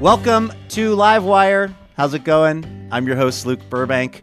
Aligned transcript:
Welcome 0.00 0.50
to 0.70 0.96
Livewire. 0.96 1.74
How's 1.94 2.14
it 2.14 2.24
going? 2.24 2.88
I'm 2.90 3.06
your 3.06 3.16
host, 3.16 3.44
Luke 3.44 3.60
Burbank. 3.68 4.22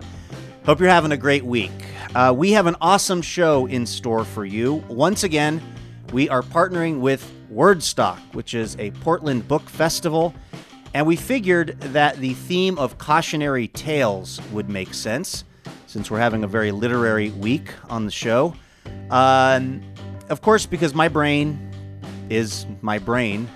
Hope 0.65 0.79
you're 0.79 0.89
having 0.89 1.11
a 1.11 1.17
great 1.17 1.45
week. 1.45 1.71
Uh, 2.15 2.33
we 2.35 2.53
have 2.53 2.65
an 2.65 2.75
awesome 2.81 3.21
show 3.21 3.67
in 3.67 3.85
store 3.85 4.25
for 4.25 4.43
you. 4.43 4.83
Once 4.87 5.23
again, 5.23 5.61
we 6.11 6.29
are 6.29 6.41
partnering 6.41 6.99
with 6.99 7.31
Wordstock, 7.53 8.17
which 8.33 8.55
is 8.55 8.75
a 8.79 8.89
Portland 8.89 9.47
book 9.47 9.69
festival, 9.69 10.33
and 10.95 11.05
we 11.05 11.15
figured 11.15 11.79
that 11.79 12.17
the 12.17 12.33
theme 12.33 12.79
of 12.79 12.97
cautionary 12.97 13.67
tales 13.67 14.41
would 14.51 14.69
make 14.69 14.95
sense 14.95 15.43
since 15.85 16.09
we're 16.09 16.17
having 16.17 16.43
a 16.43 16.47
very 16.47 16.71
literary 16.71 17.29
week 17.29 17.71
on 17.87 18.05
the 18.05 18.11
show. 18.11 18.55
Um, 19.11 19.83
of 20.29 20.41
course, 20.41 20.65
because 20.65 20.95
my 20.95 21.07
brain 21.07 21.71
is 22.31 22.65
my 22.81 22.97
brain, 22.97 23.47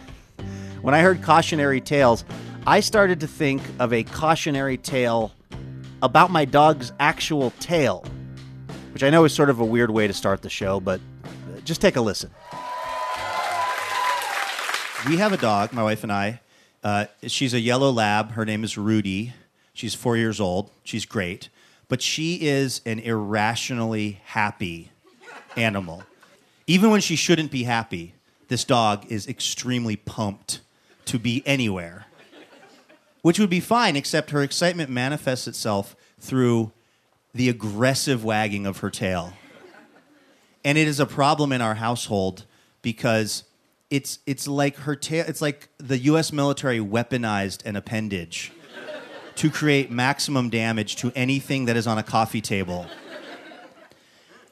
when 0.81 0.95
I 0.95 1.01
heard 1.01 1.21
cautionary 1.21 1.79
tales, 1.79 2.25
I 2.65 2.79
started 2.79 3.19
to 3.19 3.27
think 3.27 3.61
of 3.79 3.93
a 3.93 4.03
cautionary 4.03 4.77
tale 4.77 5.31
about 6.01 6.31
my 6.31 6.45
dog's 6.45 6.91
actual 6.99 7.51
tail, 7.59 8.03
which 8.93 9.03
I 9.03 9.09
know 9.09 9.23
is 9.23 9.33
sort 9.33 9.49
of 9.49 9.59
a 9.59 9.65
weird 9.65 9.91
way 9.91 10.07
to 10.07 10.13
start 10.13 10.41
the 10.41 10.49
show, 10.49 10.79
but 10.79 10.99
uh, 11.23 11.59
just 11.63 11.81
take 11.81 11.95
a 11.95 12.01
listen. 12.01 12.31
We 15.07 15.17
have 15.17 15.33
a 15.33 15.37
dog, 15.37 15.73
my 15.73 15.83
wife 15.83 16.03
and 16.03 16.11
I. 16.11 16.41
Uh, 16.83 17.05
she's 17.27 17.53
a 17.53 17.59
yellow 17.59 17.91
lab. 17.91 18.31
Her 18.31 18.45
name 18.45 18.63
is 18.63 18.77
Rudy. 18.77 19.33
She's 19.73 19.93
four 19.93 20.17
years 20.17 20.39
old. 20.39 20.71
She's 20.83 21.05
great. 21.05 21.49
But 21.87 22.01
she 22.01 22.41
is 22.41 22.81
an 22.85 22.99
irrationally 22.99 24.21
happy 24.25 24.91
animal. 25.55 26.03
Even 26.65 26.89
when 26.89 27.01
she 27.01 27.15
shouldn't 27.15 27.51
be 27.51 27.63
happy, 27.63 28.13
this 28.47 28.63
dog 28.63 29.05
is 29.11 29.27
extremely 29.27 29.95
pumped 29.95 30.61
to 31.05 31.19
be 31.19 31.43
anywhere. 31.45 32.05
Which 33.21 33.39
would 33.39 33.49
be 33.49 33.59
fine, 33.59 33.95
except 33.95 34.31
her 34.31 34.41
excitement 34.41 34.89
manifests 34.89 35.47
itself 35.47 35.95
through 36.19 36.71
the 37.33 37.49
aggressive 37.49 38.23
wagging 38.23 38.65
of 38.65 38.79
her 38.79 38.89
tail. 38.89 39.33
And 40.63 40.77
it 40.77 40.87
is 40.87 40.99
a 40.99 41.05
problem 41.05 41.51
in 41.51 41.61
our 41.61 41.75
household 41.75 42.45
because 42.81 43.43
it's, 43.89 44.19
it's 44.25 44.47
like 44.47 44.75
her 44.77 44.95
tail, 44.95 45.25
it's 45.27 45.41
like 45.41 45.69
the 45.77 45.97
US 45.99 46.31
military 46.31 46.79
weaponized 46.79 47.65
an 47.65 47.75
appendage 47.75 48.51
to 49.35 49.49
create 49.49 49.89
maximum 49.91 50.49
damage 50.49 50.95
to 50.97 51.11
anything 51.15 51.65
that 51.65 51.75
is 51.75 51.87
on 51.87 51.97
a 51.97 52.03
coffee 52.03 52.41
table. 52.41 52.87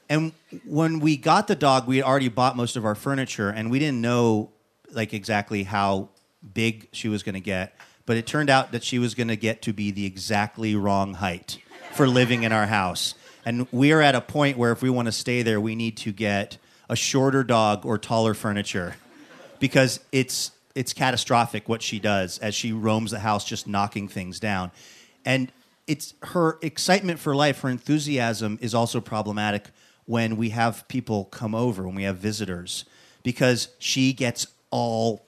And 0.10 0.32
when 0.66 1.00
we 1.00 1.18
got 1.18 1.48
the 1.48 1.56
dog, 1.56 1.88
we 1.88 1.98
had 1.98 2.06
already 2.06 2.30
bought 2.30 2.58
most 2.58 2.76
of 2.76 2.84
our 2.84 2.96
furniture, 2.96 3.50
and 3.50 3.70
we 3.70 3.78
didn't 3.78 4.02
know 4.02 4.50
like 4.92 5.14
exactly 5.14 5.64
how 5.64 6.10
big 6.54 6.88
she 6.92 7.08
was 7.08 7.24
going 7.24 7.36
to 7.36 7.42
get. 7.42 7.76
But 8.06 8.18
it 8.18 8.26
turned 8.26 8.50
out 8.50 8.72
that 8.72 8.84
she 8.84 8.98
was 8.98 9.14
going 9.14 9.28
to 9.28 9.36
get 9.36 9.62
to 9.64 9.74
be 9.74 9.92
the 9.92 10.06
exactly 10.06 10.76
wrong 10.76 11.16
height 11.16 11.60
for 11.94 12.08
living 12.08 12.44
in 12.44 12.52
our 12.52 12.66
house. 12.66 13.14
And 13.46 13.68
we 13.72 13.92
are 13.92 14.02
at 14.02 14.16
a 14.16 14.22
point 14.22 14.58
where 14.58 14.72
if 14.72 14.82
we 14.82 14.90
want 14.90 15.08
to 15.08 15.12
stay 15.12 15.44
there, 15.44 15.62
we 15.62 15.76
need 15.76 15.98
to 15.98 16.12
get 16.12 16.58
a 16.90 16.96
shorter 16.96 17.44
dog 17.44 17.86
or 17.86 17.98
taller 17.98 18.34
furniture 18.34 18.96
because 19.60 20.00
it's 20.12 20.52
it's 20.76 20.94
catastrophic 20.94 21.68
what 21.68 21.82
she 21.82 22.00
does 22.00 22.38
as 22.40 22.56
she 22.56 22.72
roams 22.72 23.12
the 23.12 23.20
house 23.20 23.44
just 23.44 23.68
knocking 23.68 24.08
things 24.08 24.40
down. 24.40 24.72
And 25.26 25.52
it's 25.88 26.14
her 26.22 26.58
excitement 26.62 27.20
for 27.20 27.36
life, 27.36 27.62
her 27.62 27.70
enthusiasm 27.70 28.60
is 28.62 28.74
also 28.74 29.02
problematic 29.02 29.72
when 30.06 30.38
we 30.38 30.50
have 30.50 30.88
people 30.88 31.26
come 31.26 31.54
over, 31.54 31.84
when 31.86 31.96
we 31.96 32.04
have 32.04 32.18
visitors, 32.18 32.86
because 33.24 33.70
she 33.80 34.14
gets 34.14 34.48
all 34.70 35.26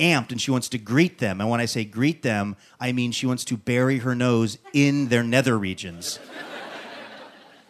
amped 0.00 0.32
and 0.32 0.40
she 0.40 0.50
wants 0.50 0.68
to 0.70 0.78
greet 0.78 1.18
them. 1.18 1.40
And 1.40 1.48
when 1.48 1.60
I 1.60 1.66
say 1.66 1.84
greet 1.84 2.22
them, 2.22 2.56
I 2.80 2.92
mean 2.92 3.12
she 3.12 3.26
wants 3.26 3.44
to 3.44 3.56
bury 3.56 3.98
her 3.98 4.14
nose 4.14 4.58
in 4.72 5.08
their 5.08 5.22
nether 5.22 5.58
regions, 5.58 6.18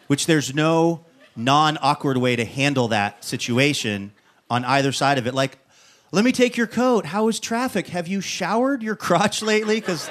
which 0.07 0.25
there's 0.25 0.55
no 0.55 1.05
non 1.35 1.77
awkward 1.81 2.17
way 2.17 2.35
to 2.35 2.45
handle 2.45 2.87
that 2.87 3.23
situation 3.23 4.11
on 4.49 4.65
either 4.65 4.91
side 4.91 5.17
of 5.17 5.27
it. 5.27 5.33
Like, 5.33 5.59
let 6.11 6.25
me 6.25 6.31
take 6.31 6.57
your 6.57 6.67
coat. 6.67 7.05
How 7.05 7.27
is 7.27 7.39
traffic? 7.39 7.87
Have 7.87 8.07
you 8.07 8.21
showered 8.21 8.83
your 8.83 8.95
crotch 8.95 9.41
lately? 9.41 9.75
Because 9.79 10.09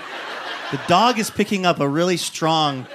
the 0.71 0.81
dog 0.87 1.19
is 1.19 1.31
picking 1.31 1.67
up 1.67 1.81
a 1.81 1.89
really 1.89 2.17
strong 2.17 2.87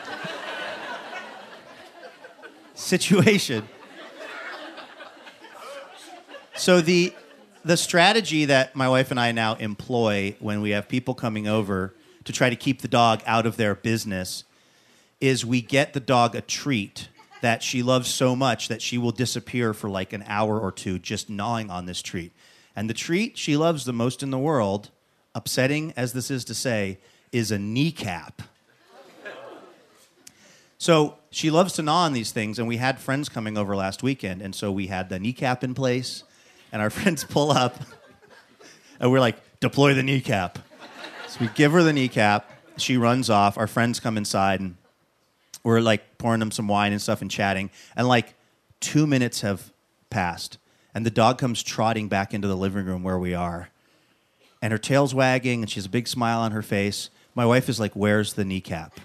situation. 2.73 3.67
So 6.55 6.79
the 6.79 7.13
the 7.65 7.75
strategy 7.75 8.45
that 8.45 8.75
my 8.75 8.87
wife 8.87 9.09
and 9.09 9.19
I 9.19 9.31
now 9.31 9.55
employ 9.55 10.35
when 10.39 10.61
we 10.61 10.69
have 10.69 10.87
people 10.87 11.15
coming 11.15 11.47
over 11.47 11.95
to 12.23 12.31
try 12.31 12.47
to 12.47 12.55
keep 12.55 12.83
the 12.83 12.87
dog 12.87 13.23
out 13.25 13.47
of 13.47 13.57
their 13.57 13.73
business 13.73 14.43
is 15.19 15.43
we 15.43 15.61
get 15.61 15.93
the 15.93 15.99
dog 15.99 16.35
a 16.35 16.41
treat 16.41 17.09
that 17.41 17.63
she 17.63 17.81
loves 17.81 18.07
so 18.07 18.35
much 18.35 18.67
that 18.67 18.83
she 18.83 18.99
will 18.99 19.11
disappear 19.11 19.73
for 19.73 19.89
like 19.89 20.13
an 20.13 20.23
hour 20.27 20.59
or 20.59 20.71
two 20.71 20.99
just 20.99 21.27
gnawing 21.27 21.71
on 21.71 21.87
this 21.87 22.03
treat. 22.03 22.31
And 22.75 22.87
the 22.87 22.93
treat 22.93 23.35
she 23.35 23.57
loves 23.57 23.85
the 23.85 23.93
most 23.93 24.21
in 24.21 24.29
the 24.29 24.37
world, 24.37 24.91
upsetting 25.33 25.91
as 25.97 26.13
this 26.13 26.29
is 26.29 26.45
to 26.45 26.53
say, 26.53 26.99
is 27.31 27.49
a 27.49 27.57
kneecap. 27.57 28.43
So 30.77 31.15
she 31.31 31.49
loves 31.49 31.73
to 31.73 31.81
gnaw 31.81 32.03
on 32.03 32.13
these 32.13 32.31
things, 32.31 32.59
and 32.59 32.67
we 32.67 32.77
had 32.77 32.99
friends 32.99 33.27
coming 33.27 33.57
over 33.57 33.75
last 33.75 34.03
weekend, 34.03 34.43
and 34.43 34.53
so 34.53 34.71
we 34.71 34.85
had 34.85 35.09
the 35.09 35.17
kneecap 35.17 35.63
in 35.63 35.73
place, 35.73 36.23
and 36.71 36.81
our 36.81 36.89
friends 36.91 37.23
pull 37.23 37.51
up, 37.51 37.79
and 38.99 39.11
we're 39.11 39.19
like, 39.19 39.37
deploy 39.59 39.93
the 39.93 40.03
kneecap. 40.03 40.59
So 41.27 41.39
we 41.41 41.47
give 41.55 41.71
her 41.71 41.83
the 41.83 41.93
kneecap, 41.93 42.49
she 42.77 42.97
runs 42.97 43.29
off, 43.29 43.57
our 43.57 43.67
friends 43.67 43.99
come 43.99 44.17
inside, 44.17 44.59
and 44.59 44.75
we're 45.63 45.81
like 45.81 46.17
pouring 46.17 46.39
them 46.39 46.51
some 46.51 46.67
wine 46.67 46.91
and 46.91 47.01
stuff 47.01 47.21
and 47.21 47.29
chatting, 47.29 47.69
and 47.95 48.07
like 48.07 48.33
two 48.79 49.07
minutes 49.07 49.41
have 49.41 49.71
passed, 50.09 50.57
and 50.93 51.05
the 51.05 51.11
dog 51.11 51.37
comes 51.37 51.63
trotting 51.63 52.07
back 52.07 52.33
into 52.33 52.47
the 52.47 52.57
living 52.57 52.85
room 52.85 53.03
where 53.03 53.19
we 53.19 53.33
are, 53.33 53.69
and 54.61 54.71
her 54.71 54.77
tail's 54.77 55.13
wagging, 55.13 55.61
and 55.61 55.69
she 55.69 55.75
has 55.75 55.85
a 55.85 55.89
big 55.89 56.07
smile 56.07 56.39
on 56.39 56.51
her 56.51 56.61
face. 56.61 57.09
My 57.33 57.45
wife 57.45 57.67
is 57.67 57.79
like, 57.79 57.93
Where's 57.93 58.33
the 58.33 58.45
kneecap? 58.45 58.97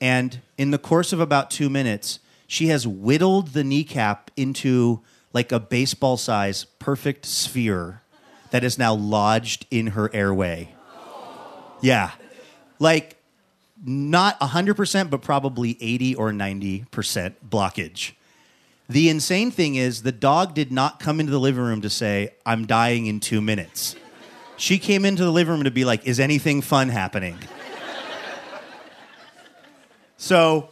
And 0.00 0.40
in 0.56 0.70
the 0.70 0.78
course 0.78 1.12
of 1.12 1.20
about 1.20 1.50
two 1.50 1.68
minutes, 1.68 2.20
she 2.46 2.68
has 2.68 2.86
whittled 2.86 3.48
the 3.48 3.62
kneecap 3.62 4.30
into 4.36 5.02
like 5.32 5.52
a 5.52 5.60
baseball 5.60 6.16
size 6.16 6.64
perfect 6.78 7.26
sphere 7.26 8.02
that 8.50 8.64
is 8.64 8.78
now 8.78 8.94
lodged 8.94 9.66
in 9.70 9.88
her 9.88 10.10
airway. 10.14 10.74
Yeah. 11.80 12.10
Like 12.78 13.16
not 13.84 14.38
100%, 14.40 15.10
but 15.10 15.22
probably 15.22 15.76
80 15.80 16.14
or 16.16 16.30
90% 16.32 17.34
blockage. 17.48 18.12
The 18.88 19.08
insane 19.08 19.50
thing 19.50 19.76
is, 19.76 20.02
the 20.02 20.12
dog 20.12 20.54
did 20.54 20.72
not 20.72 20.98
come 20.98 21.20
into 21.20 21.30
the 21.30 21.38
living 21.38 21.62
room 21.62 21.80
to 21.82 21.90
say, 21.90 22.34
I'm 22.44 22.66
dying 22.66 23.06
in 23.06 23.20
two 23.20 23.40
minutes. 23.40 23.94
She 24.56 24.78
came 24.78 25.04
into 25.04 25.24
the 25.24 25.30
living 25.30 25.54
room 25.54 25.64
to 25.64 25.70
be 25.70 25.84
like, 25.84 26.06
Is 26.06 26.18
anything 26.18 26.60
fun 26.60 26.88
happening? 26.88 27.38
So 30.20 30.69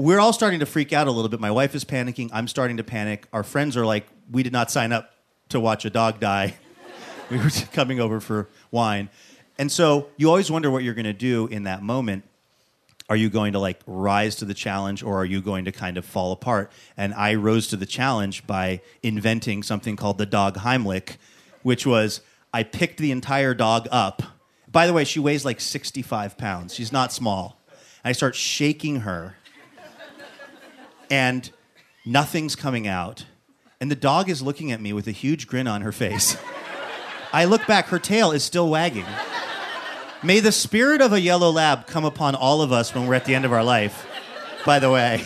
we're 0.00 0.18
all 0.18 0.32
starting 0.32 0.60
to 0.60 0.66
freak 0.66 0.94
out 0.94 1.08
a 1.08 1.10
little 1.10 1.28
bit. 1.28 1.40
My 1.40 1.50
wife 1.50 1.74
is 1.74 1.84
panicking. 1.84 2.30
I'm 2.32 2.48
starting 2.48 2.78
to 2.78 2.84
panic. 2.84 3.26
Our 3.34 3.42
friends 3.42 3.76
are 3.76 3.84
like, 3.84 4.06
we 4.30 4.42
did 4.42 4.52
not 4.52 4.70
sign 4.70 4.92
up 4.92 5.12
to 5.50 5.60
watch 5.60 5.84
a 5.84 5.90
dog 5.90 6.20
die. 6.20 6.56
we 7.30 7.36
were 7.36 7.50
coming 7.74 8.00
over 8.00 8.18
for 8.18 8.48
wine. 8.70 9.10
And 9.58 9.70
so 9.70 10.08
you 10.16 10.30
always 10.30 10.50
wonder 10.50 10.70
what 10.70 10.84
you're 10.84 10.94
going 10.94 11.04
to 11.04 11.12
do 11.12 11.48
in 11.48 11.64
that 11.64 11.82
moment. 11.82 12.24
Are 13.10 13.16
you 13.16 13.28
going 13.28 13.52
to 13.52 13.58
like 13.58 13.80
rise 13.86 14.36
to 14.36 14.46
the 14.46 14.54
challenge 14.54 15.02
or 15.02 15.20
are 15.20 15.24
you 15.24 15.42
going 15.42 15.66
to 15.66 15.72
kind 15.72 15.98
of 15.98 16.06
fall 16.06 16.32
apart? 16.32 16.72
And 16.96 17.12
I 17.12 17.34
rose 17.34 17.66
to 17.68 17.76
the 17.76 17.84
challenge 17.84 18.46
by 18.46 18.80
inventing 19.02 19.62
something 19.62 19.96
called 19.96 20.16
the 20.16 20.24
dog 20.24 20.56
Heimlich, 20.56 21.16
which 21.62 21.84
was 21.84 22.22
I 22.54 22.62
picked 22.62 22.98
the 22.98 23.10
entire 23.10 23.52
dog 23.52 23.86
up. 23.90 24.22
By 24.66 24.86
the 24.86 24.94
way, 24.94 25.04
she 25.04 25.20
weighs 25.20 25.44
like 25.44 25.60
65 25.60 26.38
pounds. 26.38 26.72
She's 26.72 26.92
not 26.92 27.12
small. 27.12 27.60
I 28.02 28.12
start 28.12 28.34
shaking 28.34 29.00
her, 29.00 29.36
and 31.10 31.50
nothing's 32.06 32.56
coming 32.56 32.86
out. 32.86 33.26
And 33.80 33.90
the 33.90 33.96
dog 33.96 34.28
is 34.28 34.40
looking 34.42 34.72
at 34.72 34.80
me 34.80 34.92
with 34.92 35.06
a 35.08 35.12
huge 35.12 35.46
grin 35.46 35.66
on 35.66 35.82
her 35.82 35.92
face. 35.92 36.36
I 37.32 37.44
look 37.44 37.66
back, 37.66 37.86
her 37.86 37.98
tail 37.98 38.32
is 38.32 38.42
still 38.44 38.68
wagging. 38.68 39.06
May 40.22 40.40
the 40.40 40.52
spirit 40.52 41.00
of 41.00 41.12
a 41.12 41.20
yellow 41.20 41.50
lab 41.50 41.86
come 41.86 42.04
upon 42.04 42.34
all 42.34 42.62
of 42.62 42.72
us 42.72 42.94
when 42.94 43.06
we're 43.06 43.14
at 43.14 43.24
the 43.24 43.34
end 43.34 43.44
of 43.44 43.52
our 43.52 43.64
life, 43.64 44.06
by 44.66 44.78
the 44.78 44.90
way. 44.90 45.24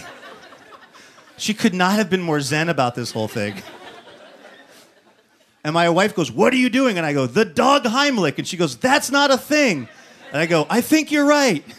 She 1.37 1.53
could 1.53 1.75
not 1.75 1.95
have 1.95 2.09
been 2.09 2.23
more 2.23 2.41
zen 2.41 2.69
about 2.69 2.95
this 2.95 3.11
whole 3.11 3.27
thing. 3.27 3.55
And 5.65 5.75
my 5.75 5.89
wife 5.89 6.15
goes, 6.15 6.31
What 6.31 6.53
are 6.53 6.57
you 6.57 6.69
doing? 6.69 6.97
And 6.97 7.07
I 7.07 7.13
go, 7.13 7.27
The 7.27 7.45
dog 7.45 7.85
Heimlich. 7.85 8.39
And 8.39 8.47
she 8.47 8.57
goes, 8.57 8.77
That's 8.77 9.11
not 9.11 9.33
a 9.33 9.39
thing. 9.39 9.89
And 10.31 10.41
I 10.41 10.47
go, 10.47 10.67
I 10.71 10.81
think 10.81 11.11
you're 11.11 11.27
right. 11.27 11.65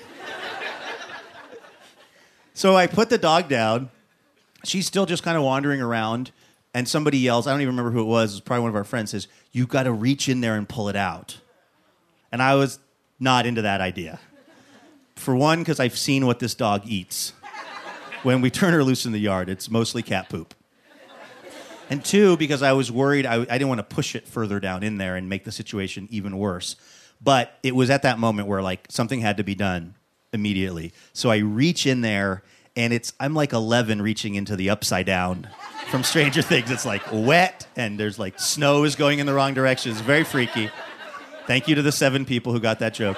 So 2.57 2.74
I 2.74 2.88
put 2.88 3.10
the 3.10 3.18
dog 3.18 3.50
down. 3.50 3.90
She's 4.66 4.86
still 4.86 5.06
just 5.06 5.24
kind 5.24 5.38
of 5.38 5.44
wandering 5.44 5.82
around. 5.82 6.32
and 6.74 6.88
somebody 6.88 7.18
yells, 7.20 7.48
I 7.48 7.52
don't 7.52 7.62
even 7.62 7.76
remember 7.76 7.92
who 7.92 8.02
it 8.02 8.06
was, 8.06 8.34
it 8.34 8.36
was 8.36 8.42
probably 8.42 8.64
one 8.64 8.70
of 8.70 8.76
our 8.76 8.84
friends, 8.84 9.12
says, 9.12 9.28
You 9.52 9.66
got 9.66 9.84
to 9.84 9.94
reach 9.94 10.28
in 10.28 10.42
there 10.42 10.56
and 10.56 10.68
pull 10.68 10.90
it 10.90 10.96
out. 10.96 11.38
And 12.32 12.42
I 12.42 12.56
was 12.56 12.80
not 13.20 13.46
into 13.46 13.62
that 13.62 13.80
idea. 13.80 14.20
For 15.16 15.36
one, 15.36 15.60
because 15.60 15.80
I've 15.80 15.98
seen 15.98 16.26
what 16.26 16.40
this 16.40 16.54
dog 16.54 16.82
eats. 16.86 17.34
When 18.24 18.42
we 18.42 18.50
turn 18.50 18.74
her 18.74 18.84
loose 18.84 19.06
in 19.06 19.12
the 19.12 19.20
yard, 19.20 19.50
it's 19.50 19.70
mostly 19.70 20.02
cat 20.02 20.30
poop. 20.30 20.54
And 21.90 22.04
two, 22.04 22.36
because 22.38 22.64
I 22.64 22.74
was 22.74 22.92
worried, 22.92 23.26
I, 23.26 23.36
I 23.42 23.46
didn't 23.46 23.68
want 23.68 23.80
to 23.80 23.96
push 23.96 24.16
it 24.16 24.28
further 24.28 24.60
down 24.60 24.82
in 24.82 24.98
there 24.98 25.16
and 25.16 25.30
make 25.30 25.44
the 25.44 25.52
situation 25.52 26.08
even 26.10 26.38
worse. 26.38 26.76
But 27.22 27.58
it 27.64 27.76
was 27.76 27.90
at 27.90 28.02
that 28.02 28.20
moment 28.20 28.48
where 28.48 28.62
like 28.62 28.88
something 28.90 29.22
had 29.22 29.38
to 29.38 29.44
be 29.44 29.56
done 29.56 29.94
immediately. 30.34 30.94
So 31.14 31.30
I 31.30 31.38
reach 31.38 31.86
in 31.86 32.02
there 32.02 32.44
and 32.75 32.92
it's 32.94 33.13
I'm 33.19 33.33
like 33.33 33.54
11 33.54 34.01
reaching 34.01 34.36
into 34.36 34.56
the 34.56 34.69
upside 34.69 35.06
down 35.06 35.48
from 35.89 36.04
Stranger 36.04 36.42
Things. 36.44 36.69
It's 36.72 36.86
like 36.86 37.04
wet 37.12 37.68
and 37.75 38.00
there's 38.00 38.19
like 38.19 38.39
snow 38.39 38.83
is 38.83 38.95
going 38.95 39.19
in 39.19 39.25
the 39.25 39.33
wrong 39.33 39.54
direction. 39.54 39.92
It's 39.92 40.01
very 40.01 40.24
freaky. 40.24 40.69
Thank 41.48 41.68
you 41.68 41.75
to 41.75 41.81
the 41.81 41.92
seven 41.92 42.25
people 42.25 42.54
who 42.54 42.60
got 42.60 42.80
that 42.80 42.94
joke. 42.94 43.18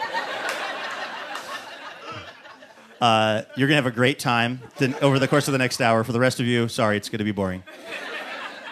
Uh, 3.00 3.44
you're 3.56 3.68
gonna 3.68 3.76
have 3.76 3.86
a 3.86 3.92
great 3.92 4.20
time 4.20 4.60
over 5.02 5.20
the 5.20 5.28
course 5.28 5.48
of 5.48 5.52
the 5.52 5.58
next 5.58 5.82
hour. 5.82 6.04
For 6.04 6.12
the 6.12 6.20
rest 6.20 6.40
of 6.40 6.48
you, 6.48 6.68
sorry, 6.68 6.98
it's 6.98 7.10
gonna 7.10 7.24
be 7.24 7.32
boring. 7.32 7.64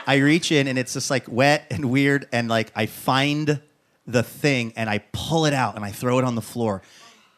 I 0.08 0.18
reach 0.18 0.52
in 0.52 0.68
and 0.68 0.78
it's 0.78 0.94
just 0.94 1.10
like 1.10 1.26
wet 1.28 1.66
and 1.72 1.90
weird, 1.92 2.28
and 2.32 2.48
like 2.48 2.72
I 2.76 2.86
find 2.88 3.62
the 4.08 4.24
thing 4.24 4.74
and 4.76 4.90
I 4.90 5.00
pull 5.14 5.46
it 5.46 5.54
out 5.54 5.76
and 5.76 5.84
I 5.84 5.92
throw 5.92 6.20
it 6.20 6.26
on 6.26 6.36
the 6.36 6.42
floor. 6.42 6.82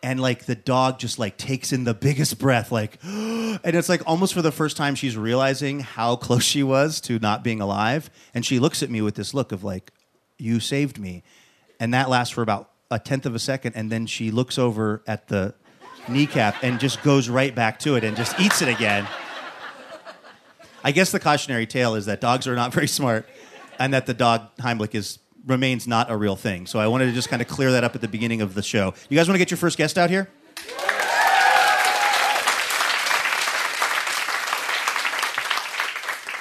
And 0.07 0.21
like 0.21 0.45
the 0.45 0.55
dog 0.55 0.99
just 0.99 1.19
like 1.19 1.35
takes 1.35 1.73
in 1.73 1.83
the 1.83 1.93
biggest 1.93 2.39
breath, 2.39 2.71
like, 2.71 2.97
and 3.03 3.59
it's 3.65 3.89
like 3.89 4.01
almost 4.05 4.33
for 4.33 4.41
the 4.41 4.53
first 4.53 4.77
time 4.77 4.95
she's 4.95 5.17
realizing 5.17 5.81
how 5.81 6.15
close 6.15 6.43
she 6.43 6.63
was 6.63 7.01
to 7.01 7.19
not 7.19 7.43
being 7.43 7.59
alive. 7.59 8.09
And 8.33 8.45
she 8.45 8.57
looks 8.57 8.81
at 8.81 8.89
me 8.89 9.01
with 9.01 9.15
this 9.15 9.33
look 9.33 9.51
of 9.51 9.65
like, 9.65 9.91
you 10.37 10.61
saved 10.61 10.97
me. 10.97 11.23
And 11.77 11.93
that 11.93 12.07
lasts 12.07 12.33
for 12.33 12.41
about 12.41 12.71
a 12.89 12.99
tenth 12.99 13.25
of 13.25 13.35
a 13.35 13.39
second. 13.39 13.75
And 13.75 13.91
then 13.91 14.05
she 14.05 14.31
looks 14.31 14.57
over 14.57 15.03
at 15.07 15.27
the 15.27 15.53
kneecap 16.07 16.63
and 16.63 16.79
just 16.79 17.03
goes 17.03 17.27
right 17.27 17.53
back 17.53 17.77
to 17.79 17.97
it 17.97 18.05
and 18.05 18.15
just 18.15 18.39
eats 18.39 18.61
it 18.61 18.69
again. 18.69 19.05
I 20.85 20.93
guess 20.93 21.11
the 21.11 21.19
cautionary 21.19 21.67
tale 21.67 21.95
is 21.95 22.05
that 22.05 22.21
dogs 22.21 22.47
are 22.47 22.55
not 22.55 22.73
very 22.73 22.87
smart 22.87 23.27
and 23.77 23.93
that 23.93 24.05
the 24.05 24.13
dog 24.13 24.55
Heimlich 24.57 24.95
is 24.95 25.19
remains 25.47 25.87
not 25.87 26.11
a 26.11 26.17
real 26.17 26.35
thing. 26.35 26.67
So 26.67 26.79
I 26.79 26.87
wanted 26.87 27.05
to 27.05 27.13
just 27.13 27.29
kind 27.29 27.41
of 27.41 27.47
clear 27.47 27.71
that 27.71 27.83
up 27.83 27.95
at 27.95 28.01
the 28.01 28.07
beginning 28.07 28.41
of 28.41 28.53
the 28.53 28.61
show. 28.61 28.93
You 29.09 29.17
guys 29.17 29.27
want 29.27 29.35
to 29.35 29.39
get 29.39 29.49
your 29.49 29.57
first 29.57 29.77
guest 29.77 29.97
out 29.97 30.09
here? 30.09 30.29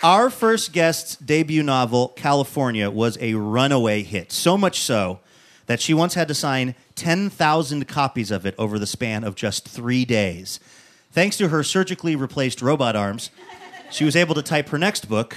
Our 0.03 0.31
first 0.31 0.73
guest's 0.73 1.17
debut 1.17 1.63
novel, 1.65 2.09
California, 2.11 2.91
was 2.91 3.19
a 3.21 3.35
runaway 3.35 4.03
hit. 4.03 4.31
So 4.31 4.57
much 4.57 4.81
so 4.81 5.21
that 5.67 5.81
she 5.81 5.95
once 5.95 6.15
had 6.15 6.29
to 6.29 6.35
sign 6.35 6.75
10,000 6.95 7.89
copies 7.89 8.31
of 8.31 8.47
it 8.47 8.55
over 8.57 8.79
the 8.79 8.87
span 8.87 9.25
of 9.25 9.35
just 9.35 9.69
three 9.69 10.05
days. 10.05 10.61
Thanks 11.11 11.37
to 11.39 11.49
her 11.49 11.63
surgically 11.65 12.15
replaced 12.15 12.63
robot 12.63 12.95
arms, 12.95 13.31
she 13.91 14.05
was 14.05 14.15
able 14.15 14.35
to 14.35 14.43
type 14.43 14.69
her 14.69 14.79
next 14.79 15.09
book, 15.09 15.37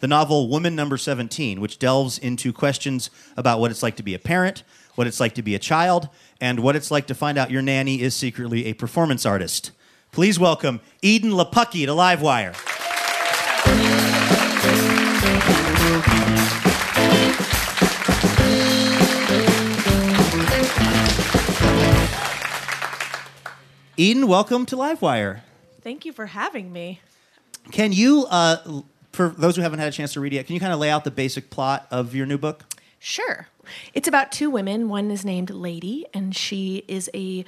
the 0.00 0.08
novel 0.08 0.48
Woman 0.48 0.74
Number 0.74 0.96
17, 0.96 1.60
which 1.60 1.78
delves 1.78 2.18
into 2.18 2.52
questions 2.52 3.10
about 3.36 3.60
what 3.60 3.70
it's 3.70 3.82
like 3.82 3.96
to 3.96 4.02
be 4.02 4.14
a 4.14 4.18
parent, 4.18 4.62
what 4.94 5.06
it's 5.06 5.20
like 5.20 5.34
to 5.34 5.42
be 5.42 5.54
a 5.54 5.58
child, 5.58 6.08
and 6.40 6.60
what 6.60 6.76
it's 6.76 6.90
like 6.90 7.06
to 7.06 7.14
find 7.14 7.38
out 7.38 7.50
your 7.50 7.62
nanny 7.62 8.00
is 8.00 8.14
secretly 8.14 8.66
a 8.66 8.74
performance 8.74 9.24
artist. 9.24 9.70
Please 10.12 10.38
welcome 10.38 10.80
Edan 11.02 11.32
Lepucki 11.32 11.86
to 11.86 11.92
Livewire. 11.92 12.54
Edan, 23.96 24.24
welcome 24.24 24.66
to 24.66 24.76
Livewire. 24.76 25.42
Thank 25.82 26.04
you 26.04 26.12
for 26.12 26.26
having 26.26 26.72
me. 26.72 27.00
Can 27.70 27.92
you, 27.92 28.26
uh, 28.28 28.82
for 29.14 29.28
those 29.28 29.56
who 29.56 29.62
haven't 29.62 29.78
had 29.78 29.88
a 29.88 29.92
chance 29.92 30.12
to 30.14 30.20
read 30.20 30.32
it 30.32 30.36
yet, 30.36 30.46
can 30.46 30.54
you 30.54 30.60
kind 30.60 30.72
of 30.72 30.78
lay 30.78 30.90
out 30.90 31.04
the 31.04 31.10
basic 31.10 31.50
plot 31.50 31.86
of 31.90 32.14
your 32.14 32.26
new 32.26 32.38
book? 32.38 32.64
Sure. 32.98 33.48
It's 33.92 34.08
about 34.08 34.32
two 34.32 34.50
women. 34.50 34.88
One 34.88 35.10
is 35.10 35.24
named 35.24 35.50
Lady, 35.50 36.06
and 36.12 36.34
she 36.34 36.84
is 36.88 37.10
a 37.14 37.44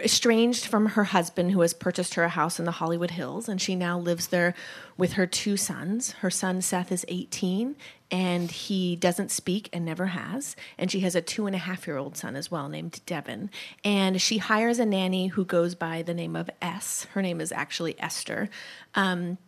estranged 0.00 0.64
from 0.64 0.86
her 0.86 1.04
husband 1.04 1.50
who 1.50 1.60
has 1.60 1.74
purchased 1.74 2.14
her 2.14 2.22
a 2.22 2.28
house 2.28 2.58
in 2.58 2.64
the 2.64 2.70
Hollywood 2.70 3.10
Hills, 3.12 3.48
and 3.48 3.60
she 3.60 3.74
now 3.74 3.98
lives 3.98 4.28
there 4.28 4.54
with 4.96 5.14
her 5.14 5.26
two 5.26 5.56
sons. 5.56 6.12
Her 6.12 6.30
son 6.30 6.62
Seth 6.62 6.92
is 6.92 7.04
18, 7.08 7.74
and 8.10 8.50
he 8.50 8.96
doesn't 8.96 9.30
speak 9.30 9.68
and 9.72 9.84
never 9.84 10.06
has. 10.06 10.54
And 10.78 10.90
she 10.90 11.00
has 11.00 11.14
a 11.14 11.20
two 11.20 11.46
and 11.46 11.56
a 11.56 11.58
half 11.58 11.86
year 11.86 11.96
old 11.96 12.16
son 12.16 12.36
as 12.36 12.50
well 12.50 12.68
named 12.68 13.00
Devin. 13.06 13.50
And 13.84 14.22
she 14.22 14.38
hires 14.38 14.78
a 14.78 14.86
nanny 14.86 15.28
who 15.28 15.44
goes 15.44 15.74
by 15.74 16.02
the 16.02 16.14
name 16.14 16.36
of 16.36 16.48
S. 16.62 17.06
Her 17.12 17.22
name 17.22 17.40
is 17.40 17.52
actually 17.52 18.00
Esther. 18.00 18.48
Um, 18.94 19.38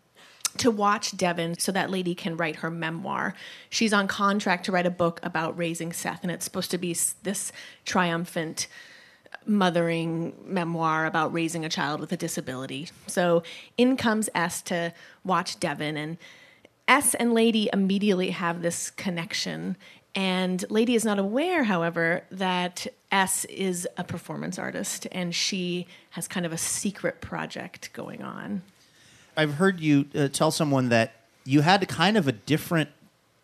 to 0.58 0.70
watch 0.70 1.16
Devin 1.16 1.58
so 1.58 1.72
that 1.72 1.90
lady 1.90 2.14
can 2.14 2.36
write 2.36 2.56
her 2.56 2.70
memoir. 2.70 3.34
She's 3.68 3.92
on 3.92 4.08
contract 4.08 4.64
to 4.66 4.72
write 4.72 4.86
a 4.86 4.90
book 4.90 5.20
about 5.22 5.56
raising 5.56 5.92
Seth, 5.92 6.22
and 6.22 6.30
it's 6.30 6.44
supposed 6.44 6.70
to 6.72 6.78
be 6.78 6.96
this 7.22 7.52
triumphant 7.84 8.66
mothering 9.46 10.34
memoir 10.44 11.06
about 11.06 11.32
raising 11.32 11.64
a 11.64 11.68
child 11.68 12.00
with 12.00 12.12
a 12.12 12.16
disability. 12.16 12.88
So 13.06 13.42
in 13.76 13.96
comes 13.96 14.28
S 14.34 14.62
to 14.62 14.92
watch 15.24 15.60
Devin, 15.60 15.96
and 15.96 16.18
S 16.88 17.14
and 17.14 17.32
Lady 17.32 17.70
immediately 17.72 18.30
have 18.30 18.62
this 18.62 18.90
connection. 18.90 19.76
And 20.14 20.64
Lady 20.70 20.96
is 20.96 21.04
not 21.04 21.20
aware, 21.20 21.62
however, 21.62 22.24
that 22.32 22.88
S 23.12 23.44
is 23.44 23.86
a 23.96 24.02
performance 24.02 24.58
artist 24.58 25.06
and 25.12 25.32
she 25.34 25.86
has 26.10 26.26
kind 26.26 26.44
of 26.44 26.52
a 26.52 26.58
secret 26.58 27.20
project 27.20 27.92
going 27.92 28.22
on. 28.22 28.62
I've 29.40 29.54
heard 29.54 29.80
you 29.80 30.04
uh, 30.14 30.28
tell 30.28 30.50
someone 30.50 30.90
that 30.90 31.14
you 31.46 31.62
had 31.62 31.88
kind 31.88 32.18
of 32.18 32.28
a 32.28 32.32
different 32.32 32.90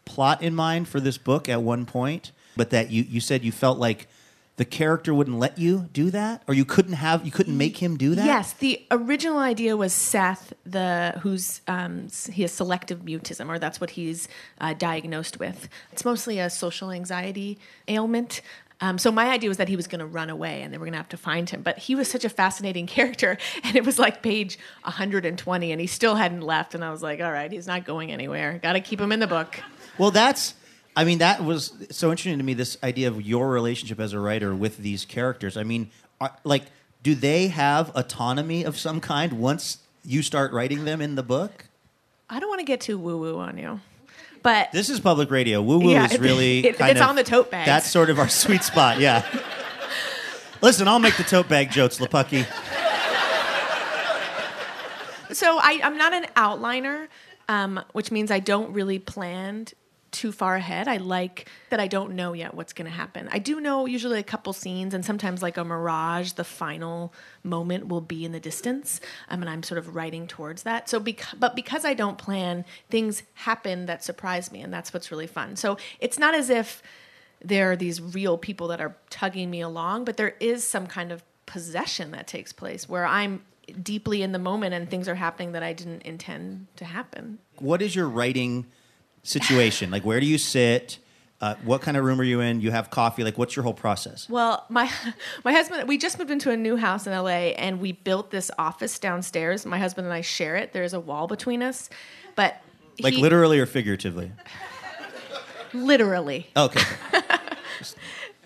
plot 0.05 0.43
in 0.43 0.55
mind 0.55 0.89
for 0.89 1.01
this 1.01 1.17
book 1.17 1.49
at 1.49 1.63
one 1.63 1.87
point, 1.87 2.33
but 2.55 2.69
that 2.69 2.91
you, 2.91 3.03
you 3.03 3.19
said 3.19 3.43
you 3.43 3.51
felt 3.51 3.79
like 3.79 4.07
the 4.57 4.67
character 4.67 5.15
wouldn't 5.15 5.39
let 5.39 5.57
you 5.57 5.89
do 5.95 6.11
that 6.11 6.43
or 6.47 6.53
you 6.53 6.67
couldn't 6.67 6.95
have 6.95 7.25
you 7.25 7.31
couldn't 7.31 7.57
make 7.57 7.79
him 7.79 7.97
do 7.97 8.15
that? 8.15 8.27
Yes 8.27 8.53
the 8.55 8.85
original 8.91 9.39
idea 9.39 9.75
was 9.77 9.95
seth 9.95 10.53
the 10.65 11.19
who's 11.23 11.61
um, 11.67 12.09
he 12.31 12.43
has 12.43 12.53
selective 12.53 13.01
mutism 13.01 13.49
or 13.49 13.59
that's 13.59 13.81
what 13.81 13.91
he's 13.91 14.29
uh, 14.61 14.75
diagnosed 14.75 15.39
with. 15.39 15.69
It's 15.93 16.05
mostly 16.05 16.39
a 16.39 16.49
social 16.49 16.91
anxiety 16.91 17.59
ailment 17.89 18.41
um, 18.81 18.99
so 18.99 19.11
my 19.11 19.31
idea 19.31 19.49
was 19.49 19.57
that 19.57 19.69
he 19.69 19.77
was 19.77 19.87
going 19.87 20.01
to 20.01 20.07
run 20.07 20.29
away 20.31 20.63
and 20.63 20.73
they 20.73 20.79
were 20.79 20.85
going 20.85 20.93
to 20.93 20.99
have 20.99 21.09
to 21.11 21.17
find 21.17 21.49
him. 21.49 21.63
But 21.63 21.79
he 21.79 21.95
was 21.95 22.11
such 22.11 22.25
a 22.25 22.29
fascinating 22.29 22.87
character, 22.97 23.39
and 23.63 23.77
it 23.77 23.85
was 23.85 23.99
like 23.99 24.23
page 24.23 24.59
120, 24.83 25.73
and 25.73 25.81
he 25.81 25.87
still 25.87 26.15
hadn't 26.15 26.43
left. 26.43 26.75
And 26.75 26.85
I 26.85 26.91
was 26.91 27.03
like, 27.03 27.21
all 27.21 27.33
right, 27.33 27.51
he's 27.51 27.67
not 27.67 27.85
going 27.85 28.13
anywhere. 28.13 28.59
Got 28.63 28.75
to 28.75 28.81
keep 28.81 29.01
him 29.01 29.13
in 29.13 29.21
the 29.21 29.27
book. 29.27 29.61
Well, 29.99 30.11
that's 30.11 30.55
I 30.97 31.05
mean, 31.05 31.19
that 31.19 31.45
was 31.45 31.75
so 31.91 32.11
interesting 32.11 32.39
to 32.39 32.45
me. 32.45 32.55
This 32.55 32.79
idea 32.83 33.09
of 33.09 33.21
your 33.21 33.51
relationship 33.51 34.01
as 34.01 34.15
a 34.15 34.19
writer 34.19 34.55
with 34.55 34.79
these 34.79 35.05
characters. 35.05 35.59
I 35.59 35.63
mean, 35.63 35.91
are, 36.23 36.35
like, 36.43 36.65
do 37.03 37.15
they 37.15 37.49
have 37.49 37.95
autonomy 37.95 38.65
of 38.65 38.79
some 38.79 39.01
kind 39.01 39.35
once 39.35 39.79
you 40.03 40.23
start 40.23 40.55
writing 40.55 40.87
them 40.87 41.03
in 41.03 41.15
the 41.15 41.23
book? 41.23 41.67
I 42.31 42.41
don't 42.41 42.49
want 42.49 42.61
to 42.61 42.65
get 42.65 42.81
too 42.81 42.99
woo 42.99 43.19
woo 43.19 43.39
on 43.39 43.59
you, 43.59 43.81
but 44.47 44.71
this 44.71 44.89
is 44.91 45.01
public 45.01 45.29
radio. 45.33 45.61
Woo 45.61 45.81
woo 45.81 45.91
yeah, 45.91 46.05
is 46.05 46.21
really 46.21 46.59
it, 46.65 46.77
it's 46.79 47.01
on 47.01 47.17
the 47.17 47.25
tote 47.25 47.51
bag. 47.51 47.67
That's 47.67 47.91
sort 47.91 48.11
of 48.11 48.21
our 48.21 48.29
sweet 48.29 48.63
spot. 48.63 49.01
Yeah. 49.01 49.27
Listen, 50.63 50.87
I'll 50.87 51.01
make 51.01 51.17
the 51.17 51.25
tote 51.25 51.49
bag 51.49 51.73
jokes, 51.73 51.99
Lepucki. 51.99 52.47
So 55.35 55.59
I, 55.59 55.81
I'm 55.83 55.99
not 55.99 56.13
an 56.13 56.27
outliner, 56.37 57.09
um, 57.49 57.83
which 57.91 58.13
means 58.13 58.31
I 58.31 58.39
don't 58.39 58.73
really 58.73 59.01
plan 59.01 59.67
too 60.17 60.33
far 60.33 60.57
ahead. 60.57 60.89
I 60.89 60.97
like 60.97 61.49
that 61.71 61.79
I 61.79 61.87
don't 61.87 62.15
know 62.15 62.33
yet 62.33 62.55
what's 62.55 62.73
going 62.73 62.91
to 62.91 62.97
happen. 62.97 63.29
I 63.31 63.39
do 63.39 63.61
know 63.61 63.85
usually 63.85 64.19
a 64.19 64.23
couple 64.25 64.53
scenes, 64.53 64.95
and 64.95 65.05
sometimes 65.05 65.43
like 65.43 65.57
a 65.57 65.65
mirage, 65.65 66.33
the 66.33 66.45
final 66.45 67.13
moment 67.43 67.89
will 67.89 68.01
be 68.01 68.25
in 68.25 68.33
the 68.33 68.41
distance, 68.41 69.01
um, 69.29 69.43
and 69.43 69.51
I'm 69.51 69.63
sort 69.63 69.79
of 69.79 69.95
writing 69.95 70.27
towards 70.27 70.63
that. 70.63 70.89
So, 70.89 71.05
but 71.39 71.55
because 71.55 71.85
I 71.85 71.95
don't 71.95 72.17
plan, 72.17 72.65
things 72.89 73.23
happen 73.35 73.87
that 73.87 74.03
surprise 74.03 74.51
me, 74.51 74.63
and 74.63 74.73
that's 74.73 74.95
what's 74.95 75.11
really 75.11 75.27
fun. 75.27 75.57
So 75.57 75.77
it's 76.01 76.19
not 76.19 76.35
as 76.35 76.49
if 76.49 76.83
there 77.45 77.71
are 77.73 77.77
these 77.77 78.01
real 78.01 78.39
people 78.39 78.69
that 78.69 78.81
are 78.81 78.97
tugging 79.11 79.51
me 79.51 79.61
along, 79.61 80.07
but 80.07 80.17
there 80.17 80.35
is 80.41 80.67
some 80.67 80.87
kind 80.87 81.13
of 81.13 81.23
possession 81.45 82.11
that 82.13 82.27
takes 82.27 82.53
place 82.53 82.89
where 82.89 83.05
I'm 83.07 83.43
deeply 83.83 84.23
in 84.23 84.33
the 84.33 84.39
moment 84.39 84.75
and 84.75 84.89
things 84.89 85.09
are 85.09 85.15
happening 85.15 85.53
that 85.53 85.63
I 85.63 85.73
didn't 85.73 86.03
intend 86.03 86.67
to 86.77 86.85
happen. 86.85 87.39
What 87.59 87.83
is 87.83 87.95
your 87.95 88.09
writing? 88.09 88.67
Situation? 89.27 89.91
like, 89.91 90.05
where 90.05 90.21
do 90.21 90.27
you 90.27 90.39
sit? 90.39 90.99
Uh, 91.39 91.55
what 91.65 91.83
kind 91.83 91.99
of 91.99 92.05
room 92.05 92.19
are 92.19 92.25
you 92.25 92.41
in? 92.41 92.63
You 92.63 92.71
have 92.71 92.89
coffee. 92.91 93.23
Like, 93.23 93.37
what's 93.37 93.55
your 93.57 93.63
whole 93.63 93.75
process? 93.75 94.27
Well, 94.29 94.65
my 94.71 94.91
my 95.45 95.53
husband, 95.53 95.87
we 95.87 95.99
just 95.99 96.19
moved 96.19 96.31
into 96.31 96.51
a 96.51 96.57
new 96.57 96.77
house 96.77 97.07
in 97.07 97.13
LA, 97.13 97.53
and 97.59 97.79
we 97.81 97.93
built 97.93 98.31
this 98.31 98.51
office 98.59 98.99
downstairs. 98.99 99.67
My 99.67 99.79
husband 99.79 100.07
and 100.07 100.15
I 100.15 100.23
share 100.23 100.57
it. 100.57 100.73
There's 100.73 100.95
a 100.95 101.01
wall 101.01 101.27
between 101.27 101.63
us, 101.63 101.91
but 102.37 102.57
Like 103.01 103.15
he- 103.15 103.21
literally 103.21 103.59
or 103.59 103.67
figuratively? 103.67 104.33
literally. 105.75 106.49
Okay. 106.57 106.81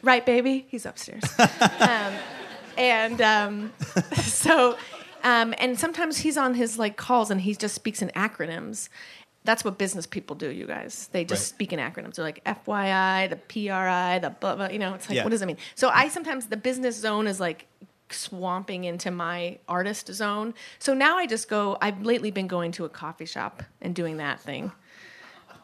Right, 0.03 0.25
baby? 0.25 0.65
He's 0.71 0.87
upstairs. 0.87 1.23
um, 1.81 2.15
and 2.79 3.21
um, 3.21 3.73
so, 4.15 4.79
um, 5.23 5.53
and 5.59 5.79
sometimes 5.79 6.17
he's 6.17 6.39
on 6.39 6.55
his 6.55 6.79
like 6.79 6.97
calls 6.97 7.31
and 7.31 7.39
he 7.43 7.55
just 7.55 7.75
speaks 7.75 8.01
in 8.01 8.09
acronyms. 8.17 8.89
That's 9.45 9.65
what 9.65 9.79
business 9.79 10.07
people 10.07 10.37
do, 10.37 10.51
you 10.51 10.67
guys. 10.67 11.09
They 11.13 11.25
just 11.25 11.41
Right. 11.41 11.55
speak 11.55 11.73
in 11.73 11.79
acronyms. 11.79 12.17
They're 12.17 12.25
like 12.25 12.43
FYI, 12.45 13.27
the 13.29 13.37
PRI, 13.37 14.19
the 14.19 14.31
blah, 14.31 14.55
blah. 14.57 14.69
You 14.69 14.79
know, 14.79 14.93
it's 14.95 15.09
like, 15.09 15.17
Yeah. 15.17 15.25
what 15.25 15.31
does 15.31 15.41
that 15.41 15.47
mean? 15.47 15.57
So 15.75 15.89
I 15.89 16.09
sometimes, 16.09 16.47
the 16.47 16.59
business 16.59 16.97
zone 16.97 17.27
is 17.27 17.41
like 17.41 17.67
swamping 18.11 18.85
into 18.85 19.11
my 19.11 19.59
artist 19.67 20.13
zone. 20.13 20.53
So 20.79 20.93
now 20.93 21.17
I 21.17 21.27
just 21.27 21.49
go, 21.49 21.79
I've 21.81 22.03
lately 22.03 22.31
been 22.31 22.49
going 22.49 22.73
to 22.73 22.85
a 22.85 22.89
coffee 22.91 23.25
shop 23.25 23.63
and 23.81 23.95
doing 23.95 24.19
that 24.19 24.41
thing. 24.41 24.73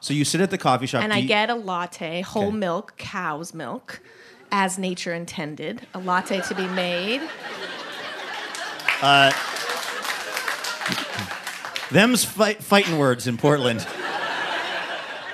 So 0.01 0.15
you 0.15 0.25
sit 0.25 0.41
at 0.41 0.51
the 0.51 0.59
coffee 0.59 0.87
shop. 0.87 1.03
And 1.03 1.13
I 1.13 1.19
you- 1.19 1.29
get 1.29 1.51
a 1.51 1.55
latte, 1.55 2.23
whole 2.23 2.49
Okay. 2.49 2.57
milk, 2.57 2.95
cow's 2.97 3.53
milk, 3.53 4.01
as 4.53 4.79
nature 4.79 5.13
intended. 5.13 5.87
A 5.93 5.99
latte 5.99 6.41
to 6.43 6.55
be 6.55 6.67
made. 6.69 7.21
Uh, 9.03 9.31
Them's 11.91 12.25
fight, 12.25 12.63
fighting 12.63 12.99
words 12.99 13.27
in 13.27 13.37
Portland. 13.37 13.87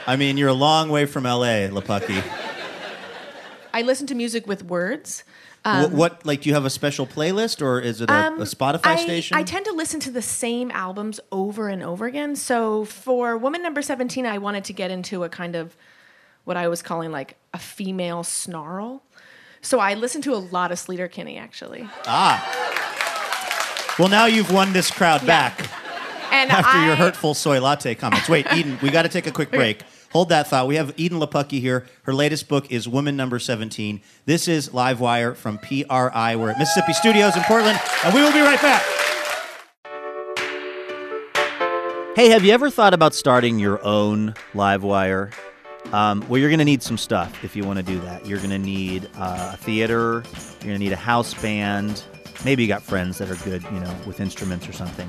I 0.06 0.16
mean, 0.16 0.36
you're 0.36 0.48
a 0.48 0.54
long 0.54 0.88
way 0.90 1.06
from 1.06 1.24
LA, 1.24 1.68
Lepucki. 1.68 2.22
I 3.72 3.82
listen 3.82 4.06
to 4.08 4.14
music 4.14 4.46
with 4.46 4.64
words. 4.64 5.24
what, 5.64 5.92
what, 5.92 6.26
like, 6.26 6.42
do 6.42 6.48
you 6.50 6.54
have 6.54 6.64
a 6.64 6.70
special 6.70 7.06
playlist 7.06 7.62
or 7.62 7.80
is 7.80 8.00
it 8.00 8.10
a, 8.10 8.28
a 8.34 8.38
Spotify 8.40 8.86
Um, 8.86 8.92
I, 8.92 8.96
station? 8.96 9.36
I 9.36 9.44
tend 9.44 9.64
to 9.66 9.72
listen 9.72 10.00
to 10.00 10.10
the 10.10 10.20
same 10.20 10.70
albums 10.72 11.20
over 11.30 11.68
and 11.68 11.82
over 11.82 12.06
again. 12.06 12.36
So 12.36 12.84
for 12.84 13.36
Woman 13.38 13.62
Number 13.62 13.80
17, 13.80 14.26
I 14.26 14.38
wanted 14.38 14.64
to 14.64 14.72
get 14.72 14.90
into 14.90 15.24
a 15.24 15.28
kind 15.28 15.54
of 15.56 15.76
what 16.44 16.56
I 16.56 16.68
was 16.68 16.82
calling 16.82 17.12
like 17.12 17.36
a 17.54 17.58
female 17.58 18.24
snarl. 18.24 19.02
So 19.62 19.78
I 19.78 19.94
listened 19.94 20.24
to 20.24 20.34
a 20.34 20.36
lot 20.42 20.72
of 20.72 20.78
Sleater 20.78 21.08
Kinney 21.10 21.38
actually. 21.38 21.88
Ah. 22.06 23.94
Well, 23.98 24.08
now 24.08 24.26
you've 24.26 24.50
won 24.52 24.72
this 24.72 24.90
crowd 24.90 25.24
back 25.24 25.70
And 26.32 26.50
after 26.50 26.78
I, 26.78 26.86
your 26.86 26.96
hurtful 26.96 27.34
soy 27.34 27.60
latte 27.60 27.94
comments. 27.94 28.28
Wait, 28.28 28.46
Edan, 28.50 28.80
we 28.82 28.90
got 28.90 29.02
to 29.02 29.08
take 29.08 29.26
a 29.26 29.30
quick 29.30 29.50
break. 29.50 29.82
Hold 30.12 30.30
that 30.30 30.48
thought. 30.48 30.66
We 30.66 30.76
have 30.76 30.96
Edan 30.96 31.24
Lepucki 31.24 31.60
here. 31.60 31.86
Her 32.02 32.12
latest 32.12 32.48
book 32.48 32.70
is 32.72 32.88
Woman 32.88 33.16
Number 33.16 33.38
17. 33.38 34.00
This 34.26 34.48
is 34.48 34.70
Livewire 34.70 35.36
from 35.36 35.58
PRI. 35.58 36.36
We're 36.36 36.50
at 36.50 36.58
Mississippi 36.58 36.92
Studios 36.94 37.36
in 37.36 37.42
Portland, 37.44 37.78
and 38.04 38.14
we 38.14 38.20
will 38.20 38.32
be 38.32 38.40
right 38.40 38.60
back. 38.60 38.82
Hey, 42.14 42.28
have 42.28 42.44
you 42.44 42.52
ever 42.52 42.68
thought 42.68 42.92
about 42.92 43.14
starting 43.14 43.58
your 43.58 43.82
own 43.82 44.34
Livewire? 44.52 45.32
Um, 45.92 46.22
well, 46.28 46.38
you're 46.38 46.50
going 46.50 46.58
to 46.58 46.64
need 46.64 46.82
some 46.82 46.98
stuff 46.98 47.42
if 47.42 47.56
you 47.56 47.64
want 47.64 47.78
to 47.78 47.82
do 47.82 47.98
that. 48.00 48.26
You're 48.26 48.38
going 48.38 48.50
to 48.50 48.58
need 48.58 49.08
uh, 49.16 49.52
a 49.54 49.56
theater. 49.56 50.22
You're 50.60 50.68
going 50.68 50.74
to 50.74 50.78
need 50.78 50.92
a 50.92 50.96
house 50.96 51.32
band. 51.34 52.04
Maybe 52.44 52.62
you 52.62 52.68
got 52.68 52.82
friends 52.82 53.18
that 53.18 53.30
are 53.30 53.36
good, 53.44 53.62
you 53.64 53.80
know, 53.80 53.94
with 54.06 54.20
instruments 54.20 54.68
or 54.68 54.72
something. 54.72 55.08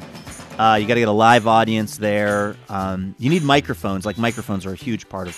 Uh, 0.58 0.78
you 0.80 0.88
got 0.88 0.94
to 0.94 1.02
get 1.02 1.08
a 1.08 1.12
live 1.12 1.48
audience 1.48 1.98
there. 1.98 2.56
Um, 2.70 3.16
you 3.18 3.30
need 3.30 3.44
microphones. 3.44 4.06
Like 4.06 4.18
microphones 4.18 4.66
are 4.66 4.74
a 4.74 4.76
huge 4.76 5.10
part 5.10 5.28
of 5.28 5.36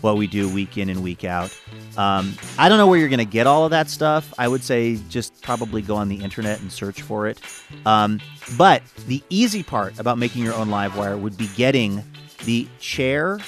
what 0.00 0.16
we 0.16 0.26
do 0.26 0.52
week 0.52 0.76
in 0.76 0.88
and 0.88 1.02
week 1.02 1.24
out. 1.24 1.56
Um, 1.96 2.34
I 2.58 2.68
don't 2.68 2.78
know 2.78 2.86
where 2.86 2.98
you're 2.98 3.08
going 3.08 3.18
to 3.18 3.24
get 3.24 3.46
all 3.46 3.64
of 3.64 3.70
that 3.70 3.88
stuff. 3.88 4.34
I 4.38 4.48
would 4.48 4.62
say 4.64 4.98
just 5.08 5.40
probably 5.42 5.82
go 5.82 5.96
on 5.96 6.08
the 6.08 6.16
internet 6.16 6.60
and 6.60 6.70
search 6.70 7.02
for 7.02 7.28
it. 7.28 7.40
Um, 7.84 8.20
but 8.58 8.82
the 9.06 9.22
easy 9.30 9.62
part 9.62 9.98
about 9.98 10.18
making 10.18 10.42
your 10.42 10.54
own 10.54 10.68
live 10.68 10.96
wire 10.96 11.16
would 11.16 11.36
be 11.36 11.48
getting 11.56 12.02
the 12.44 12.66
chair 12.78 13.38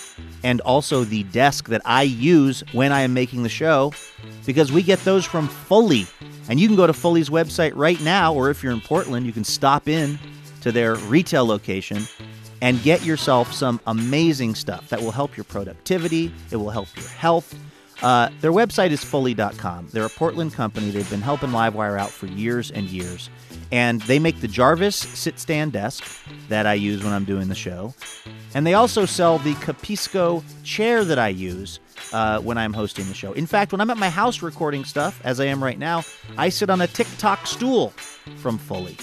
and 0.43 0.61
also 0.63 1.05
the 1.05 1.25
desk 1.25 1.69
that 1.69 1.83
I 1.85 2.03
use 2.03 2.63
when 2.73 2.93
I 2.93 3.03
am 3.03 3.13
making 3.13 3.43
the 3.43 3.49
show 3.49 3.93
because 4.47 4.73
we 4.73 4.83
get 4.83 4.99
those 5.01 5.25
from 5.25 5.49
Fully. 5.49 6.07
And 6.49 6.59
you 6.59 6.67
can 6.67 6.77
go 6.77 6.87
to 6.87 6.93
Fully's 6.93 7.29
website 7.29 7.73
right 7.75 8.01
now, 8.01 8.33
or 8.33 8.51
if 8.51 8.63
you're 8.63 8.73
in 8.73 8.81
Portland, 8.81 9.27
you 9.27 9.33
can 9.33 9.45
stop 9.45 9.87
in 9.89 10.19
to 10.62 10.73
their 10.73 10.97
retail 10.97 11.47
location 11.47 12.03
and 12.61 12.83
get 12.83 13.05
yourself 13.05 13.53
some 13.53 13.81
amazing 13.87 14.55
stuff 14.55 14.88
that 14.88 15.00
will 15.00 15.12
help 15.12 15.37
your 15.37 15.45
productivity, 15.45 16.33
it 16.50 16.57
will 16.57 16.71
help 16.71 16.88
your 16.97 17.09
health. 17.09 17.55
Uh, 18.03 18.31
their 18.41 18.53
website 18.53 18.91
is 18.91 19.03
fully.com. 19.03 19.88
They're 19.93 20.07
a 20.07 20.11
Portland 20.11 20.55
company. 20.55 20.91
They've 20.91 21.09
been 21.11 21.21
helping 21.21 21.50
Livewire 21.50 21.99
out 21.99 22.11
for 22.11 22.27
years 22.27 22.71
and 22.71 22.87
years. 22.87 23.29
And 23.73 24.00
they 24.03 24.19
make 24.19 24.41
the 24.41 24.49
Jarvis 24.49 24.97
sit 24.97 25.38
stand 25.38 25.73
desk 25.73 26.05
that 26.49 26.65
I 26.65 26.75
use 26.75 27.03
when 27.03 27.12
I'm 27.12 27.25
doing 27.25 27.49
the 27.49 27.55
show. 27.55 27.95
And 28.55 28.67
they 28.67 28.75
also 28.75 29.05
sell 29.05 29.38
the 29.38 29.55
Capisco 29.55 30.43
chair 30.65 31.05
that 31.05 31.19
I 31.19 31.29
use 31.29 31.81
uh, 32.12 32.41
when 32.41 32.57
I'm 32.57 32.73
hosting 32.73 33.07
the 33.09 33.15
show. 33.15 33.33
In 33.33 33.47
fact, 33.47 33.73
when 33.73 33.81
I'm 33.81 33.91
at 33.91 33.99
my 33.99 34.11
house 34.11 34.43
recording 34.43 34.85
stuff, 34.85 35.21
as 35.25 35.41
I 35.41 35.47
am 35.47 35.62
right 35.62 35.79
now, 35.79 36.03
I 36.38 36.49
sit 36.49 36.71
on 36.71 36.81
a 36.81 36.87
TikTok 36.87 37.47
stool 37.47 37.91
from 38.37 38.59
Fully. 38.59 38.97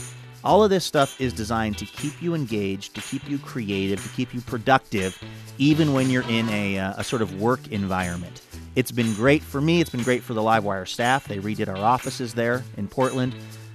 All 0.45 0.63
of 0.63 0.69
this 0.69 0.85
stuff 0.85 1.19
is 1.19 1.33
designed 1.33 1.77
to 1.79 1.85
keep 1.85 2.21
you 2.21 2.35
engaged, 2.35 2.93
to 2.93 3.01
keep 3.01 3.27
you 3.27 3.39
creative, 3.39 4.01
to 4.03 4.09
keep 4.09 4.31
you 4.31 4.41
productive, 4.41 5.19
even 5.57 5.91
when 5.91 6.11
you're 6.11 6.29
in 6.29 6.47
a, 6.49 6.77
uh, 6.77 6.93
a 6.97 7.03
sort 7.03 7.23
of 7.23 7.41
work 7.41 7.67
environment. 7.71 8.41
It's 8.75 8.91
been 8.91 9.11
great 9.15 9.41
for 9.41 9.59
me. 9.59 9.81
It's 9.81 9.89
been 9.89 10.03
great 10.03 10.21
for 10.21 10.35
the 10.35 10.41
Livewire 10.41 10.87
staff. 10.87 11.27
They 11.27 11.39
redid 11.39 11.67
our 11.67 11.77
offices 11.77 12.35
there 12.35 12.63
in 12.77 12.87
Portland. 12.87 13.33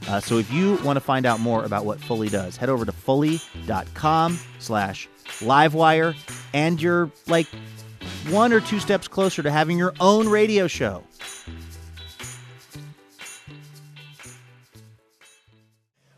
Uh, 0.09 0.21
so 0.21 0.39
if 0.39 0.51
you 0.53 0.77
want 0.85 0.97
to 0.97 1.01
find 1.01 1.27
out 1.27 1.41
more 1.41 1.65
about 1.65 1.85
what 1.85 2.01
Fully 2.01 2.29
does, 2.29 2.57
head 2.57 2.69
over 2.69 2.85
to 2.85 2.93
fully.com 2.93 4.39
slash 4.61 5.09
livewire, 5.41 6.15
and 6.55 6.81
you're 6.81 7.11
like 7.27 7.47
one 8.29 8.53
or 8.53 8.61
two 8.61 8.79
steps 8.79 9.09
closer 9.09 9.43
to 9.43 9.51
having 9.51 9.77
your 9.77 9.93
own 9.99 10.29
radio 10.29 10.67
show. 10.69 11.03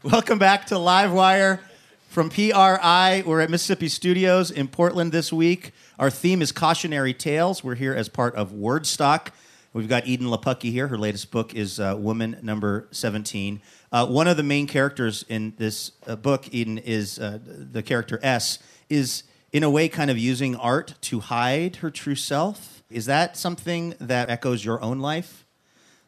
Welcome 0.04 0.40
back 0.40 0.66
to 0.66 0.74
Livewire 0.74 1.60
from 2.08 2.28
PRI. 2.28 3.22
We're 3.24 3.40
at 3.40 3.50
Mississippi 3.50 3.88
Studios 3.88 4.50
in 4.50 4.66
Portland 4.66 5.12
this 5.12 5.32
week. 5.32 5.70
Our 5.96 6.10
theme 6.10 6.42
is 6.42 6.50
cautionary 6.50 7.14
tales. 7.14 7.62
We're 7.62 7.76
here 7.76 7.94
as 7.94 8.08
part 8.08 8.34
of 8.34 8.50
Wordstock. 8.50 9.28
We've 9.72 9.88
got 9.88 10.02
Edan 10.06 10.22
Lepucki 10.22 10.72
here. 10.72 10.88
Her 10.88 10.98
latest 10.98 11.30
book 11.30 11.54
is 11.54 11.78
uh, 11.78 11.94
Woman 11.96 12.36
Number 12.42 12.88
17. 12.90 13.62
Uh, 13.92 14.06
one 14.08 14.26
of 14.26 14.36
the 14.36 14.42
main 14.42 14.66
characters 14.66 15.24
in 15.28 15.54
this 15.56 15.92
uh, 16.08 16.16
book, 16.16 16.46
Edan, 16.46 16.82
is 16.82 17.20
uh, 17.20 17.38
the 17.40 17.84
character 17.84 18.18
S, 18.24 18.58
is 18.88 19.22
in 19.52 19.62
a 19.62 19.70
way 19.70 19.88
kind 19.88 20.10
of 20.10 20.18
using 20.18 20.56
art 20.56 20.94
to 21.02 21.20
hide 21.20 21.76
her 21.76 21.92
true 21.92 22.16
self. 22.16 22.82
Is 22.90 23.06
that 23.06 23.36
something 23.36 23.94
that 24.00 24.30
echoes 24.30 24.64
your 24.64 24.82
own 24.82 24.98
life? 24.98 25.46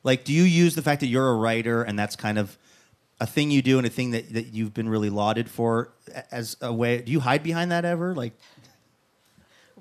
Like, 0.03 0.25
do 0.25 0.33
you 0.33 0.43
use 0.43 0.75
the 0.75 0.83
fact 0.83 0.99
that 1.01 1.07
you're 1.07 1.31
a 1.31 1.37
writer 1.37 1.85
and 1.85 1.97
that's 1.97 2.17
kind 2.17 2.39
of 2.39 2.59
a 3.25 3.27
thing 3.27 3.51
you 3.51 3.63
do 3.63 3.79
and 3.79 3.87
a 3.87 3.91
thing 3.91 4.11
that, 4.11 4.35
that 4.35 4.53
you've 4.53 4.75
been 4.75 4.87
really 4.87 5.09
lauded 5.09 5.49
for 5.49 5.89
as 6.31 6.59
a 6.61 6.71
way? 6.71 7.01
Do 7.01 7.11
you 7.11 7.21
hide 7.21 7.43
behind 7.43 7.73
that 7.73 7.87
ever? 7.87 8.15
Like, 8.15 8.35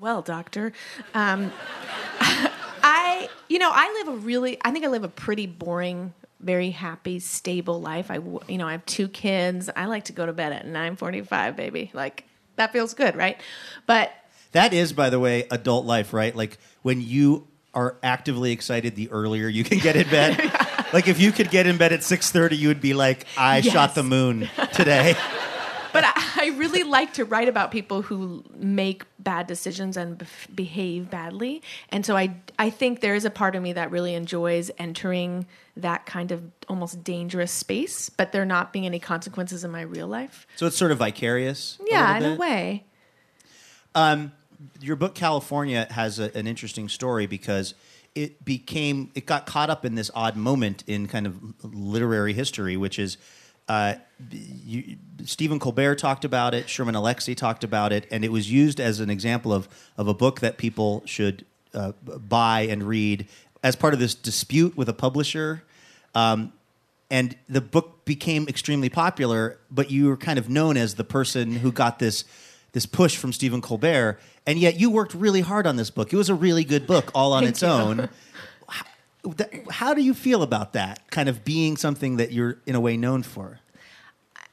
Well, 0.00 0.22
doctor, 0.22 0.72
um, 1.12 1.52
I, 2.20 3.28
you 3.50 3.58
know, 3.58 3.70
I 3.70 4.02
live 4.02 4.14
a 4.14 4.16
really, 4.16 4.56
I 4.64 4.70
think 4.70 4.86
I 4.86 4.88
live 4.88 5.04
a 5.04 5.08
pretty 5.08 5.46
boring, 5.46 6.14
very 6.40 6.70
happy, 6.70 7.18
stable 7.18 7.82
life. 7.82 8.10
i 8.10 8.14
you 8.48 8.56
know, 8.56 8.66
I 8.66 8.72
have 8.72 8.86
two 8.86 9.08
kids. 9.08 9.68
I 9.76 9.84
like 9.84 10.04
to 10.04 10.14
go 10.14 10.24
to 10.24 10.32
bed 10.32 10.54
at 10.54 10.66
nine 10.66 10.96
forty-five, 10.96 11.54
baby. 11.54 11.90
Like 11.92 12.24
that 12.56 12.72
feels 12.72 12.94
good, 12.94 13.14
right? 13.14 13.38
But 13.86 14.10
that 14.52 14.72
is, 14.72 14.94
by 14.94 15.10
the 15.10 15.20
way, 15.20 15.46
adult 15.50 15.84
life, 15.84 16.14
right? 16.14 16.34
Like 16.34 16.56
when 16.80 17.02
you 17.02 17.46
are 17.74 17.98
actively 18.02 18.52
excited, 18.52 18.96
the 18.96 19.10
earlier 19.10 19.48
you 19.48 19.64
can 19.64 19.80
get 19.80 19.96
in 19.96 20.08
bed. 20.08 20.50
like 20.94 21.08
if 21.08 21.20
you 21.20 21.30
could 21.32 21.50
get 21.50 21.66
in 21.66 21.76
bed 21.76 21.92
at 21.92 22.02
six 22.02 22.30
thirty, 22.30 22.56
you 22.56 22.68
would 22.68 22.80
be 22.80 22.94
like, 22.94 23.26
"I 23.36 23.58
Yes. 23.58 23.70
shot 23.72 23.94
the 23.94 24.02
moon 24.02 24.48
today." 24.72 25.14
but 25.92 26.04
I, 26.04 26.12
I 26.46 26.54
really 26.56 26.82
like 26.82 27.12
to 27.14 27.24
write 27.24 27.48
about 27.48 27.70
people 27.70 28.02
who 28.02 28.42
make 28.56 29.04
bad 29.20 29.46
decisions 29.46 29.96
and 29.96 30.26
behave 30.54 31.08
badly. 31.10 31.62
And 31.90 32.04
so 32.04 32.16
I, 32.16 32.34
I 32.58 32.68
think 32.70 33.00
there 33.00 33.14
is 33.14 33.24
a 33.24 33.30
part 33.30 33.54
of 33.54 33.62
me 33.62 33.72
that 33.74 33.90
really 33.92 34.14
enjoys 34.14 34.70
entering 34.76 35.46
that 35.76 36.04
kind 36.04 36.32
of 36.32 36.42
almost 36.68 37.04
dangerous 37.04 37.52
space, 37.52 38.08
but 38.08 38.32
there 38.32 38.44
not 38.44 38.72
being 38.72 38.86
any 38.86 38.98
consequences 38.98 39.62
in 39.64 39.70
my 39.70 39.82
real 39.82 40.08
life. 40.08 40.46
so 40.56 40.66
it's 40.66 40.76
sort 40.76 40.90
of 40.90 40.98
vicarious. 40.98 41.78
a 41.80 41.84
Yeah, 41.92 42.16
in 42.16 42.22
little 42.22 42.36
a 42.38 42.40
way. 42.40 42.84
Um, 43.94 44.32
your 44.80 44.96
book 44.96 45.14
California 45.14 45.86
has 45.90 46.18
a, 46.18 46.36
an 46.36 46.46
interesting 46.48 46.88
story 46.88 47.26
because 47.26 47.74
it 48.14 48.44
became 48.44 49.10
it 49.14 49.26
got 49.26 49.46
caught 49.46 49.70
up 49.70 49.84
in 49.84 49.94
this 49.94 50.10
odd 50.14 50.36
moment 50.36 50.84
in 50.86 51.06
kind 51.06 51.26
of 51.26 51.64
literary 51.64 52.32
history, 52.32 52.76
which 52.76 52.98
is 52.98 53.16
uh, 53.68 53.94
you, 54.30 54.96
Stephen 55.24 55.58
Colbert 55.58 55.96
talked 55.96 56.24
about 56.24 56.54
it, 56.54 56.68
Sherman 56.68 56.94
Alexie 56.94 57.36
talked 57.36 57.64
about 57.64 57.92
it, 57.92 58.06
and 58.10 58.24
it 58.24 58.30
was 58.30 58.50
used 58.50 58.78
as 58.78 59.00
an 59.00 59.10
example 59.10 59.52
of 59.52 59.68
of 59.96 60.06
a 60.08 60.14
book 60.14 60.40
that 60.40 60.58
people 60.58 61.02
should 61.06 61.44
uh, 61.72 61.92
buy 62.28 62.62
and 62.62 62.82
read 62.84 63.26
as 63.62 63.74
part 63.74 63.94
of 63.94 64.00
this 64.00 64.14
dispute 64.14 64.76
with 64.76 64.88
a 64.88 64.92
publisher. 64.92 65.64
Um, 66.14 66.52
and 67.10 67.36
the 67.48 67.60
book 67.60 68.04
became 68.04 68.48
extremely 68.48 68.88
popular, 68.88 69.58
but 69.70 69.90
you 69.90 70.08
were 70.08 70.16
kind 70.16 70.38
of 70.38 70.48
known 70.48 70.76
as 70.76 70.94
the 70.94 71.04
person 71.04 71.52
who 71.52 71.72
got 71.72 71.98
this 71.98 72.24
this 72.74 72.84
push 72.84 73.16
from 73.16 73.32
Stephen 73.32 73.62
Colbert, 73.62 74.18
and 74.46 74.58
yet 74.58 74.78
you 74.78 74.90
worked 74.90 75.14
really 75.14 75.40
hard 75.40 75.66
on 75.66 75.76
this 75.76 75.88
book. 75.90 76.12
It 76.12 76.16
was 76.16 76.28
a 76.28 76.34
really 76.34 76.64
good 76.64 76.86
book 76.86 77.10
all 77.14 77.32
on 77.32 77.44
its 77.44 77.62
you. 77.62 77.68
own. 77.68 78.08
How, 78.68 78.84
how 79.70 79.94
do 79.94 80.02
you 80.02 80.12
feel 80.12 80.42
about 80.42 80.74
that 80.74 81.10
kind 81.10 81.28
of 81.28 81.44
being 81.44 81.78
something 81.78 82.18
that 82.18 82.32
you're 82.32 82.58
in 82.66 82.74
a 82.74 82.80
way 82.80 82.98
known 82.98 83.22
for? 83.22 83.60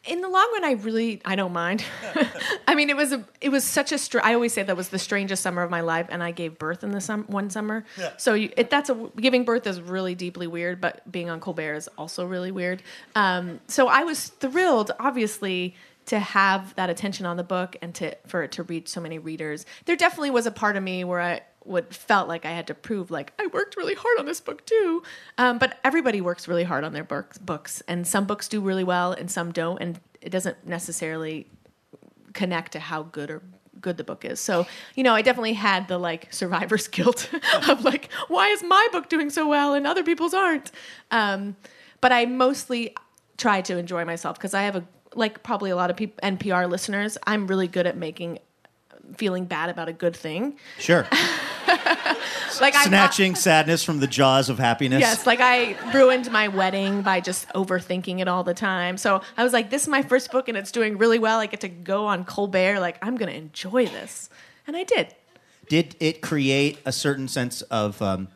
in 0.04 0.22
the 0.22 0.28
long 0.28 0.50
run, 0.54 0.66
I 0.66 0.72
really 0.72 1.22
I 1.26 1.36
don't 1.36 1.54
mind. 1.54 1.84
I 2.68 2.74
mean, 2.74 2.90
it 2.90 2.96
was 2.96 3.12
a 3.12 3.24
it 3.40 3.50
was 3.50 3.64
such 3.64 3.92
a 3.92 3.98
str- 3.98 4.20
I 4.24 4.34
always 4.34 4.52
say 4.54 4.64
that 4.64 4.76
was 4.76 4.90
the 4.90 4.98
strangest 4.98 5.44
summer 5.44 5.62
of 5.62 5.70
my 5.70 5.82
life, 5.82 6.08
and 6.10 6.24
I 6.24 6.32
gave 6.32 6.58
birth 6.58 6.84
in 6.84 6.92
the 6.92 7.02
sum- 7.02 7.26
one 7.28 7.50
summer. 7.50 7.86
yeah. 7.98 8.14
So 8.18 8.34
you, 8.34 8.52
it, 8.58 8.70
that's 8.70 8.90
a 8.90 9.10
giving 9.18 9.46
birth 9.46 9.68
is 9.68 9.80
really 9.80 10.16
deeply 10.16 10.48
weird, 10.48 10.82
but 10.82 11.10
being 11.12 11.30
on 11.30 11.40
Colbert 11.40 11.76
is 11.76 11.88
also 11.98 12.26
really 12.26 12.52
weird. 12.52 12.82
Um, 13.16 13.60
so 13.68 13.88
I 13.88 14.04
was 14.04 14.28
thrilled, 14.28 14.92
obviously. 15.00 15.76
To 16.12 16.20
have 16.20 16.76
that 16.76 16.90
attention 16.90 17.26
on 17.26 17.38
the 17.38 17.44
book 17.44 17.78
and 17.82 17.96
to 17.96 18.14
for 18.28 18.44
it 18.44 18.52
to 18.54 18.64
reach 18.64 18.90
so 18.90 19.00
many 19.00 19.18
readers, 19.18 19.66
there 19.86 19.96
definitely 19.96 20.32
was 20.32 20.46
a 20.46 20.52
part 20.52 20.76
of 20.76 20.84
me 20.84 21.06
where 21.06 21.22
I 21.22 21.42
would 21.64 21.96
felt 21.96 22.28
like 22.28 22.46
I 22.46 22.52
had 22.52 22.68
to 22.68 22.74
prove 22.74 23.12
like 23.12 23.32
I 23.40 23.48
worked 23.48 23.78
really 23.78 23.94
hard 23.94 24.20
on 24.20 24.26
this 24.26 24.42
book 24.42 24.66
too. 24.66 25.04
Um, 25.38 25.58
but 25.58 25.78
everybody 25.86 26.20
works 26.20 26.50
really 26.50 26.66
hard 26.66 26.84
on 26.84 26.92
their 26.92 27.06
books, 27.06 27.38
books, 27.38 27.82
and 27.88 28.06
some 28.06 28.26
books 28.26 28.50
do 28.50 28.60
really 28.60 28.84
well 28.84 29.14
and 29.14 29.32
some 29.32 29.54
don't, 29.54 29.82
and 29.82 30.02
it 30.22 30.32
doesn't 30.32 30.68
necessarily 30.68 31.48
connect 32.34 32.74
to 32.74 32.82
how 32.82 33.04
good 33.04 33.32
or 33.32 33.42
good 33.80 33.96
the 33.96 34.04
book 34.04 34.26
is. 34.26 34.42
So, 34.42 34.68
you 34.96 35.04
know, 35.04 35.16
I 35.16 35.22
definitely 35.22 35.54
had 35.54 35.88
the 35.88 35.98
like 35.98 36.28
survivor's 36.34 36.88
guilt 36.90 37.30
of 37.70 37.86
like, 37.86 38.12
why 38.28 38.50
is 38.50 38.64
my 38.64 38.88
book 38.92 39.08
doing 39.08 39.30
so 39.30 39.48
well 39.48 39.74
and 39.74 39.88
other 39.88 40.04
people's 40.04 40.34
aren't? 40.34 40.72
Um, 41.10 41.56
but 42.02 42.12
I 42.12 42.26
mostly 42.26 42.96
try 43.38 43.62
to 43.62 43.78
enjoy 43.78 44.04
myself 44.06 44.38
because 44.38 44.54
I 44.54 44.64
have 44.64 44.76
a 44.76 44.84
like 45.16 45.44
probably 45.44 45.70
a 45.70 45.76
lot 45.76 45.90
of 45.90 45.98
people 45.98 46.20
NPR 46.24 46.70
listeners. 46.70 47.18
I'm 47.26 47.48
really 47.48 47.68
good 47.68 47.88
at 47.88 47.98
making 47.98 48.40
feeling 49.18 49.46
bad 49.46 49.70
about 49.70 49.90
a 49.90 49.94
good 49.94 50.16
thing. 50.16 50.58
Sure. 50.80 51.08
Like 52.60 52.76
Snatching 52.76 53.36
sadness 53.36 53.84
from 53.84 54.00
the 54.00 54.08
jaws 54.08 54.50
of 54.50 54.60
happiness. 54.60 55.00
Yes, 55.00 55.26
like 55.26 55.40
I 55.40 55.76
ruined 55.94 56.32
my 56.32 56.48
wedding 56.48 57.02
by 57.02 57.20
just 57.20 57.48
overthinking 57.50 58.20
it 58.20 58.28
all 58.28 58.44
the 58.44 58.54
time. 58.54 58.98
So 58.98 59.22
I 59.38 59.44
was 59.44 59.54
like, 59.54 59.70
this 59.70 59.84
is 59.84 59.88
my 59.88 60.02
first 60.04 60.32
book 60.32 60.48
and 60.48 60.58
it's 60.58 60.72
doing 60.72 60.98
really 60.98 61.18
well. 61.18 61.40
I 61.40 61.48
get 61.48 61.62
to 61.62 61.70
go 61.70 62.06
on 62.06 62.26
Colbert. 62.26 62.80
Like, 62.80 62.98
I'm 63.02 63.16
going 63.16 63.32
to 63.32 63.38
enjoy 63.38 63.88
this. 63.88 64.30
And 64.68 64.76
I 64.76 64.84
did. 64.84 65.16
Did 65.70 65.96
it 66.00 66.22
create 66.22 66.80
a 66.86 66.92
certain 66.92 67.28
sense 67.28 67.62
of 67.64 68.02
um, 68.02 68.28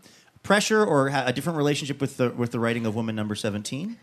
pressure 0.42 0.84
or 0.84 1.10
a 1.10 1.32
different 1.34 1.58
relationship 1.58 2.00
with 2.02 2.18
the 2.18 2.30
with 2.30 2.52
the 2.52 2.60
writing 2.60 2.86
of 2.86 2.96
Woman 2.96 3.16
Number 3.16 3.36
Seventeen? 3.36 3.98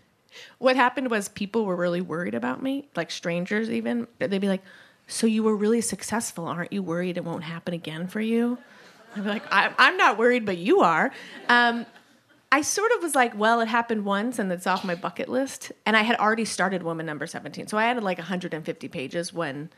What 0.58 0.76
happened 0.76 1.10
was 1.10 1.28
people 1.28 1.64
were 1.64 1.76
really 1.76 2.00
worried 2.00 2.34
about 2.34 2.62
me, 2.62 2.88
like 2.96 3.10
strangers 3.10 3.70
even. 3.70 4.06
They'd 4.18 4.38
be 4.40 4.48
like, 4.48 4.62
So 5.06 5.26
you 5.26 5.42
were 5.42 5.56
really 5.56 5.80
successful. 5.80 6.46
Aren't 6.46 6.72
you 6.72 6.82
worried 6.82 7.16
it 7.16 7.24
won't 7.24 7.44
happen 7.44 7.74
again 7.74 8.06
for 8.08 8.20
you? 8.20 8.58
I'd 9.14 9.24
be 9.24 9.28
like, 9.28 9.44
I- 9.52 9.74
I'm 9.78 9.96
not 9.96 10.18
worried, 10.18 10.46
but 10.46 10.56
you 10.58 10.80
are. 10.80 11.12
Um, 11.48 11.86
I 12.50 12.60
sort 12.60 12.92
of 12.92 13.02
was 13.02 13.14
like, 13.14 13.36
well, 13.36 13.60
it 13.60 13.68
happened 13.68 14.04
once 14.04 14.38
and 14.38 14.52
it's 14.52 14.66
off 14.66 14.84
my 14.84 14.94
bucket 14.94 15.28
list. 15.28 15.72
And 15.86 15.96
I 15.96 16.02
had 16.02 16.16
already 16.16 16.44
started 16.44 16.82
Woman 16.82 17.06
Number 17.06 17.26
17. 17.26 17.66
So 17.66 17.78
I 17.78 17.84
added 17.84 18.02
like 18.02 18.18
150 18.18 18.88
pages 18.88 19.32
when 19.32 19.70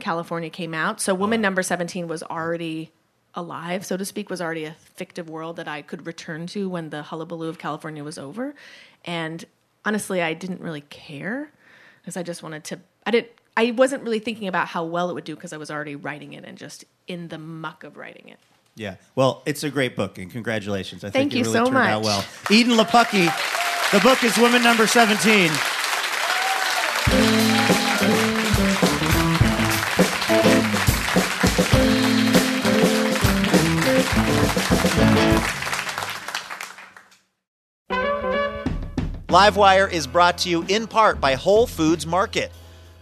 California 0.00 0.48
came 0.48 0.72
out. 0.72 1.00
So 1.00 1.14
Woman 1.14 1.42
Number 1.42 1.62
17 1.62 2.08
was 2.08 2.22
already 2.22 2.90
alive, 3.34 3.84
so 3.84 3.98
to 3.98 4.04
speak, 4.04 4.30
was 4.30 4.40
already 4.40 4.64
a 4.64 4.72
fictive 4.72 5.28
world 5.28 5.56
that 5.56 5.68
I 5.68 5.82
could 5.82 6.06
return 6.06 6.46
to 6.48 6.70
when 6.70 6.88
the 6.88 7.02
hullabaloo 7.02 7.50
of 7.50 7.58
California 7.58 8.02
was 8.02 8.16
over. 8.16 8.54
And 9.04 9.44
honestly, 9.86 10.20
I 10.20 10.34
didn't 10.34 10.60
really 10.60 10.82
care 10.82 11.50
because 12.02 12.16
I 12.18 12.22
just 12.22 12.42
wanted 12.42 12.64
to, 12.64 12.80
I 13.06 13.10
didn't, 13.12 13.30
I 13.56 13.70
wasn't 13.70 14.02
really 14.02 14.18
thinking 14.18 14.48
about 14.48 14.68
how 14.68 14.84
well 14.84 15.08
it 15.08 15.14
would 15.14 15.24
do 15.24 15.34
because 15.34 15.54
I 15.54 15.56
was 15.56 15.70
already 15.70 15.96
writing 15.96 16.34
it 16.34 16.44
and 16.44 16.58
just 16.58 16.84
in 17.06 17.28
the 17.28 17.38
muck 17.38 17.84
of 17.84 17.96
writing 17.96 18.28
it. 18.28 18.38
Yeah. 18.74 18.96
Well, 19.14 19.42
it's 19.46 19.64
a 19.64 19.70
great 19.70 19.96
book, 19.96 20.18
and 20.18 20.30
congratulations. 20.30 21.02
I 21.02 21.08
Thank 21.08 21.32
think 21.32 21.32
it 21.32 21.38
you 21.38 21.44
really 21.44 21.66
so 21.66 21.72
turned 21.72 21.78
out 21.78 22.02
much. 22.02 22.04
well. 22.04 22.20
Edan 22.50 22.76
Lepucki. 22.76 23.92
The 23.92 24.00
book 24.00 24.22
is 24.22 24.36
Woman 24.36 24.62
Number 24.62 24.86
Seventeen. 24.86 25.50
Livewire 39.36 39.92
is 39.92 40.06
brought 40.06 40.38
to 40.38 40.48
you 40.48 40.64
in 40.68 40.86
part 40.86 41.20
by 41.20 41.34
Whole 41.34 41.66
Foods 41.66 42.06
Market, 42.06 42.50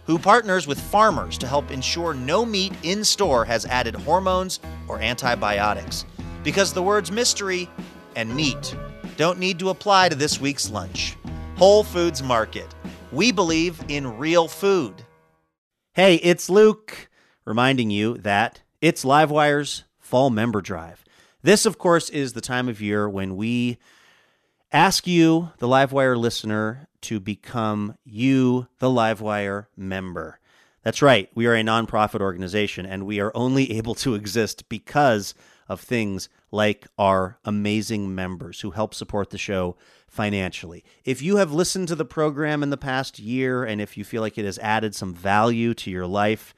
who 0.05 0.19
partners 0.19 0.67
with 0.67 0.77
farmers 0.77 1.37
to 1.37 1.47
help 1.47 1.71
ensure 1.71 2.13
no 2.13 2.45
meat 2.45 2.73
in 2.83 3.05
store 3.05 3.45
has 3.45 3.65
added 3.65 3.95
hormones 3.95 4.59
or 4.89 4.99
antibiotics. 4.99 6.03
Because 6.43 6.73
the 6.73 6.83
words 6.83 7.09
mystery 7.09 7.69
and 8.17 8.35
meat 8.35 8.75
don't 9.15 9.39
need 9.39 9.59
to 9.59 9.69
apply 9.69 10.09
to 10.09 10.15
this 10.15 10.41
week's 10.41 10.69
lunch. 10.69 11.15
Whole 11.55 11.85
Foods 11.85 12.21
Market. 12.21 12.67
We 13.13 13.31
believe 13.31 13.81
in 13.87 14.17
real 14.17 14.49
food. 14.49 15.05
Hey, 15.93 16.15
it's 16.15 16.49
Luke, 16.49 17.07
reminding 17.45 17.91
you 17.91 18.17
that 18.17 18.61
it's 18.81 19.05
Livewire's 19.05 19.85
Fall 19.99 20.29
Member 20.31 20.59
Drive. 20.59 21.05
This, 21.43 21.65
of 21.65 21.77
course, 21.77 22.09
is 22.09 22.33
the 22.33 22.41
time 22.41 22.67
of 22.67 22.81
year 22.81 23.07
when 23.07 23.37
we 23.37 23.77
ask 24.71 25.07
you, 25.07 25.51
the 25.59 25.67
Livewire 25.67 26.17
listener, 26.17 26.87
to 27.01 27.19
become 27.19 27.95
you, 28.03 28.67
the 28.79 28.89
Livewire 28.89 29.67
member. 29.77 30.39
That's 30.83 31.01
right, 31.01 31.29
we 31.33 31.47
are 31.47 31.55
a 31.55 31.63
nonprofit 31.63 32.21
organization, 32.21 32.85
and 32.85 33.05
we 33.05 33.19
are 33.19 33.31
only 33.35 33.71
able 33.77 33.95
to 33.95 34.15
exist 34.15 34.69
because 34.69 35.33
of 35.67 35.81
things 35.81 36.29
like 36.51 36.87
our 36.97 37.39
amazing 37.43 38.13
members 38.13 38.61
who 38.61 38.71
help 38.71 38.93
support 38.93 39.31
the 39.31 39.37
show 39.37 39.75
financially. 40.07 40.83
If 41.03 41.21
you 41.21 41.37
have 41.37 41.51
listened 41.51 41.87
to 41.89 41.95
the 41.95 42.05
program 42.05 42.63
in 42.63 42.69
the 42.69 42.77
past 42.77 43.19
year, 43.19 43.63
and 43.63 43.81
if 43.81 43.97
you 43.97 44.03
feel 44.03 44.21
like 44.21 44.37
it 44.37 44.45
has 44.45 44.59
added 44.59 44.95
some 44.95 45.13
value 45.13 45.73
to 45.73 45.91
your 45.91 46.07
life, 46.07 46.53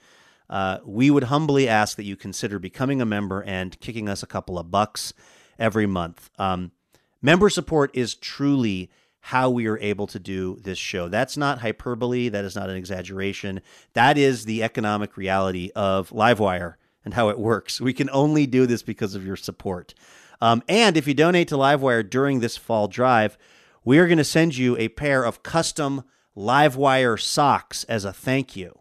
uh, 0.49 0.79
we 0.85 1.09
would 1.09 1.25
humbly 1.25 1.67
ask 1.67 1.97
that 1.97 2.05
you 2.05 2.15
consider 2.15 2.59
becoming 2.59 3.01
a 3.01 3.05
member 3.05 3.43
and 3.43 3.79
kicking 3.79 4.07
us 4.07 4.23
a 4.23 4.27
couple 4.27 4.59
of 4.59 4.71
bucks 4.71 5.13
every 5.59 5.87
month. 5.87 6.29
Um, 6.37 6.71
member 7.21 7.49
support 7.49 7.91
is 7.93 8.15
truly 8.15 8.89
how 9.19 9.49
we 9.49 9.67
are 9.67 9.77
able 9.79 10.07
to 10.07 10.19
do 10.19 10.57
this 10.61 10.77
show. 10.77 11.09
That's 11.09 11.35
not 11.35 11.59
hyperbole. 11.59 12.29
That 12.29 12.45
is 12.45 12.55
not 12.55 12.69
an 12.69 12.77
exaggeration. 12.77 13.61
That 13.93 14.17
is 14.17 14.45
the 14.45 14.63
economic 14.63 15.17
reality 15.17 15.69
of 15.75 16.11
Livewire 16.11 16.75
and 17.03 17.13
how 17.13 17.29
it 17.29 17.39
works. 17.39 17.81
We 17.81 17.93
can 17.93 18.09
only 18.11 18.47
do 18.47 18.65
this 18.65 18.83
because 18.83 19.15
of 19.15 19.25
your 19.25 19.35
support. 19.35 19.93
Um, 20.39 20.63
and 20.69 20.95
if 20.95 21.07
you 21.07 21.13
donate 21.13 21.47
to 21.49 21.55
Livewire 21.55 22.07
during 22.07 22.39
this 22.39 22.57
fall 22.57 22.87
drive, 22.87 23.37
we 23.83 23.99
are 23.99 24.07
going 24.07 24.17
to 24.17 24.23
send 24.23 24.55
you 24.55 24.77
a 24.77 24.89
pair 24.89 25.23
of 25.23 25.43
custom 25.43 26.03
Livewire 26.35 27.19
socks 27.19 27.83
as 27.85 28.05
a 28.05 28.13
thank 28.13 28.55
you. 28.55 28.79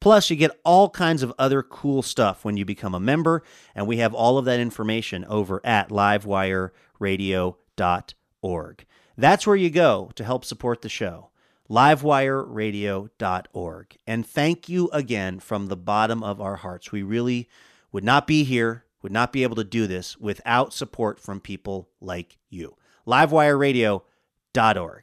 Plus, 0.00 0.30
you 0.30 0.36
get 0.36 0.58
all 0.64 0.90
kinds 0.90 1.22
of 1.22 1.32
other 1.38 1.62
cool 1.62 2.02
stuff 2.02 2.44
when 2.44 2.56
you 2.56 2.64
become 2.64 2.94
a 2.94 3.00
member, 3.00 3.42
and 3.74 3.86
we 3.86 3.98
have 3.98 4.14
all 4.14 4.36
of 4.36 4.44
that 4.46 4.58
information 4.58 5.24
over 5.26 5.60
at 5.64 5.90
livewireradio.org. 7.76 8.86
That's 9.16 9.46
where 9.46 9.56
you 9.56 9.70
go 9.70 10.10
to 10.14 10.24
help 10.24 10.44
support 10.44 10.82
the 10.82 10.88
show. 10.88 11.30
livewireradio.org. 11.70 13.96
And 14.06 14.26
thank 14.26 14.68
you 14.68 14.90
again 14.92 15.40
from 15.40 15.66
the 15.66 15.76
bottom 15.76 16.22
of 16.22 16.40
our 16.40 16.54
hearts. 16.56 16.92
We 16.92 17.02
really 17.02 17.48
would 17.90 18.04
not 18.04 18.26
be 18.26 18.44
here, 18.44 18.84
would 19.02 19.12
not 19.12 19.32
be 19.32 19.42
able 19.42 19.56
to 19.56 19.64
do 19.64 19.86
this 19.86 20.18
without 20.18 20.72
support 20.72 21.20
from 21.20 21.40
people 21.40 21.90
like 22.00 22.38
you. 22.50 22.76
livewireradio.org. 23.06 25.02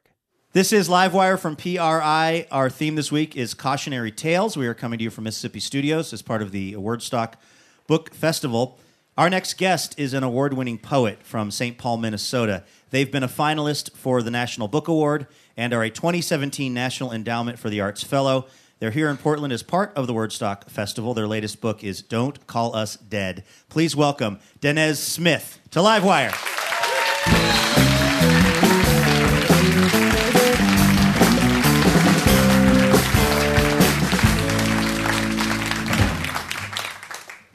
This 0.51 0.73
is 0.73 0.89
Livewire 0.89 1.37
from 1.37 1.55
PRI. 1.55 2.47
Our 2.51 2.71
theme 2.71 2.95
this 2.95 3.11
week 3.11 3.37
is 3.37 3.53
Cautionary 3.53 4.11
Tales. 4.11 4.57
We 4.57 4.65
are 4.65 4.73
coming 4.73 4.97
to 4.97 5.03
you 5.03 5.11
from 5.11 5.25
Mississippi 5.25 5.59
Studios 5.59 6.11
as 6.11 6.23
part 6.23 6.41
of 6.41 6.51
the 6.51 6.73
Wordstock 6.73 7.33
Book 7.85 8.15
Festival. 8.15 8.79
Our 9.19 9.29
next 9.29 9.57
guest 9.57 9.99
is 9.99 10.13
an 10.13 10.23
award 10.23 10.53
winning 10.53 10.77
poet 10.77 11.23
from 11.23 11.51
St. 11.51 11.77
Paul, 11.77 11.97
Minnesota. 11.97 12.63
They've 12.91 13.11
been 13.11 13.21
a 13.21 13.27
finalist 13.27 13.91
for 13.91 14.21
the 14.21 14.31
National 14.31 14.69
Book 14.69 14.87
Award 14.87 15.27
and 15.57 15.73
are 15.73 15.83
a 15.83 15.89
2017 15.89 16.73
National 16.73 17.11
Endowment 17.11 17.59
for 17.59 17.69
the 17.69 17.81
Arts 17.81 18.01
Fellow. 18.01 18.47
They're 18.79 18.91
here 18.91 19.09
in 19.09 19.17
Portland 19.17 19.51
as 19.51 19.61
part 19.61 19.91
of 19.97 20.07
the 20.07 20.13
Wordstock 20.13 20.69
Festival. 20.69 21.13
Their 21.13 21.27
latest 21.27 21.59
book 21.59 21.83
is 21.83 22.01
Don't 22.01 22.47
Call 22.47 22.73
Us 22.73 22.95
Dead. 22.95 23.43
Please 23.67 23.93
welcome 23.93 24.39
Danez 24.61 24.95
Smith 24.95 25.59
to 25.71 25.79
Livewire. 25.79 26.33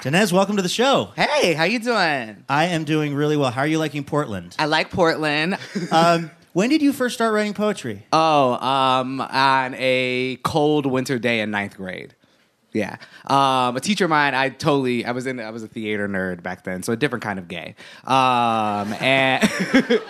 Danez, 0.04 0.34
welcome 0.34 0.56
to 0.56 0.62
the 0.62 0.68
show. 0.68 1.12
Hey, 1.16 1.54
how 1.54 1.64
you 1.64 1.78
doing? 1.78 2.44
I 2.46 2.66
am 2.66 2.84
doing 2.84 3.14
really 3.14 3.38
well. 3.38 3.50
How 3.50 3.62
are 3.62 3.66
you 3.66 3.78
liking 3.78 4.04
Portland? 4.04 4.54
I 4.58 4.66
like 4.66 4.90
Portland. 4.90 5.56
Um, 5.90 6.30
when 6.52 6.68
did 6.68 6.82
you 6.82 6.92
first 6.92 7.14
start 7.14 7.32
writing 7.32 7.54
poetry? 7.54 8.04
oh, 8.12 8.52
um, 8.52 9.22
on 9.22 9.74
a 9.78 10.36
cold 10.44 10.84
winter 10.84 11.18
day 11.18 11.40
in 11.40 11.50
ninth 11.50 11.78
grade. 11.78 12.14
Yeah. 12.74 12.96
Um, 13.26 13.78
a 13.78 13.80
teacher 13.80 14.04
of 14.04 14.10
mine, 14.10 14.34
I 14.34 14.50
totally, 14.50 15.06
I 15.06 15.12
was 15.12 15.26
in, 15.26 15.40
I 15.40 15.48
was 15.48 15.62
a 15.62 15.68
theater 15.68 16.06
nerd 16.06 16.42
back 16.42 16.64
then, 16.64 16.82
so 16.82 16.92
a 16.92 16.96
different 16.96 17.22
kind 17.22 17.38
of 17.38 17.48
gay. 17.48 17.74
Um, 18.04 18.92
and. 19.00 19.42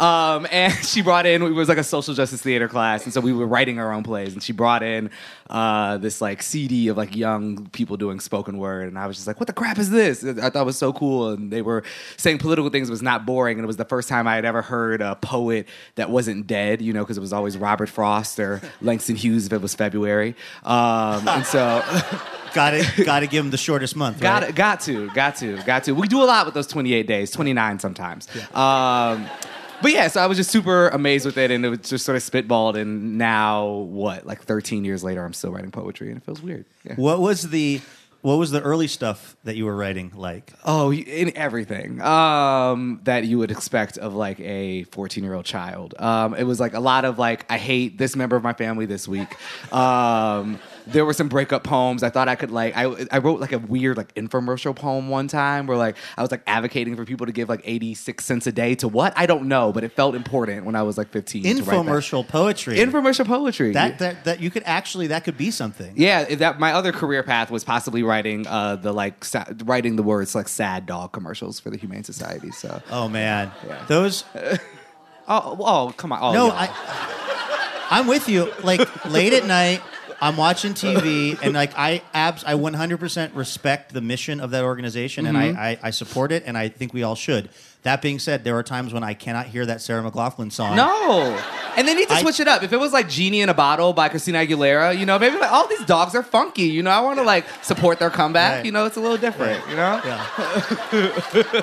Um, 0.00 0.46
and 0.50 0.72
she 0.84 1.02
brought 1.02 1.26
in, 1.26 1.42
it 1.42 1.50
was 1.50 1.68
like 1.68 1.78
a 1.78 1.84
social 1.84 2.14
justice 2.14 2.42
theater 2.42 2.68
class. 2.68 3.04
And 3.04 3.12
so 3.12 3.20
we 3.20 3.32
were 3.32 3.46
writing 3.46 3.78
our 3.78 3.92
own 3.92 4.02
plays. 4.02 4.32
And 4.32 4.42
she 4.42 4.52
brought 4.52 4.82
in 4.82 5.10
uh, 5.50 5.98
this 5.98 6.20
like 6.20 6.42
CD 6.42 6.88
of 6.88 6.96
like 6.96 7.16
young 7.16 7.68
people 7.68 7.96
doing 7.96 8.20
spoken 8.20 8.58
word. 8.58 8.88
And 8.88 8.98
I 8.98 9.06
was 9.06 9.16
just 9.16 9.26
like, 9.26 9.40
what 9.40 9.46
the 9.46 9.52
crap 9.52 9.78
is 9.78 9.90
this? 9.90 10.24
I 10.24 10.50
thought 10.50 10.62
it 10.62 10.66
was 10.66 10.78
so 10.78 10.92
cool. 10.92 11.30
And 11.30 11.50
they 11.52 11.62
were 11.62 11.82
saying 12.16 12.38
political 12.38 12.70
things 12.70 12.90
was 12.90 13.02
not 13.02 13.26
boring. 13.26 13.58
And 13.58 13.64
it 13.64 13.66
was 13.66 13.76
the 13.76 13.84
first 13.84 14.08
time 14.08 14.26
I 14.26 14.34
had 14.34 14.44
ever 14.44 14.62
heard 14.62 15.00
a 15.00 15.16
poet 15.16 15.68
that 15.96 16.10
wasn't 16.10 16.46
dead, 16.46 16.82
you 16.82 16.92
know, 16.92 17.02
because 17.02 17.16
it 17.16 17.22
was 17.22 17.32
always 17.32 17.56
Robert 17.56 17.88
Frost 17.88 18.38
or 18.38 18.60
Langston 18.80 19.16
Hughes 19.16 19.46
if 19.46 19.52
it 19.52 19.60
was 19.60 19.74
February. 19.74 20.34
Um, 20.64 21.26
and 21.28 21.46
so. 21.46 21.82
got 22.54 22.70
to 22.70 23.04
got 23.04 23.20
to 23.20 23.26
give 23.26 23.44
them 23.44 23.50
the 23.50 23.58
shortest 23.58 23.94
month. 23.94 24.20
Got 24.20 24.42
right? 24.42 24.50
it, 24.50 24.56
got 24.56 24.80
to, 24.80 25.10
got 25.10 25.36
to, 25.36 25.62
got 25.64 25.84
to. 25.84 25.92
We 25.92 26.08
do 26.08 26.22
a 26.22 26.24
lot 26.24 26.46
with 26.46 26.54
those 26.54 26.66
28 26.66 27.06
days, 27.06 27.30
29 27.30 27.78
sometimes. 27.78 28.26
Um, 28.54 29.28
but 29.82 29.92
yeah, 29.92 30.08
so 30.08 30.20
I 30.20 30.26
was 30.26 30.36
just 30.36 30.50
super 30.50 30.88
amazed 30.88 31.26
with 31.26 31.38
it, 31.38 31.50
and 31.50 31.64
it 31.64 31.68
was 31.68 31.80
just 31.80 32.04
sort 32.04 32.16
of 32.16 32.22
spitballed. 32.22 32.76
And 32.76 33.18
now, 33.18 33.66
what, 33.66 34.26
like 34.26 34.42
13 34.42 34.84
years 34.84 35.04
later, 35.04 35.24
I'm 35.24 35.32
still 35.32 35.52
writing 35.52 35.70
poetry, 35.70 36.08
and 36.08 36.16
it 36.16 36.24
feels 36.24 36.42
weird. 36.42 36.64
Yeah. 36.84 36.94
What 36.96 37.20
was 37.20 37.50
the 37.50 37.80
what 38.20 38.36
was 38.36 38.50
the 38.50 38.60
early 38.60 38.88
stuff 38.88 39.36
that 39.44 39.56
you 39.56 39.64
were 39.64 39.76
writing 39.76 40.12
like? 40.14 40.52
Oh, 40.64 40.92
in 40.92 41.36
everything 41.36 42.00
um, 42.00 43.00
that 43.04 43.24
you 43.24 43.38
would 43.38 43.50
expect 43.50 43.96
of 43.96 44.14
like 44.14 44.40
a 44.40 44.84
14 44.84 45.22
year 45.22 45.34
old 45.34 45.44
child. 45.44 45.94
Um, 45.98 46.34
it 46.34 46.42
was 46.42 46.58
like 46.58 46.74
a 46.74 46.80
lot 46.80 47.04
of 47.04 47.18
like, 47.18 47.50
I 47.50 47.58
hate 47.58 47.96
this 47.96 48.16
member 48.16 48.36
of 48.36 48.42
my 48.42 48.52
family 48.52 48.86
this 48.86 49.06
week. 49.06 49.36
Um, 49.72 50.58
there 50.92 51.04
were 51.04 51.12
some 51.12 51.28
breakup 51.28 51.64
poems. 51.64 52.02
I 52.02 52.10
thought 52.10 52.28
I 52.28 52.34
could 52.34 52.50
like, 52.50 52.76
I, 52.76 53.06
I 53.10 53.18
wrote 53.18 53.40
like 53.40 53.52
a 53.52 53.58
weird 53.58 53.96
like 53.96 54.14
infomercial 54.14 54.74
poem 54.74 55.08
one 55.08 55.28
time 55.28 55.66
where 55.66 55.76
like 55.76 55.96
I 56.16 56.22
was 56.22 56.30
like 56.30 56.42
advocating 56.46 56.96
for 56.96 57.04
people 57.04 57.26
to 57.26 57.32
give 57.32 57.48
like 57.48 57.60
86 57.64 58.24
cents 58.24 58.46
a 58.46 58.52
day 58.52 58.74
to 58.76 58.88
what? 58.88 59.12
I 59.16 59.26
don't 59.26 59.48
know, 59.48 59.72
but 59.72 59.84
it 59.84 59.92
felt 59.92 60.14
important 60.14 60.64
when 60.64 60.74
I 60.74 60.82
was 60.82 60.96
like 60.98 61.08
15. 61.10 61.42
to 61.42 61.48
write 61.48 61.56
that. 61.66 61.72
Infomercial 61.86 62.26
poetry. 62.26 62.76
Infomercial 62.78 63.26
poetry. 63.26 63.72
that, 63.72 63.98
that 63.98 64.24
that 64.24 64.40
you 64.40 64.50
could 64.50 64.62
actually 64.66 65.08
that 65.08 65.24
could 65.24 65.36
be 65.36 65.50
something. 65.50 65.92
Yeah, 65.96 66.24
that 66.36 66.58
my 66.58 66.72
other 66.72 66.92
career 66.92 67.22
path 67.22 67.50
was 67.50 67.64
possibly 67.64 68.02
writing 68.02 68.46
uh, 68.46 68.76
the 68.76 68.92
like 68.92 69.24
sa- 69.24 69.44
writing 69.64 69.96
the 69.96 70.02
words 70.02 70.34
like 70.34 70.48
sad 70.48 70.86
dog 70.86 71.12
commercials 71.12 71.60
for 71.60 71.70
the 71.70 71.76
Humane 71.76 72.04
Society. 72.04 72.50
So 72.50 72.82
Oh 72.90 73.08
man, 73.08 73.50
Yeah. 73.66 73.84
those. 73.88 74.24
oh 75.28 75.56
oh 75.60 75.94
come 75.96 76.12
on 76.12 76.18
oh 76.22 76.32
No, 76.32 76.46
yeah. 76.46 76.52
I. 76.72 77.14
I'm 77.90 78.06
with 78.06 78.28
you. 78.28 78.52
Like 78.62 79.06
late 79.06 79.32
at 79.32 79.46
night, 79.46 79.80
I'm 80.20 80.36
watching 80.36 80.74
TV, 80.74 81.38
and 81.42 81.54
like 81.54 81.72
I 81.78 82.02
abs, 82.12 82.42
I 82.44 82.54
100% 82.54 83.36
respect 83.36 83.94
the 83.94 84.00
mission 84.00 84.40
of 84.40 84.50
that 84.50 84.64
organization, 84.64 85.26
and 85.26 85.36
Mm-hmm. 85.36 85.58
I, 85.58 85.70
I 85.70 85.78
I 85.84 85.90
support 85.90 86.32
it, 86.32 86.42
and 86.46 86.58
I 86.58 86.68
think 86.68 86.92
we 86.92 87.02
all 87.04 87.14
should. 87.14 87.50
That 87.84 88.02
being 88.02 88.18
said, 88.18 88.42
there 88.42 88.56
are 88.58 88.64
times 88.64 88.92
when 88.92 89.04
I 89.04 89.14
cannot 89.14 89.46
hear 89.46 89.64
that 89.64 89.80
Sarah 89.80 90.02
McLachlan 90.02 90.50
song. 90.50 90.74
no. 90.76 91.40
And 91.76 91.86
they 91.86 91.94
need 91.94 92.08
to 92.08 92.14
I- 92.14 92.22
switch 92.22 92.40
it 92.40 92.48
up. 92.48 92.64
If 92.64 92.72
it 92.72 92.76
was 92.80 92.92
like 92.92 93.08
Genie 93.08 93.40
in 93.40 93.48
a 93.48 93.54
Bottle 93.54 93.92
by 93.92 94.08
Christina 94.08 94.38
Aguilera, 94.38 94.98
you 94.98 95.06
know, 95.06 95.16
maybe 95.20 95.36
like 95.38 95.52
all 95.52 95.68
these 95.68 95.84
dogs 95.84 96.16
are 96.16 96.24
funky. 96.24 96.64
You 96.64 96.82
know, 96.82 96.90
I 96.90 97.00
want 97.00 97.20
to 97.20 97.24
like 97.24 97.44
support 97.62 98.00
their 98.00 98.10
comeback. 98.10 98.56
Right. 98.56 98.66
You 98.66 98.72
know, 98.72 98.86
it's 98.86 98.96
a 98.96 99.00
little 99.00 99.16
different. 99.18 99.62
You 99.70 99.76
know. 99.76 100.00
Yeah. 100.04 101.62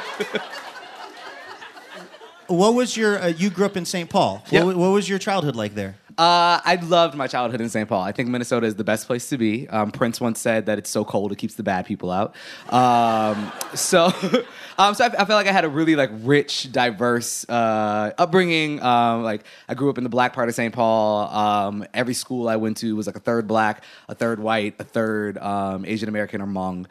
what 2.47 2.73
was 2.75 2.95
your? 2.95 3.19
Uh, 3.21 3.27
you 3.27 3.49
grew 3.49 3.65
up 3.65 3.75
in 3.75 3.83
St. 3.85 4.09
Paul. 4.09 4.37
What, 4.37 4.53
Yep. 4.53 4.65
wa- 4.65 4.73
what 4.75 4.89
was 4.89 5.09
your 5.09 5.19
childhood 5.19 5.55
like 5.57 5.75
there? 5.75 5.95
Uh, 6.17 6.61
I 6.63 6.75
loved 6.81 7.15
my 7.15 7.27
childhood 7.27 7.59
in 7.59 7.67
St. 7.67 7.89
Paul. 7.89 8.01
I 8.01 8.13
think 8.13 8.29
Minnesota 8.29 8.65
is 8.65 8.75
the 8.75 8.85
best 8.85 9.05
place 9.05 9.27
to 9.29 9.37
be. 9.37 9.67
Um, 9.67 9.91
Prince 9.91 10.21
once 10.21 10.39
said 10.39 10.67
that 10.67 10.77
it's 10.77 10.89
so 10.89 11.03
cold 11.03 11.33
it 11.33 11.37
keeps 11.37 11.55
the 11.55 11.63
bad 11.63 11.85
people 11.85 12.09
out. 12.09 12.35
Um, 12.69 13.51
so, 13.73 14.05
um, 14.77 14.95
so 14.95 15.03
I, 15.03 15.07
I 15.19 15.25
feel 15.25 15.35
like 15.35 15.47
I 15.47 15.51
had 15.51 15.65
a 15.65 15.69
really 15.69 15.97
like 15.97 16.11
rich, 16.13 16.71
diverse 16.71 17.47
uh, 17.49 18.13
upbringing. 18.17 18.81
Um, 18.81 19.23
like 19.23 19.43
I 19.67 19.73
grew 19.73 19.89
up 19.89 19.97
in 19.97 20.05
the 20.05 20.09
black 20.09 20.31
part 20.31 20.47
of 20.47 20.55
St. 20.55 20.73
Paul. 20.73 21.27
Um, 21.27 21.85
every 21.93 22.13
school 22.13 22.47
I 22.47 22.55
went 22.55 22.77
to 22.77 22.95
was 22.95 23.07
like 23.07 23.17
a 23.17 23.21
third 23.21 23.45
black, 23.45 23.83
a 24.07 24.15
third 24.15 24.39
white, 24.39 24.75
a 24.79 24.85
third 24.85 25.37
um, 25.39 25.83
Asian 25.83 26.07
American 26.07 26.41
or 26.41 26.47
Hmong, 26.47 26.85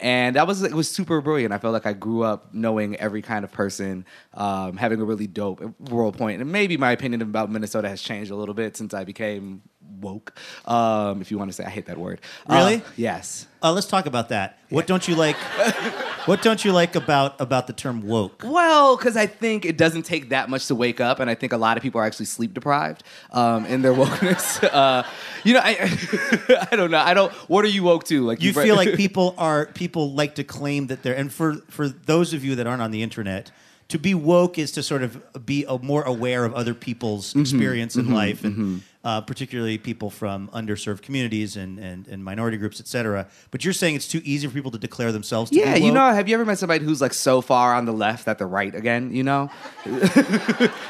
and 0.00 0.34
that 0.34 0.48
was 0.48 0.64
it 0.64 0.74
was 0.74 0.90
super 0.90 1.20
brilliant. 1.20 1.52
I 1.52 1.58
felt 1.58 1.72
like 1.72 1.86
I 1.86 1.92
grew 1.92 2.24
up 2.24 2.52
knowing 2.52 2.96
every 2.96 3.22
kind 3.22 3.44
of 3.44 3.52
person, 3.52 4.04
having 4.34 5.00
a 5.00 5.04
really 5.04 5.28
dope 5.28 5.62
world 5.78 6.18
point. 6.18 6.40
And 6.40 6.50
maybe 6.50 6.76
my 6.76 6.90
opinion 6.90 7.22
about 7.22 7.52
Minnesota 7.52 7.88
has 7.88 7.99
changed 8.02 8.30
a 8.30 8.36
little 8.36 8.54
bit 8.54 8.76
since 8.76 8.94
I 8.94 9.04
became 9.04 9.62
woke. 10.00 10.34
Um, 10.64 11.20
if 11.20 11.30
you 11.30 11.38
want 11.38 11.50
to 11.50 11.52
say, 11.52 11.64
I 11.64 11.70
hate 11.70 11.86
that 11.86 11.98
word. 11.98 12.20
Really? 12.48 12.76
Uh, 12.76 12.80
yes. 12.96 13.46
Uh, 13.62 13.72
let's 13.72 13.86
talk 13.86 14.06
about 14.06 14.30
that. 14.30 14.58
What 14.70 14.86
don't 14.86 15.06
you 15.06 15.14
like? 15.16 15.36
what 16.26 16.42
don't 16.42 16.64
you 16.64 16.72
like 16.72 16.94
about 16.94 17.40
about 17.40 17.66
the 17.66 17.72
term 17.72 18.06
woke? 18.06 18.42
Well, 18.44 18.96
because 18.96 19.16
I 19.16 19.26
think 19.26 19.64
it 19.64 19.76
doesn't 19.76 20.04
take 20.04 20.30
that 20.30 20.48
much 20.48 20.66
to 20.68 20.74
wake 20.74 21.00
up, 21.00 21.20
and 21.20 21.28
I 21.28 21.34
think 21.34 21.52
a 21.52 21.56
lot 21.58 21.76
of 21.76 21.82
people 21.82 22.00
are 22.00 22.04
actually 22.04 22.26
sleep 22.26 22.54
deprived 22.54 23.02
um, 23.32 23.66
in 23.66 23.82
their 23.82 23.92
wokeness. 23.94 24.62
Uh, 24.64 25.02
you 25.44 25.54
know, 25.54 25.60
I, 25.62 26.68
I 26.72 26.76
don't 26.76 26.90
know. 26.90 26.98
I 26.98 27.12
don't. 27.12 27.32
What 27.48 27.64
are 27.64 27.68
you 27.68 27.82
woke 27.82 28.04
to? 28.04 28.24
Like 28.24 28.42
you 28.42 28.52
feel 28.52 28.76
like 28.76 28.94
people 28.94 29.34
are 29.36 29.66
people 29.66 30.12
like 30.12 30.36
to 30.36 30.44
claim 30.44 30.86
that 30.86 31.02
they're 31.02 31.16
and 31.16 31.32
for 31.32 31.56
for 31.68 31.88
those 31.88 32.32
of 32.32 32.44
you 32.44 32.54
that 32.56 32.66
aren't 32.66 32.82
on 32.82 32.92
the 32.92 33.02
internet 33.02 33.50
to 33.90 33.98
be 33.98 34.14
woke 34.14 34.58
is 34.58 34.72
to 34.72 34.82
sort 34.82 35.02
of 35.02 35.20
be 35.46 35.64
a, 35.68 35.78
more 35.78 36.02
aware 36.02 36.44
of 36.44 36.54
other 36.54 36.74
people's 36.74 37.28
Mm-hmm. 37.30 37.40
experience 37.42 37.96
in 37.96 38.12
life 38.14 38.42
and 38.44 38.82
uh, 39.04 39.20
particularly 39.20 39.78
people 39.78 40.10
from 40.10 40.48
underserved 40.48 41.02
communities 41.02 41.56
and, 41.56 41.78
and, 41.78 42.06
and 42.08 42.24
minority 42.24 42.56
groups 42.56 42.80
etc 42.80 43.26
but 43.50 43.64
you're 43.64 43.72
saying 43.72 43.94
it's 43.94 44.08
too 44.08 44.20
easy 44.24 44.46
for 44.46 44.54
people 44.54 44.70
to 44.70 44.78
declare 44.78 45.12
themselves 45.12 45.50
to 45.50 45.56
Yeah, 45.56 45.76
you 45.76 45.92
know, 45.92 46.12
have 46.12 46.28
you 46.28 46.34
ever 46.34 46.44
met 46.44 46.58
somebody 46.58 46.84
who's 46.84 47.00
like 47.00 47.14
so 47.14 47.40
far 47.40 47.74
on 47.74 47.84
the 47.84 47.92
left 47.92 48.26
that 48.26 48.38
they're 48.38 48.46
right 48.46 48.74
again? 48.74 49.12
You 49.14 49.22
know, 49.22 49.50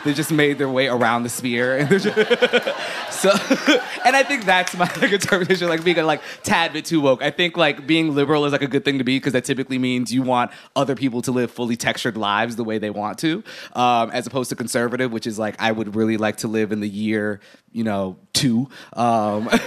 they 0.05 0.12
just 0.12 0.33
made 0.33 0.59
their 0.59 0.68
way 0.68 0.88
around 0.88 1.23
the 1.23 1.29
sphere, 1.29 1.77
and 1.79 1.88
they're 1.88 1.99
just 1.99 2.16
so. 3.11 3.31
And 4.05 4.16
I 4.16 4.23
think 4.23 4.44
that's 4.44 4.77
my 4.77 4.90
like 5.01 5.12
interpretation, 5.12 5.68
like 5.68 5.85
being 5.85 5.99
a 5.99 6.05
like 6.05 6.23
tad 6.42 6.73
bit 6.73 6.85
too 6.85 7.01
woke. 7.01 7.23
I 7.23 7.31
think 7.31 7.57
like 7.57 7.87
being 7.87 8.14
liberal 8.14 8.44
is 8.44 8.53
like 8.53 8.62
a 8.62 8.68
good 8.68 8.85
thing 8.85 8.99
to 8.99 9.05
be 9.05 9.16
because 9.16 9.33
that 9.33 9.44
typically 9.44 9.79
means 9.79 10.12
you 10.12 10.23
want 10.23 10.51
other 10.77 10.94
people 10.94 11.23
to 11.23 11.33
live 11.33 11.51
fully 11.51 11.77
textured 11.77 12.16
lives 12.16 12.57
the 12.57 12.64
way 12.64 12.79
they 12.79 12.90
want 12.90 13.18
to, 13.18 13.42
um, 13.75 14.11
as 14.11 14.27
opposed 14.27 14.51
to 14.51 14.57
conservative, 14.57 15.12
which 15.12 15.27
is 15.27 15.38
like 15.38 15.57
I 15.59 15.73
would 15.73 15.94
really 15.94 16.16
like 16.16 16.38
to 16.38 16.49
live 16.49 16.73
in 16.73 16.81
the 16.81 16.88
year 16.88 17.40
you 17.72 17.85
know 17.85 18.16
two. 18.33 18.68
Um, 18.94 19.44
but 19.44 19.61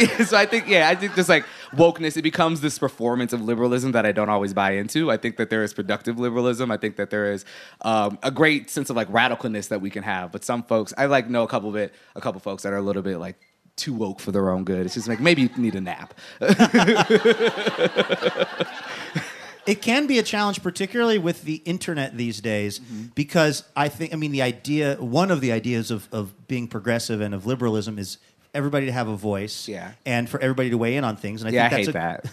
yeah, 0.00 0.24
so 0.24 0.36
I 0.36 0.46
think 0.46 0.68
yeah, 0.68 0.88
I 0.88 0.94
think 0.94 1.14
just 1.14 1.28
like 1.28 1.44
wokeness, 1.72 2.16
it 2.16 2.22
becomes 2.22 2.60
this 2.60 2.78
performance 2.78 3.32
of 3.32 3.40
liberalism 3.40 3.92
that 3.92 4.06
I 4.06 4.12
don't 4.12 4.28
always 4.28 4.52
buy 4.52 4.72
into. 4.72 5.10
I 5.10 5.16
think 5.16 5.36
that 5.36 5.50
there 5.50 5.62
is 5.62 5.74
productive 5.74 6.18
liberalism. 6.18 6.70
I 6.70 6.76
think 6.76 6.96
that 6.96 7.10
there 7.10 7.32
is 7.32 7.44
um, 7.82 8.18
a 8.22 8.30
great 8.30 8.70
sense 8.70 8.90
of 8.90 8.96
like 8.96 9.08
radicalness 9.08 9.68
that 9.68 9.80
we 9.80 9.90
can 9.90 10.02
have. 10.02 10.32
But 10.32 10.44
some 10.44 10.62
folks, 10.62 10.92
I 10.96 11.06
like 11.06 11.28
know 11.28 11.42
a 11.42 11.48
couple 11.48 11.70
bit, 11.72 11.94
a 12.14 12.20
couple 12.20 12.40
folks 12.40 12.62
that 12.64 12.72
are 12.72 12.78
a 12.78 12.82
little 12.82 13.02
bit 13.02 13.18
like 13.18 13.36
too 13.76 13.92
woke 13.92 14.20
for 14.20 14.32
their 14.32 14.50
own 14.50 14.64
good. 14.64 14.86
It's 14.86 14.94
just 14.94 15.08
like 15.08 15.20
maybe 15.20 15.42
you 15.42 15.50
need 15.56 15.74
a 15.74 15.80
nap. 15.80 16.14
it 19.66 19.82
can 19.82 20.06
be 20.06 20.18
a 20.18 20.22
challenge, 20.22 20.62
particularly 20.62 21.18
with 21.18 21.44
the 21.44 21.56
internet 21.64 22.16
these 22.16 22.40
days, 22.40 22.80
Mm-hmm. 22.80 23.02
because 23.14 23.64
I 23.74 23.88
think, 23.88 24.12
I 24.12 24.16
mean, 24.16 24.32
the 24.32 24.42
idea, 24.42 24.96
one 24.96 25.30
of 25.30 25.40
the 25.40 25.52
ideas 25.52 25.90
of, 25.90 26.08
of 26.12 26.46
being 26.48 26.68
progressive 26.68 27.20
and 27.20 27.34
of 27.34 27.46
liberalism 27.46 27.98
is 27.98 28.18
everybody 28.52 28.86
to 28.86 28.92
have 28.92 29.08
a 29.08 29.16
voice 29.16 29.68
Yeah. 29.68 29.92
and 30.06 30.28
for 30.28 30.40
everybody 30.40 30.70
to 30.70 30.78
weigh 30.78 30.96
in 30.96 31.04
on 31.04 31.16
things. 31.16 31.42
And 31.42 31.50
I 31.50 31.52
yeah, 31.52 31.66
I 31.66 31.68
hate 31.70 31.88
a, 31.88 31.92
that. 31.92 32.26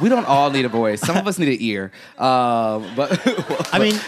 We 0.00 0.08
don't 0.08 0.24
all 0.26 0.50
need 0.50 0.64
a 0.64 0.70
voice. 0.70 1.00
Some 1.02 1.18
of 1.18 1.26
us 1.28 1.38
need 1.38 1.48
an 1.48 1.58
ear. 1.60 1.92
Um, 2.16 2.88
but 2.96 3.20
I 3.74 3.78
mean, 3.78 3.94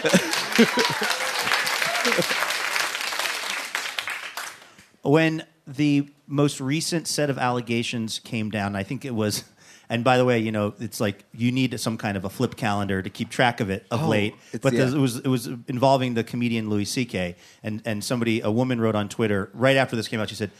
when 5.03 5.43
the 5.67 6.07
most 6.27 6.59
recent 6.59 7.07
set 7.07 7.29
of 7.29 7.37
allegations 7.37 8.19
came 8.19 8.49
down, 8.49 8.75
I 8.75 8.83
think 8.83 9.05
it 9.05 9.13
was, 9.13 9.43
and 9.89 10.03
by 10.03 10.17
the 10.17 10.25
way, 10.25 10.39
you 10.39 10.51
know, 10.51 10.73
it's 10.79 10.99
like 10.99 11.23
you 11.33 11.51
need 11.51 11.79
some 11.79 11.97
kind 11.97 12.17
of 12.17 12.25
a 12.25 12.29
flip 12.29 12.55
calendar 12.55 13.01
to 13.01 13.09
keep 13.09 13.29
track 13.29 13.59
of 13.59 13.69
it 13.69 13.85
of 13.91 14.03
Oh, 14.03 14.09
late. 14.09 14.35
But 14.61 14.73
yeah. 14.73 14.87
it 14.87 14.93
was 14.93 15.17
it 15.17 15.27
was 15.27 15.47
involving 15.67 16.13
the 16.13 16.23
comedian 16.23 16.69
Louis 16.69 16.85
C.K. 16.85 17.35
and 17.63 17.81
and 17.85 18.03
somebody, 18.03 18.41
a 18.41 18.51
woman, 18.51 18.79
wrote 18.81 18.95
on 18.95 19.09
Twitter 19.09 19.49
right 19.53 19.77
after 19.77 19.95
this 19.95 20.07
came 20.07 20.19
out. 20.19 20.29
She 20.29 20.35
said. 20.35 20.51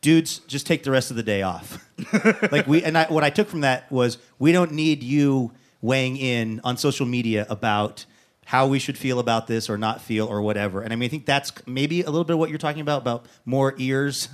Dudes, 0.00 0.40
just 0.40 0.66
take 0.66 0.82
the 0.82 0.90
rest 0.90 1.10
of 1.10 1.16
the 1.16 1.22
day 1.22 1.40
off. 1.40 1.82
like 2.52 2.66
we, 2.66 2.84
and 2.84 2.98
I, 2.98 3.06
what 3.06 3.24
I 3.24 3.30
took 3.30 3.48
from 3.48 3.62
that 3.62 3.90
was 3.90 4.18
we 4.38 4.52
don't 4.52 4.72
need 4.72 5.02
you 5.02 5.52
weighing 5.80 6.18
in 6.18 6.60
on 6.62 6.76
social 6.76 7.06
media 7.06 7.46
about 7.48 8.04
how 8.44 8.66
we 8.66 8.78
should 8.78 8.98
feel 8.98 9.18
about 9.18 9.46
this 9.46 9.70
or 9.70 9.78
not 9.78 10.02
feel 10.02 10.26
or 10.26 10.42
whatever. 10.42 10.82
And 10.82 10.92
I 10.92 10.96
mean, 10.96 11.06
I 11.06 11.08
think 11.08 11.24
that's 11.24 11.52
maybe 11.66 12.02
a 12.02 12.10
little 12.10 12.24
bit 12.24 12.34
of 12.34 12.38
what 12.38 12.50
you're 12.50 12.58
talking 12.58 12.82
about 12.82 13.00
about 13.00 13.24
more 13.46 13.74
ears, 13.78 14.28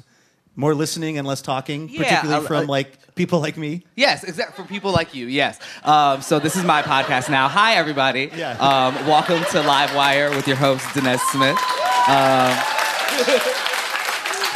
more 0.56 0.74
listening 0.74 1.16
and 1.18 1.26
less 1.26 1.40
talking, 1.42 1.88
Yeah, 1.88 2.02
particularly 2.02 2.44
I- 2.44 2.48
from 2.48 2.56
I- 2.56 2.66
like 2.72 3.14
people 3.14 3.40
like 3.40 3.56
me. 3.56 3.84
Yes, 3.96 4.24
except 4.24 4.56
for 4.56 4.62
people 4.64 4.92
like 4.92 5.14
you. 5.14 5.26
Yes. 5.26 5.58
Um, 5.84 6.22
so 6.22 6.38
this 6.38 6.56
is 6.56 6.64
my 6.64 6.82
podcast 6.82 7.28
now. 7.30 7.48
Hi, 7.48 7.74
everybody. 7.74 8.30
Yeah. 8.36 8.52
Um, 8.58 8.94
welcome 9.06 9.42
to 9.52 9.62
Live 9.62 9.94
Wire 9.94 10.30
with 10.30 10.46
your 10.46 10.56
host 10.56 10.84
Danez 10.88 11.20
Smith. 11.30 11.56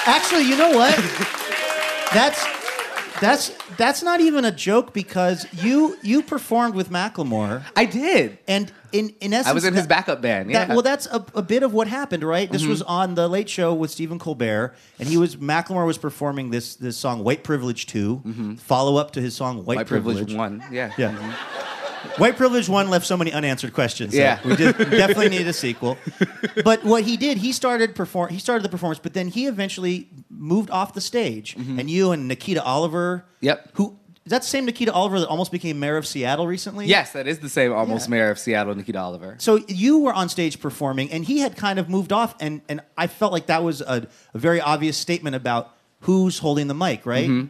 Actually, 0.07 0.43
you 0.45 0.57
know 0.57 0.71
what? 0.71 0.95
That's 2.13 2.45
that's 3.25 3.49
that's 3.77 4.03
not 4.03 4.21
even 4.21 4.45
a 4.45 4.53
joke 4.53 4.93
because 4.93 5.47
you 5.53 5.97
you 6.03 6.23
performed 6.23 6.75
with 6.75 6.91
Macklemore 6.91 7.63
I 7.77 7.85
did. 7.87 8.39
and 8.47 8.73
in 8.93 9.15
in 9.21 9.33
essence 9.33 9.49
I 9.49 9.53
was 9.53 9.65
in 9.65 9.75
his 9.75 9.85
that- 9.85 9.89
backup 9.89 10.23
band. 10.23 10.51
Yeah. 10.51 10.67
That, 10.67 10.75
well, 10.75 10.83
that's 10.83 11.07
a, 11.07 11.25
a 11.35 11.43
bit 11.43 11.63
of 11.63 11.73
what 11.73 11.89
happened, 11.89 12.23
right? 12.23 12.51
This 12.51 12.63
mm-hmm. 12.63 12.71
was 12.71 12.83
on 12.83 13.15
the 13.15 13.29
Late 13.29 13.49
Show 13.49 13.75
with 13.75 13.91
Stephen 13.91 14.19
Colbert, 14.19 14.75
and 14.99 15.09
he 15.09 15.17
was 15.17 15.37
Macklemore 15.37 15.87
was 15.87 15.99
performing 15.99 16.51
this 16.51 16.77
this 16.77 16.97
song 16.97 17.25
"White 17.25 17.43
Privilege 17.45 17.87
2 17.87 18.23
mm-hmm. 18.25 18.55
follow 18.55 18.97
up 18.97 19.13
to 19.13 19.21
his 19.21 19.35
song 19.35 19.65
"White, 19.65 19.79
White 19.79 19.87
privilege, 19.87 20.33
one. 20.35 20.63
Yeah. 20.71 20.93
Yeah. 20.97 21.13
Mm-hmm. 21.13 21.84
White 22.19 22.37
Privilege 22.37 22.69
One 22.69 22.91
left 22.91 23.07
so 23.07 23.17
many 23.17 23.33
unanswered 23.33 23.73
questions. 23.73 24.15
Yeah. 24.15 24.39
we 24.45 24.57
did, 24.57 24.77
definitely 24.77 25.29
need 25.31 25.47
a 25.47 25.53
sequel. 25.53 25.99
But 26.65 26.85
what 26.85 27.05
he 27.05 27.17
did, 27.17 27.39
he 27.39 27.53
started 27.53 27.95
perform. 27.95 28.31
He 28.31 28.39
started 28.39 28.63
the 28.65 28.69
performance, 28.69 28.99
but 28.99 29.15
then 29.15 29.29
he 29.29 29.47
eventually 29.47 30.09
moved 30.31 30.71
off 30.71 30.95
the 30.95 31.01
stage, 31.01 31.55
and 31.57 31.91
you 31.91 32.13
and 32.13 32.29
Nikita 32.29 32.63
Oliver. 32.63 33.25
Yep. 33.41 33.71
Who 33.75 33.99
is 34.25 34.31
that 34.31 34.41
the 34.43 34.49
same 34.49 34.65
Nikita 34.65 34.91
Oliver 34.93 35.21
that 35.21 35.29
almost 35.29 35.53
became 35.53 35.79
mayor 35.79 35.99
of 35.99 36.07
Seattle 36.07 36.47
recently? 36.47 36.87
Yes, 36.87 37.13
that 37.13 37.27
is 37.27 37.41
the 37.41 37.49
same 37.51 37.73
almost 37.73 38.07
Yeah. 38.07 38.11
mayor 38.13 38.31
of 38.31 38.39
Seattle, 38.39 38.75
Nikita 38.75 38.99
Oliver. 38.99 39.35
So 39.39 39.57
you 39.69 39.99
were 39.99 40.15
on 40.15 40.29
stage 40.31 40.61
performing, 40.61 41.11
and 41.11 41.25
he 41.27 41.41
had 41.41 41.57
kind 41.57 41.79
of 41.79 41.91
moved 41.91 42.11
off, 42.13 42.35
and, 42.41 42.63
and 42.69 42.81
I 42.97 43.07
felt 43.07 43.33
like 43.33 43.47
that 43.47 43.63
was 43.63 43.83
a, 43.83 44.07
a 44.33 44.39
very 44.39 44.61
obvious 44.63 44.97
statement 44.97 45.37
about 45.37 45.75
who's 46.01 46.39
holding 46.39 46.69
the 46.69 46.75
mic, 46.75 47.05
right? 47.05 47.29
Mm-hmm. 47.29 47.49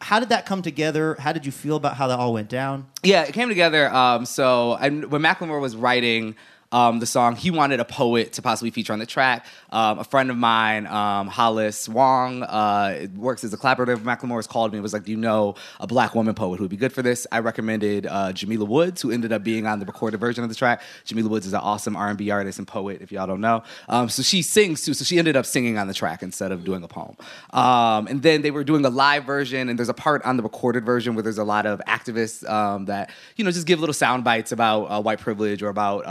How 0.00 0.20
did 0.20 0.28
that 0.28 0.46
come 0.46 0.62
together? 0.62 1.16
How 1.18 1.32
did 1.32 1.44
you 1.44 1.52
feel 1.52 1.76
about 1.76 1.96
how 1.96 2.06
that 2.08 2.18
all 2.18 2.32
went 2.32 2.48
down? 2.48 2.86
Yeah, 3.02 3.24
it 3.24 3.32
came 3.32 3.48
together. 3.48 3.92
Um, 3.92 4.24
so 4.24 4.72
I, 4.72 4.90
when 4.90 5.22
Macklemore 5.22 5.60
was 5.60 5.74
writing 5.74 6.36
um, 6.72 6.98
the 6.98 7.06
song, 7.06 7.36
he 7.36 7.50
wanted 7.50 7.80
a 7.80 7.84
poet 7.84 8.32
to 8.34 8.42
possibly 8.42 8.70
feature 8.70 8.92
on 8.92 8.98
the 8.98 9.06
track. 9.06 9.46
Um, 9.70 9.98
a 9.98 10.04
friend 10.04 10.30
of 10.30 10.36
mine, 10.36 10.86
um, 10.86 11.28
Hollis 11.28 11.88
Wong, 11.88 12.42
uh, 12.42 13.06
works 13.14 13.44
as 13.44 13.52
a 13.52 13.56
collaborative. 13.56 13.98
Macklemore's 13.98 14.46
called 14.46 14.72
me 14.72 14.78
and 14.78 14.82
was 14.82 14.92
like, 14.92 15.04
"Do 15.04 15.12
you 15.12 15.16
know 15.16 15.54
a 15.80 15.86
black 15.86 16.14
woman 16.14 16.34
poet 16.34 16.56
who 16.56 16.64
would 16.64 16.70
be 16.70 16.76
good 16.76 16.92
for 16.92 17.02
this?" 17.02 17.26
I 17.30 17.38
recommended 17.38 18.06
uh, 18.06 18.32
Jamila 18.32 18.64
Woods, 18.64 19.02
who 19.02 19.10
ended 19.10 19.32
up 19.32 19.44
being 19.44 19.66
on 19.66 19.78
the 19.78 19.86
recorded 19.86 20.18
version 20.18 20.42
of 20.42 20.50
the 20.50 20.56
track. 20.56 20.82
Jamila 21.04 21.28
Woods 21.28 21.46
is 21.46 21.52
an 21.52 21.60
awesome 21.60 21.96
R&B 21.96 22.30
artist 22.30 22.58
and 22.58 22.66
poet, 22.66 23.00
if 23.00 23.12
y'all 23.12 23.26
don't 23.26 23.40
know. 23.40 23.62
Um, 23.88 24.08
so 24.08 24.22
she 24.22 24.42
sings 24.42 24.84
too. 24.84 24.94
So 24.94 25.04
she 25.04 25.18
ended 25.18 25.36
up 25.36 25.46
singing 25.46 25.78
on 25.78 25.86
the 25.86 25.94
track 25.94 26.22
instead 26.22 26.52
of 26.52 26.64
doing 26.64 26.82
a 26.82 26.88
poem. 26.88 27.16
Um, 27.52 28.06
and 28.06 28.22
then 28.22 28.42
they 28.42 28.50
were 28.50 28.64
doing 28.64 28.84
a 28.84 28.90
live 28.90 29.24
version, 29.24 29.68
and 29.68 29.78
there's 29.78 29.88
a 29.88 29.94
part 29.94 30.22
on 30.24 30.36
the 30.36 30.42
recorded 30.42 30.84
version 30.84 31.14
where 31.14 31.22
there's 31.22 31.38
a 31.38 31.44
lot 31.44 31.66
of 31.66 31.80
activists 31.86 32.48
um, 32.48 32.86
that 32.86 33.10
you 33.36 33.44
know 33.44 33.50
just 33.50 33.66
give 33.66 33.80
little 33.80 33.94
sound 33.94 34.24
bites 34.24 34.52
about 34.52 34.84
uh, 34.86 35.00
white 35.00 35.20
privilege 35.20 35.62
or 35.62 35.68
about 35.68 36.06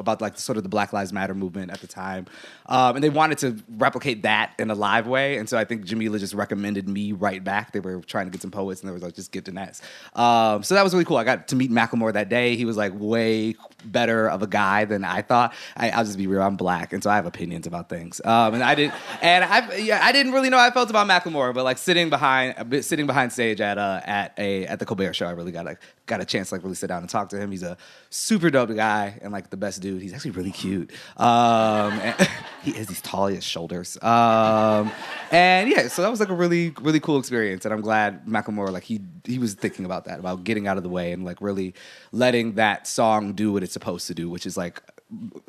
about 0.00 0.20
like 0.20 0.38
sort 0.38 0.56
of 0.56 0.62
the 0.62 0.68
Black 0.68 0.92
Lives 0.92 1.12
Matter 1.12 1.34
movement 1.34 1.70
at 1.70 1.80
the 1.80 1.86
time. 1.86 2.26
Um, 2.66 2.96
and 2.96 3.04
they 3.04 3.10
wanted 3.10 3.38
to 3.38 3.56
replicate 3.76 4.22
that 4.22 4.54
in 4.58 4.70
a 4.70 4.74
live 4.74 5.06
way, 5.06 5.36
and 5.38 5.48
so 5.48 5.58
I 5.58 5.64
think 5.64 5.84
Jamila 5.84 6.18
just 6.18 6.34
recommended 6.34 6.88
me 6.88 7.12
right 7.12 7.42
back. 7.42 7.72
They 7.72 7.80
were 7.80 8.00
trying 8.00 8.26
to 8.26 8.30
get 8.30 8.42
some 8.42 8.50
poets, 8.50 8.80
and 8.80 8.88
they 8.88 8.92
were 8.92 8.98
like, 8.98 9.14
just 9.14 9.32
get 9.32 9.46
Ness. 9.52 9.82
Um, 10.14 10.62
so 10.62 10.74
that 10.74 10.84
was 10.84 10.92
really 10.92 11.04
cool. 11.04 11.16
I 11.16 11.24
got 11.24 11.48
to 11.48 11.56
meet 11.56 11.70
Macklemore 11.70 12.12
that 12.12 12.28
day. 12.28 12.56
He 12.56 12.64
was 12.64 12.76
like 12.76 12.92
way 12.94 13.54
better 13.84 14.28
of 14.28 14.42
a 14.42 14.46
guy 14.46 14.84
than 14.84 15.04
I 15.04 15.22
thought. 15.22 15.54
I, 15.76 15.90
I'll 15.90 16.04
just 16.04 16.18
be 16.18 16.26
real. 16.26 16.42
I'm 16.42 16.56
black, 16.56 16.92
and 16.92 17.02
so 17.02 17.10
I 17.10 17.16
have 17.16 17.26
opinions 17.26 17.66
about 17.66 17.88
things. 17.88 18.20
Um, 18.24 18.54
and 18.54 18.62
I 18.62 18.74
didn't, 18.74 18.94
and 19.22 19.44
I, 19.44 19.76
yeah, 19.76 20.00
I 20.02 20.12
didn't 20.12 20.32
really 20.32 20.50
know 20.50 20.58
how 20.58 20.66
I 20.66 20.70
felt 20.70 20.90
about 20.90 21.08
Macklemore, 21.08 21.52
but 21.54 21.64
like 21.64 21.78
sitting 21.78 22.10
behind, 22.10 22.84
sitting 22.84 23.06
behind 23.06 23.32
stage 23.32 23.60
at 23.60 23.78
uh, 23.78 24.00
at 24.04 24.34
a 24.38 24.66
at 24.66 24.78
the 24.78 24.86
Colbert 24.86 25.14
Show, 25.14 25.26
I 25.26 25.32
really 25.32 25.52
got 25.52 25.64
like 25.64 25.80
got 26.06 26.20
a 26.20 26.24
chance 26.24 26.48
to 26.48 26.56
like 26.56 26.62
really 26.62 26.74
sit 26.74 26.88
down 26.88 27.02
and 27.02 27.10
talk 27.10 27.28
to 27.30 27.38
him. 27.38 27.50
He's 27.50 27.62
a 27.62 27.76
super 28.10 28.50
dope 28.50 28.74
guy 28.74 29.18
and 29.22 29.32
like 29.32 29.50
the 29.50 29.56
best 29.56 29.82
dude. 29.82 29.89
He's 29.96 30.12
actually 30.12 30.32
really 30.32 30.50
cute. 30.50 30.92
Um, 31.16 32.00
he 32.62 32.72
is. 32.72 32.88
He's 32.88 33.00
tall. 33.00 33.28
Has 33.28 33.44
shoulders. 33.44 34.02
Um, 34.02 34.90
and 35.30 35.68
yeah, 35.68 35.88
so 35.88 36.02
that 36.02 36.10
was 36.10 36.20
like 36.20 36.28
a 36.28 36.34
really 36.34 36.70
really 36.80 37.00
cool 37.00 37.18
experience, 37.18 37.64
and 37.64 37.74
I'm 37.74 37.80
glad 37.80 38.26
Macklemore 38.26 38.70
like 38.70 38.84
he 38.84 39.00
he 39.24 39.38
was 39.38 39.54
thinking 39.54 39.84
about 39.84 40.04
that 40.06 40.18
about 40.18 40.44
getting 40.44 40.66
out 40.66 40.76
of 40.76 40.82
the 40.82 40.88
way 40.88 41.12
and 41.12 41.24
like 41.24 41.40
really 41.40 41.74
letting 42.12 42.54
that 42.54 42.86
song 42.86 43.32
do 43.32 43.52
what 43.52 43.62
it's 43.62 43.72
supposed 43.72 44.06
to 44.08 44.14
do, 44.14 44.28
which 44.28 44.46
is 44.46 44.56
like 44.56 44.82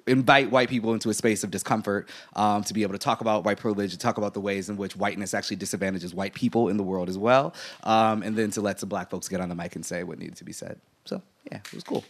invite 0.07 0.51
white 0.51 0.69
people 0.69 0.93
into 0.93 1.09
a 1.09 1.13
space 1.13 1.43
of 1.43 1.51
discomfort 1.51 2.09
um, 2.35 2.63
to 2.63 2.73
be 2.73 2.83
able 2.83 2.93
to 2.93 2.99
talk 2.99 3.21
about 3.21 3.43
white 3.43 3.59
privilege, 3.59 3.91
to 3.91 3.97
talk 3.97 4.17
about 4.17 4.33
the 4.33 4.41
ways 4.41 4.69
in 4.69 4.77
which 4.77 4.95
whiteness 4.95 5.33
actually 5.33 5.57
disadvantages 5.57 6.13
white 6.13 6.33
people 6.33 6.69
in 6.69 6.77
the 6.77 6.83
world 6.83 7.09
as 7.09 7.17
well, 7.17 7.53
um, 7.83 8.23
and 8.23 8.35
then 8.35 8.49
to 8.51 8.61
let 8.61 8.79
some 8.79 8.89
black 8.89 9.09
folks 9.09 9.27
get 9.27 9.39
on 9.39 9.49
the 9.49 9.55
mic 9.55 9.75
and 9.75 9.85
say 9.85 10.03
what 10.03 10.17
needed 10.19 10.35
to 10.35 10.43
be 10.43 10.53
said. 10.53 10.79
So 11.05 11.21
yeah, 11.51 11.57
it 11.57 11.73
was 11.73 11.83
cool. 11.83 12.03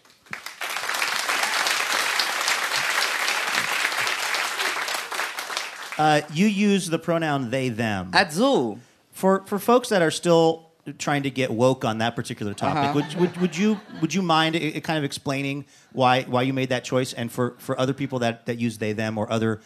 Uh, 6.02 6.22
you 6.34 6.48
use 6.48 6.90
the 6.90 6.98
pronoun 6.98 7.52
they 7.52 7.70
them. 7.70 8.12
Adzul. 8.12 8.80
for 9.12 9.44
for 9.46 9.60
folks 9.60 9.90
that 9.90 10.02
are 10.02 10.10
still 10.12 10.72
trying 10.98 11.22
to 11.24 11.30
get 11.30 11.52
woke 11.52 11.86
on 11.86 12.00
that 12.00 12.16
particular 12.16 12.54
topic, 12.56 12.78
Uh-huh. 12.90 12.94
would, 12.96 13.10
would 13.22 13.38
would 13.42 13.56
you 13.58 13.80
would 14.02 14.14
you 14.16 14.24
mind 14.24 14.56
i- 14.56 14.74
i- 14.78 14.80
kind 14.80 14.98
of 14.98 15.04
explaining 15.04 15.66
why 15.94 16.24
why 16.24 16.42
you 16.42 16.54
made 16.54 16.70
that 16.70 16.84
choice? 16.84 17.14
And 17.14 17.32
for 17.32 17.54
for 17.60 17.80
other 17.80 17.94
people 17.94 18.18
that 18.20 18.46
that 18.48 18.58
use 18.58 18.80
they 18.80 18.94
them 18.94 19.18
or 19.20 19.32
other 19.32 19.62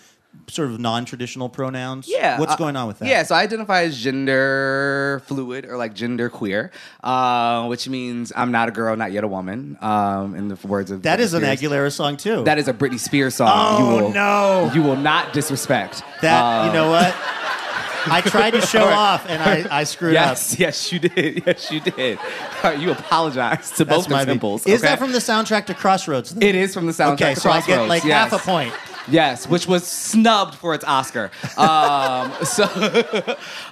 sort 0.48 0.70
of 0.72 0.80
non 0.80 1.06
traditional 1.06 1.50
pronouns, 1.50 2.08
Yeah. 2.08 2.40
what's 2.40 2.54
uh, 2.54 2.56
going 2.58 2.76
on 2.76 2.88
with 2.88 3.00
that? 3.00 3.08
Yeah, 3.08 3.24
so 3.24 3.36
I 3.36 3.42
identify 3.44 3.84
as 3.84 3.98
gender 3.98 5.22
fluid 5.26 5.66
or 5.66 5.78
like 5.78 5.94
gender 5.96 6.30
queer, 6.30 6.72
uh, 7.04 7.66
which 7.68 7.88
means 7.90 8.32
I'm 8.36 8.52
not 8.52 8.70
a 8.70 8.72
girl, 8.72 8.96
not 8.96 9.12
yet 9.12 9.24
a 9.24 9.28
woman. 9.28 9.78
Um, 9.82 10.36
in 10.36 10.48
the 10.48 10.68
words 10.68 10.92
of 10.92 11.02
that 11.04 11.20
Britney 11.20 11.24
is 11.24 11.34
an 11.34 11.42
Spears. 11.44 11.62
Aguilera 11.62 11.92
song 11.92 12.18
too. 12.18 12.44
That 12.44 12.58
is 12.58 12.68
a 12.68 12.74
Britney 12.74 13.00
Spears 13.00 13.36
song. 13.36 13.50
Oh, 13.52 13.80
you 13.98 14.04
will, 14.04 14.10
no. 14.12 14.72
You 14.74 14.84
will 14.84 14.96
not 14.98 15.34
disrespect. 15.34 16.04
that 16.22 16.42
Um, 16.42 16.68
you 16.68 16.74
know 16.74 16.90
what. 16.90 17.16
I 18.08 18.22
tried 18.22 18.52
to 18.52 18.62
show 18.68 18.84
off 18.86 19.26
and 19.28 19.42
I, 19.42 19.80
I 19.80 19.84
screwed 19.84 20.14
Yes, 20.14 20.54
up. 20.54 20.60
yes, 20.60 20.92
yes, 20.92 20.94
you 20.94 21.00
did. 21.00 21.44
Yes, 21.48 21.72
you 21.72 21.80
did. 21.80 22.20
Right, 22.64 22.80
you 22.80 22.92
apologize 22.92 23.72
to 23.72 23.84
That's 23.86 23.98
both 24.04 24.10
my 24.12 24.26
temples. 24.26 24.66
Is 24.68 24.82
okay? 24.84 24.90
that 24.92 25.00
from 25.00 25.12
the 25.12 25.18
soundtrack 25.18 25.66
to 25.68 25.74
Crossroads? 25.74 26.36
It 26.40 26.54
is 26.56 26.74
from 26.74 26.86
the 26.86 26.92
soundtrack. 26.92 27.14
okay, 27.14 27.34
to 27.34 27.40
so 27.40 27.50
I 27.50 27.62
get 27.62 27.88
like 27.88 28.04
yes. 28.04 28.30
half 28.30 28.34
a 28.40 28.44
point. 28.46 28.74
Yes, 29.08 29.48
which 29.48 29.68
was 29.68 29.86
snubbed 29.86 30.56
for 30.56 30.74
its 30.74 30.84
Oscar. 30.84 31.30
Um, 31.58 32.34
so, 32.44 32.64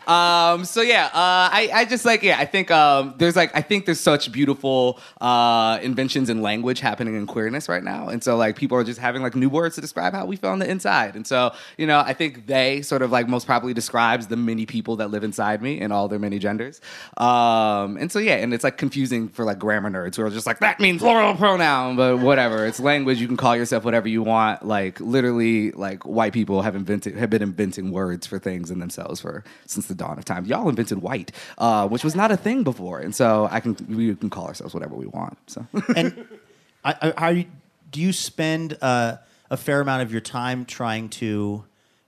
um, 0.08 0.64
so 0.66 0.82
yeah, 0.82 1.06
uh, 1.08 1.50
I, 1.52 1.70
I 1.74 1.86
just 1.86 2.06
like 2.06 2.22
yeah. 2.22 2.38
I 2.40 2.46
think 2.46 2.70
um, 2.70 3.16
there's 3.18 3.36
like 3.36 3.56
I 3.56 3.62
think 3.62 3.86
there's 3.86 4.00
such 4.00 4.32
beautiful 4.32 5.00
uh, 5.20 5.80
inventions 5.82 6.30
in 6.30 6.42
language 6.42 6.80
happening 6.80 7.16
in 7.16 7.26
queerness 7.26 7.68
right 7.68 7.84
now, 7.84 8.10
and 8.10 8.24
so 8.24 8.38
like 8.38 8.56
people 8.56 8.78
are 8.78 8.84
just 8.84 9.00
having 9.00 9.24
like 9.24 9.36
new 9.36 9.50
words 9.50 9.76
to 9.76 9.82
describe 9.82 10.14
how 10.14 10.26
we 10.26 10.36
feel 10.36 10.52
on 10.52 10.60
the 10.60 10.70
inside, 10.70 11.16
and 11.16 11.26
so 11.26 11.52
you 11.78 11.88
know 11.88 12.00
I 12.00 12.14
think 12.14 12.46
they 12.46 12.82
sort 12.84 13.02
of 13.02 13.12
like 13.12 13.28
most 13.28 13.48
probably 13.48 13.74
describes 13.74 14.28
the 14.28 14.38
many 14.38 14.66
people 14.68 14.98
that 14.98 15.10
live 15.10 15.24
inside 15.24 15.62
me 15.62 15.82
and 15.82 15.92
all 15.92 16.08
their 16.08 16.20
many 16.20 16.38
genders, 16.38 16.80
um, 17.18 17.98
and 17.98 18.12
so 18.12 18.20
yeah, 18.20 18.36
and 18.36 18.54
it's 18.54 18.64
like 18.64 18.78
confusing 18.78 19.30
for 19.30 19.46
like 19.46 19.58
grammar 19.58 19.90
nerds 19.90 20.16
who 20.16 20.24
are 20.24 20.30
just 20.30 20.46
like 20.46 20.60
that 20.60 20.80
means 20.80 21.02
plural 21.02 21.34
pronoun, 21.36 21.96
but 21.96 22.20
whatever, 22.20 22.68
it's 22.68 22.80
language. 22.80 23.20
You 23.20 23.28
can 23.28 23.38
call 23.38 23.56
yourself 23.56 23.84
whatever 23.84 24.08
you 24.08 24.22
want. 24.22 24.66
Like 24.66 25.00
literally, 25.00 25.23
like 25.32 26.04
white 26.04 26.34
people 26.34 26.62
have 26.62 26.76
invented 26.76 27.16
have 27.16 27.30
been 27.30 27.42
inventing 27.42 27.92
words 27.92 28.28
for 28.28 28.40
things 28.40 28.72
in 28.72 28.80
themselves 28.80 29.22
for 29.22 29.44
since 29.66 29.88
the 29.88 29.96
dawn 29.96 30.18
of 30.18 30.26
time. 30.26 30.46
Y'all 30.46 30.70
invented 30.70 31.02
white, 31.02 31.32
uh, 31.58 31.88
which 31.88 32.04
was 32.04 32.16
not 32.16 32.32
a 32.32 32.38
thing 32.38 32.64
before, 32.64 33.00
and 33.00 33.14
so 33.16 33.48
I 33.52 33.60
can 33.60 33.76
we 33.90 34.16
can 34.16 34.30
call 34.30 34.48
ourselves 34.48 34.74
whatever 34.74 34.96
we 34.96 35.08
want. 35.08 35.38
So 35.48 35.66
and 35.96 36.26
I, 36.84 36.96
I, 37.02 37.14
how 37.18 37.30
you, 37.30 37.46
do 37.92 38.02
you 38.02 38.12
spend 38.12 38.78
uh, 38.82 39.18
a 39.50 39.58
fair 39.58 39.82
amount 39.82 40.04
of 40.04 40.12
your 40.12 40.22
time 40.22 40.66
trying 40.66 41.10
to 41.10 41.64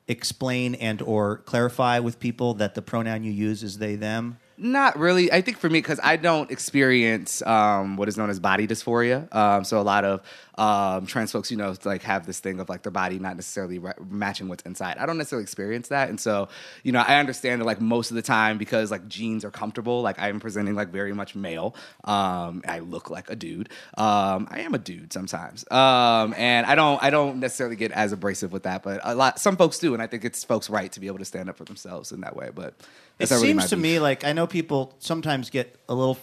explain 0.07 0.75
and 0.75 1.01
or 1.01 1.37
clarify 1.39 1.99
with 1.99 2.19
people 2.19 2.55
that 2.55 2.75
the 2.75 2.81
pronoun 2.81 3.23
you 3.23 3.31
use 3.31 3.63
is 3.63 3.77
they 3.77 3.95
them? 3.95 4.37
Not 4.57 4.97
really. 4.97 5.31
I 5.33 5.41
think 5.41 5.57
for 5.57 5.69
me, 5.69 5.79
because 5.79 5.99
I 6.01 6.15
don't 6.15 6.49
experience 6.49 7.41
um, 7.41 7.97
what 7.97 8.07
is 8.07 8.17
known 8.17 8.29
as 8.29 8.39
body 8.39 8.67
dysphoria. 8.67 9.33
Um, 9.35 9.65
so 9.65 9.81
a 9.81 9.83
lot 9.83 10.05
of 10.05 10.21
um, 10.57 11.05
trans 11.05 11.31
folks, 11.31 11.51
you 11.51 11.57
know, 11.57 11.75
like 11.83 12.03
have 12.03 12.25
this 12.25 12.39
thing 12.39 12.59
of 12.59 12.69
like 12.69 12.83
their 12.83 12.91
body 12.91 13.19
not 13.19 13.35
necessarily 13.35 13.79
re- 13.79 13.93
matching 14.09 14.47
what's 14.47 14.63
inside. 14.63 14.97
I 14.97 15.05
don't 15.05 15.17
necessarily 15.17 15.43
experience 15.43 15.89
that, 15.89 16.09
and 16.09 16.19
so 16.19 16.47
you 16.83 16.91
know, 16.91 16.99
I 16.99 17.19
understand 17.19 17.61
that 17.61 17.65
like 17.65 17.81
most 17.81 18.11
of 18.11 18.15
the 18.15 18.21
time 18.21 18.57
because 18.57 18.91
like 18.91 19.07
jeans 19.07 19.43
are 19.45 19.51
comfortable. 19.51 20.01
Like 20.01 20.19
I 20.19 20.29
am 20.29 20.39
presenting 20.39 20.75
like 20.75 20.89
very 20.89 21.13
much 21.13 21.35
male. 21.35 21.75
Um, 22.03 22.61
I 22.67 22.79
look 22.79 23.09
like 23.09 23.29
a 23.29 23.35
dude. 23.35 23.69
Um, 23.97 24.47
I 24.49 24.61
am 24.61 24.73
a 24.73 24.77
dude 24.79 25.11
sometimes, 25.13 25.69
um, 25.71 26.33
and 26.37 26.65
I 26.65 26.75
don't 26.75 27.01
I 27.03 27.09
don't 27.09 27.39
necessarily 27.39 27.75
get 27.75 27.91
as 27.91 28.11
abrasive 28.11 28.51
with 28.51 28.63
that, 28.63 28.83
but 28.83 29.01
a 29.03 29.15
lot 29.15 29.39
some 29.39 29.57
folks 29.57 29.79
do, 29.79 29.93
and 29.93 30.01
I 30.01 30.07
think 30.07 30.23
it's 30.25 30.43
folks' 30.43 30.69
right 30.69 30.91
to 30.91 30.99
be 30.99 31.07
able 31.07 31.19
to 31.19 31.25
stand 31.25 31.49
up 31.49 31.57
for 31.57 31.65
themselves 31.65 32.11
in 32.11 32.21
that 32.21 32.35
way. 32.35 32.49
But 32.53 32.75
It 33.19 33.29
really 33.29 33.47
seems 33.47 33.69
to 33.69 33.75
beef. 33.75 33.83
me 33.83 33.99
like 33.99 34.23
I 34.23 34.33
know 34.33 34.47
people 34.47 34.93
sometimes 34.99 35.49
get 35.49 35.77
a 35.89 35.93
little. 35.93 36.17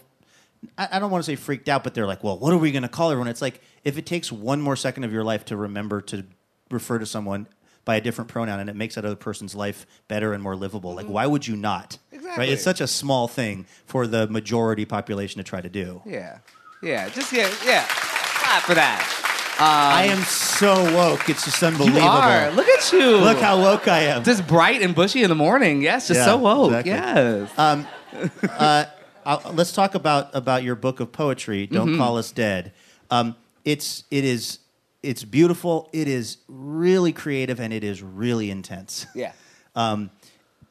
I, 0.78 0.88
I 0.92 0.98
don't 0.98 1.10
want 1.10 1.24
to 1.24 1.26
say 1.30 1.36
freaked 1.36 1.68
out, 1.68 1.84
but 1.84 1.94
they're 1.94 2.06
like, 2.06 2.22
"Well, 2.24 2.38
what 2.38 2.52
are 2.52 2.58
we 2.58 2.72
going 2.72 2.82
to 2.82 2.88
call 2.88 3.10
everyone?" 3.10 3.28
It's 3.28 3.42
like 3.42 3.60
if 3.84 3.98
it 3.98 4.06
takes 4.06 4.30
one 4.32 4.60
more 4.60 4.76
second 4.76 5.04
of 5.04 5.12
your 5.12 5.24
life 5.24 5.44
to 5.46 5.56
remember 5.56 6.00
to 6.02 6.24
refer 6.70 6.98
to 6.98 7.06
someone 7.06 7.46
by 7.84 7.96
a 7.96 8.00
different 8.00 8.28
pronoun 8.30 8.60
and 8.60 8.70
it 8.70 8.76
makes 8.76 8.94
that 8.94 9.04
other 9.04 9.16
person's 9.16 9.54
life 9.56 9.86
better 10.06 10.32
and 10.32 10.42
more 10.42 10.54
livable. 10.54 10.94
Like, 10.94 11.06
why 11.08 11.26
would 11.26 11.46
you 11.46 11.56
not? 11.56 11.98
Exactly. 12.12 12.38
Right? 12.38 12.48
It's 12.48 12.62
such 12.62 12.80
a 12.80 12.86
small 12.86 13.26
thing 13.26 13.66
for 13.86 14.06
the 14.06 14.28
majority 14.28 14.84
population 14.84 15.38
to 15.38 15.44
try 15.44 15.60
to 15.60 15.68
do. 15.68 16.00
Yeah. 16.06 16.38
Yeah. 16.80 17.08
Just 17.08 17.32
yeah, 17.32 17.50
yeah. 17.64 17.84
Clap 17.88 18.62
for 18.62 18.74
that. 18.74 19.18
I 19.58 20.04
am 20.04 20.22
so 20.22 20.74
woke. 20.96 21.28
It's 21.28 21.44
just 21.44 21.62
unbelievable. 21.62 22.00
You 22.02 22.06
are. 22.08 22.50
Look 22.52 22.68
at 22.68 22.92
you. 22.92 23.16
Look 23.18 23.38
how 23.38 23.60
woke 23.60 23.86
I 23.88 24.00
am. 24.04 24.24
just 24.24 24.46
bright 24.46 24.80
and 24.82 24.94
bushy 24.94 25.22
in 25.22 25.28
the 25.28 25.34
morning. 25.34 25.82
Yes, 25.82 26.08
just 26.08 26.18
Yeah, 26.18 26.24
so 26.24 26.36
woke. 26.38 26.72
exactly. 26.72 26.92
Yes. 26.92 27.50
Um, 27.58 27.86
uh, 28.48 28.84
let's 29.52 29.72
talk 29.72 29.94
about 29.94 30.34
about 30.34 30.62
your 30.62 30.74
book 30.74 31.00
of 31.00 31.12
poetry. 31.12 31.66
Don't 31.66 31.88
Mm-hmm. 31.90 31.98
call 31.98 32.16
us 32.18 32.32
dead. 32.32 32.72
Um, 33.10 33.36
it's 33.64 34.04
it 34.10 34.24
is 34.24 34.58
it's 35.02 35.24
beautiful. 35.24 35.88
It 35.92 36.08
is 36.08 36.38
really 36.48 37.12
creative 37.12 37.58
and 37.60 37.72
it 37.72 37.82
is 37.84 38.02
really 38.02 38.50
intense. 38.50 39.06
Yeah. 39.14 39.32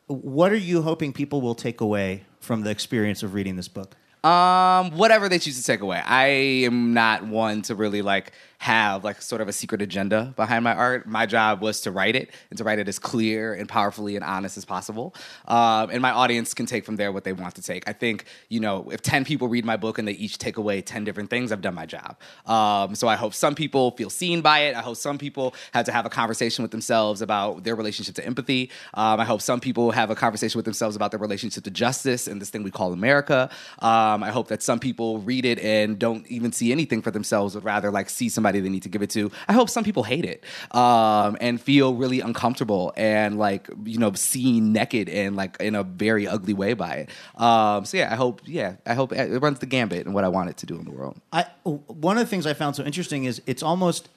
What 0.08 0.52
are 0.52 0.58
you 0.58 0.82
hoping 0.82 1.14
people 1.14 1.40
will 1.42 1.56
take 1.56 1.80
away 1.80 2.26
from 2.42 2.62
the 2.64 2.70
experience 2.70 3.24
of 3.24 3.34
reading 3.34 3.56
this 3.56 3.70
book? 3.70 3.96
Um, 4.26 4.92
whatever 4.98 5.30
they 5.30 5.40
choose 5.40 5.58
to 5.58 5.64
take 5.64 5.80
away. 5.80 6.02
I 6.06 6.26
am 6.66 6.94
not 6.94 7.26
one 7.26 7.62
to 7.64 7.76
really 7.76 8.02
like 8.02 8.34
have 8.62 9.04
like 9.04 9.20
sort 9.24 9.42
of 9.42 9.48
a 9.48 9.52
secret 9.52 9.82
agenda 9.82 10.32
behind 10.36 10.64
my 10.64 10.72
art. 10.76 11.08
My 11.08 11.26
job 11.26 11.62
was 11.64 11.82
to 11.82 11.90
write 11.90 12.16
it 12.16 12.30
and 12.52 12.60
to 12.60 12.64
write 12.64 12.78
it 12.78 12.88
as 12.88 13.00
clear 13.00 13.56
and 13.56 13.68
powerfully 13.68 14.16
and 14.16 14.24
honest 14.24 14.56
as 14.56 14.66
possible. 14.66 15.16
Um, 15.48 15.90
and 15.90 16.00
my 16.00 16.12
audience 16.12 16.54
can 16.54 16.68
take 16.68 16.86
from 16.86 16.96
there 16.96 17.12
what 17.12 17.24
they 17.24 17.34
want 17.34 17.56
to 17.56 17.64
take. 17.64 17.90
I 17.90 17.94
think, 17.94 18.26
you 18.50 18.60
know, 18.60 18.88
if 18.92 19.02
10 19.02 19.26
people 19.26 19.48
read 19.48 19.66
my 19.66 19.78
book 19.78 19.98
and 19.98 20.08
they 20.08 20.12
each 20.12 20.38
take 20.38 20.58
away 20.58 20.80
10 20.84 21.04
different 21.04 21.32
things, 21.32 21.52
I've 21.52 21.62
done 21.62 21.74
my 21.74 21.88
job. 21.88 22.20
Um, 22.46 22.94
so 22.94 23.08
I 23.08 23.16
hope 23.16 23.34
some 23.34 23.56
people 23.56 23.92
feel 23.98 24.12
seen 24.12 24.42
by 24.42 24.60
it. 24.60 24.76
I 24.76 24.82
hope 24.82 24.98
some 24.98 25.18
people 25.18 25.56
had 25.74 25.88
to 25.88 25.92
have 25.92 26.06
a 26.06 26.10
conversation 26.10 26.62
with 26.62 26.70
themselves 26.70 27.24
about 27.24 27.64
their 27.64 27.76
relationship 27.76 28.14
to 28.16 28.26
empathy. 28.28 28.70
Um, 28.94 29.20
I 29.20 29.26
hope 29.26 29.42
some 29.42 29.60
people 29.60 29.90
have 29.90 30.12
a 30.12 30.16
conversation 30.16 30.60
with 30.60 30.66
themselves 30.66 30.96
about 30.96 31.10
their 31.10 31.20
relationship 31.20 31.64
to 31.64 31.72
justice 31.72 32.28
and 32.28 32.40
this 32.40 32.52
thing 32.52 32.62
we 32.62 32.70
call 32.70 32.94
America. 32.94 33.50
Um, 33.80 34.22
I 34.22 34.30
hope 34.30 34.50
that 34.50 34.62
some 34.62 34.80
people 34.80 35.18
read 35.18 35.46
it 35.46 35.58
and 35.58 35.98
don't 35.98 36.28
even 36.28 36.52
see 36.52 36.72
anything 36.72 37.02
for 37.02 37.10
themselves, 37.10 37.56
but 37.56 37.64
rather 37.64 37.90
like 37.90 38.12
see 38.12 38.30
somebody 38.30 38.51
they 38.60 38.70
need 38.70 38.84
to 38.84 38.90
give 38.90 39.02
it 39.02 39.10
to. 39.12 39.32
I 39.48 39.54
hope 39.54 39.70
some 39.70 39.84
people 39.84 40.04
hate 40.04 40.26
it 40.26 40.44
um, 40.76 41.38
and 41.40 41.60
feel 41.62 41.94
really 41.96 42.20
uncomfortable 42.20 42.94
and 42.98 43.38
like 43.38 43.70
you 43.86 43.98
know 43.98 44.12
seen 44.14 44.74
naked 44.74 45.08
and 45.10 45.36
like 45.36 45.58
in 45.60 45.76
a 45.76 45.84
very 45.84 46.28
ugly 46.28 46.54
way 46.54 46.74
by 46.74 46.94
it. 47.08 47.10
Um, 47.42 47.86
so 47.86 47.98
yeah, 47.98 48.12
I 48.12 48.16
hope 48.16 48.42
yeah, 48.46 48.76
I 48.86 48.94
hope 48.94 49.14
it 49.14 49.40
runs 49.42 49.60
the 49.60 49.66
gambit 49.66 50.06
and 50.06 50.14
what 50.14 50.24
I 50.24 50.28
want 50.28 50.50
it 50.50 50.58
to 50.58 50.66
do 50.66 50.76
in 50.78 50.86
the 50.86 50.92
world. 50.92 51.20
I 51.32 51.46
one 51.64 52.18
of 52.18 52.24
the 52.24 52.30
things 52.30 52.46
I 52.46 52.54
found 52.54 52.76
so 52.76 52.84
interesting 52.84 53.24
is 53.26 53.42
it's 53.48 53.64
almost 53.64 54.10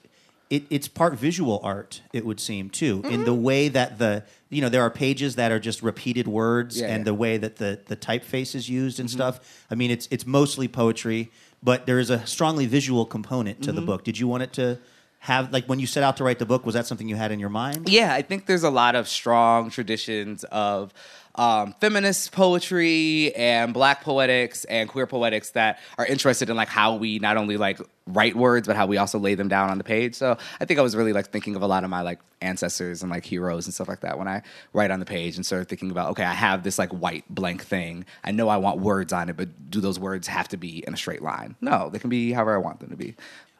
it, 0.51 0.65
it's 0.69 0.89
part 0.89 1.15
visual 1.19 1.59
art. 1.63 2.03
It 2.13 2.27
would 2.27 2.39
seem 2.39 2.69
too 2.71 3.01
in 3.05 3.11
Mm-hmm. 3.11 3.25
the 3.25 3.35
way 3.35 3.69
that 3.69 3.99
the 3.99 4.25
you 4.51 4.61
know 4.61 4.69
there 4.69 4.83
are 4.83 4.91
pages 4.91 5.37
that 5.37 5.51
are 5.51 5.59
just 5.59 5.83
repeated 5.83 6.29
words 6.29 6.79
Yeah, 6.79 6.87
and 6.87 6.91
yeah. 6.93 6.97
Mm-hmm. 6.99 7.05
the 7.05 7.15
way 7.15 7.37
that 7.39 7.57
the 7.57 7.81
the 7.87 7.97
typeface 7.97 8.55
is 8.55 8.69
used 8.69 9.01
and 9.01 9.11
stuff. 9.11 9.65
I 9.71 9.75
mean, 9.75 9.91
it's 9.91 10.07
it's 10.11 10.27
mostly 10.27 10.69
poetry, 10.69 11.31
but 11.65 11.87
there 11.87 11.99
is 11.99 12.11
a 12.11 12.25
strongly 12.27 12.67
visual 12.67 13.05
component 13.07 13.63
to 13.63 13.73
the 13.73 13.81
Mm-hmm. 13.81 13.87
book. 13.87 14.05
Did 14.05 14.19
you 14.19 14.29
want 14.29 14.43
it 14.45 14.53
to 14.55 14.79
have 15.21 15.51
like 15.53 15.65
when 15.67 15.81
you 15.81 15.87
set 15.87 16.03
out 16.03 16.19
to 16.19 16.25
write 16.25 16.39
the 16.39 16.45
book? 16.47 16.67
Was 16.67 16.75
that 16.75 16.87
something 16.87 17.09
you 17.09 17.17
had 17.17 17.33
in 17.33 17.41
your 17.41 17.49
mind? 17.49 17.89
Yeah, 17.89 18.13
I 18.13 18.21
think 18.23 18.45
there's 18.47 18.63
a 18.63 18.71
lot 18.71 18.95
of 18.95 19.09
strong 19.09 19.71
traditions 19.71 20.45
of 20.53 20.93
um, 21.37 21.75
feminist 21.81 22.33
poetry 22.33 23.35
and 23.35 23.75
black 23.75 24.03
poetics 24.03 24.65
and 24.65 24.89
queer 24.89 25.07
poetics 25.07 25.51
that 25.51 25.81
are 25.99 26.07
interested 26.07 26.49
in 26.49 26.57
like 26.57 26.69
how 26.69 26.95
we 26.95 27.19
not 27.19 27.37
only 27.37 27.57
like 27.57 27.81
write 28.07 28.37
words 28.37 28.67
but 28.67 28.77
how 28.77 28.87
we 28.87 28.99
also 28.99 29.19
lay 29.19 29.35
them 29.35 29.49
down 29.49 29.71
on 29.71 29.79
the 29.79 29.85
page. 29.85 30.15
So 30.15 30.37
I 30.61 30.65
think 30.65 30.79
I 30.79 30.83
was 30.83 30.95
really 30.95 31.13
like 31.13 31.31
thinking 31.31 31.57
of 31.57 31.63
a 31.63 31.67
lot 31.67 31.83
of 31.83 31.91
my 31.91 32.03
like 32.03 32.21
ancestors 32.41 33.03
and 33.03 33.11
like 33.11 33.25
heroes 33.25 33.67
and 33.67 33.75
stuff 33.75 33.89
like 33.89 34.01
that 34.01 34.19
when 34.19 34.29
I 34.29 34.43
write 34.73 34.91
on 34.91 35.01
the 35.01 35.07
page 35.07 35.37
and 35.37 35.45
started 35.45 35.69
thinking 35.69 35.91
about 35.91 36.11
okay, 36.11 36.25
I 36.25 36.35
have 36.35 36.63
this 36.63 36.79
like 36.79 36.91
white 36.91 37.25
blank 37.29 37.65
thing. 37.65 38.05
I 38.23 38.31
know 38.31 38.49
I 38.49 38.59
want 38.59 38.79
words 38.79 39.13
on 39.13 39.29
it, 39.29 39.37
but 39.37 39.71
do 39.71 39.81
those 39.81 39.99
words 39.99 40.29
have 40.29 40.49
to 40.49 40.57
be 40.57 40.85
in 40.87 40.95
a 40.95 40.97
straight 40.97 41.23
line? 41.23 41.57
No, 41.61 41.91
they 41.91 41.99
can 41.99 42.11
be 42.11 42.33
however 42.33 42.55
I 42.55 42.59
want 42.59 42.81
them 42.81 42.91
to 42.91 42.97
be. 42.97 43.17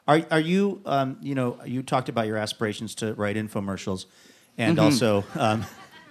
Are 0.07 0.21
are 0.31 0.39
you 0.39 0.81
um, 0.85 1.17
you 1.21 1.35
know 1.35 1.59
you 1.65 1.81
talked 1.81 2.09
about 2.09 2.27
your 2.27 2.37
aspirations 2.37 2.95
to 2.95 3.13
write 3.15 3.35
infomercials, 3.35 4.05
and 4.57 4.77
also 4.77 5.25
um, 5.35 5.65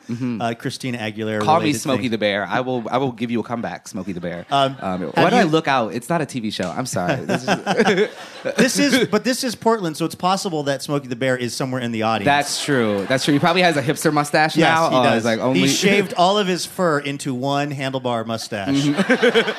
uh, 0.08 0.54
Christina 0.58 0.98
Aguilera. 0.98 1.38
Mm-hmm. 1.38 1.44
Call 1.44 1.60
me 1.60 1.72
Smokey 1.72 2.02
things. 2.02 2.10
the 2.12 2.18
Bear. 2.18 2.46
I 2.46 2.60
will. 2.60 2.84
I 2.90 2.98
will 2.98 3.12
give 3.12 3.30
you 3.30 3.40
a 3.40 3.42
comeback, 3.42 3.88
Smokey 3.88 4.12
the 4.12 4.20
Bear. 4.20 4.44
Um, 4.50 4.76
Um, 4.80 5.02
why 5.14 5.30
do 5.30 5.36
I 5.36 5.42
look 5.44 5.66
out? 5.68 5.94
It's 5.94 6.08
not 6.08 6.20
a 6.20 6.26
TV 6.26 6.52
show. 6.52 6.70
I'm 6.70 6.86
sorry. 6.86 7.24
This 7.24 7.46
is- 7.48 8.10
This 8.56 8.78
is 8.78 9.08
but 9.08 9.24
this 9.24 9.42
is 9.44 9.54
Portland, 9.54 9.96
so 9.96 10.04
it's 10.04 10.14
possible 10.14 10.64
that 10.64 10.82
Smokey 10.82 11.08
the 11.08 11.16
Bear 11.16 11.36
is 11.36 11.54
somewhere 11.54 11.80
in 11.80 11.92
the 11.92 12.02
audience. 12.02 12.26
That's 12.26 12.62
true. 12.64 13.06
That's 13.08 13.24
true. 13.24 13.32
He 13.34 13.40
probably 13.40 13.62
has 13.62 13.76
a 13.78 13.82
hipster 13.82 14.12
mustache 14.12 14.56
yes, 14.56 14.68
now. 14.68 14.90
he 14.90 14.96
Oh, 14.96 15.02
does. 15.02 15.24
like 15.24 15.40
only 15.40 15.60
He 15.60 15.68
shaved 15.68 16.12
all 16.18 16.36
of 16.38 16.46
his 16.46 16.66
fur 16.66 16.98
into 16.98 17.34
one 17.34 17.70
handlebar 17.72 18.26
mustache. 18.26 18.68
Mm-hmm. 18.74 19.50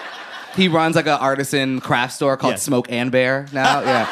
he 0.62 0.68
runs 0.68 0.96
like 0.96 1.08
an 1.08 1.14
artisan 1.20 1.82
craft 1.82 2.14
store 2.14 2.38
called. 2.38 2.60
Smoke 2.60 2.88
and 2.92 3.12
Bear 3.12 3.48
now. 3.52 3.82
yeah. 3.82 4.06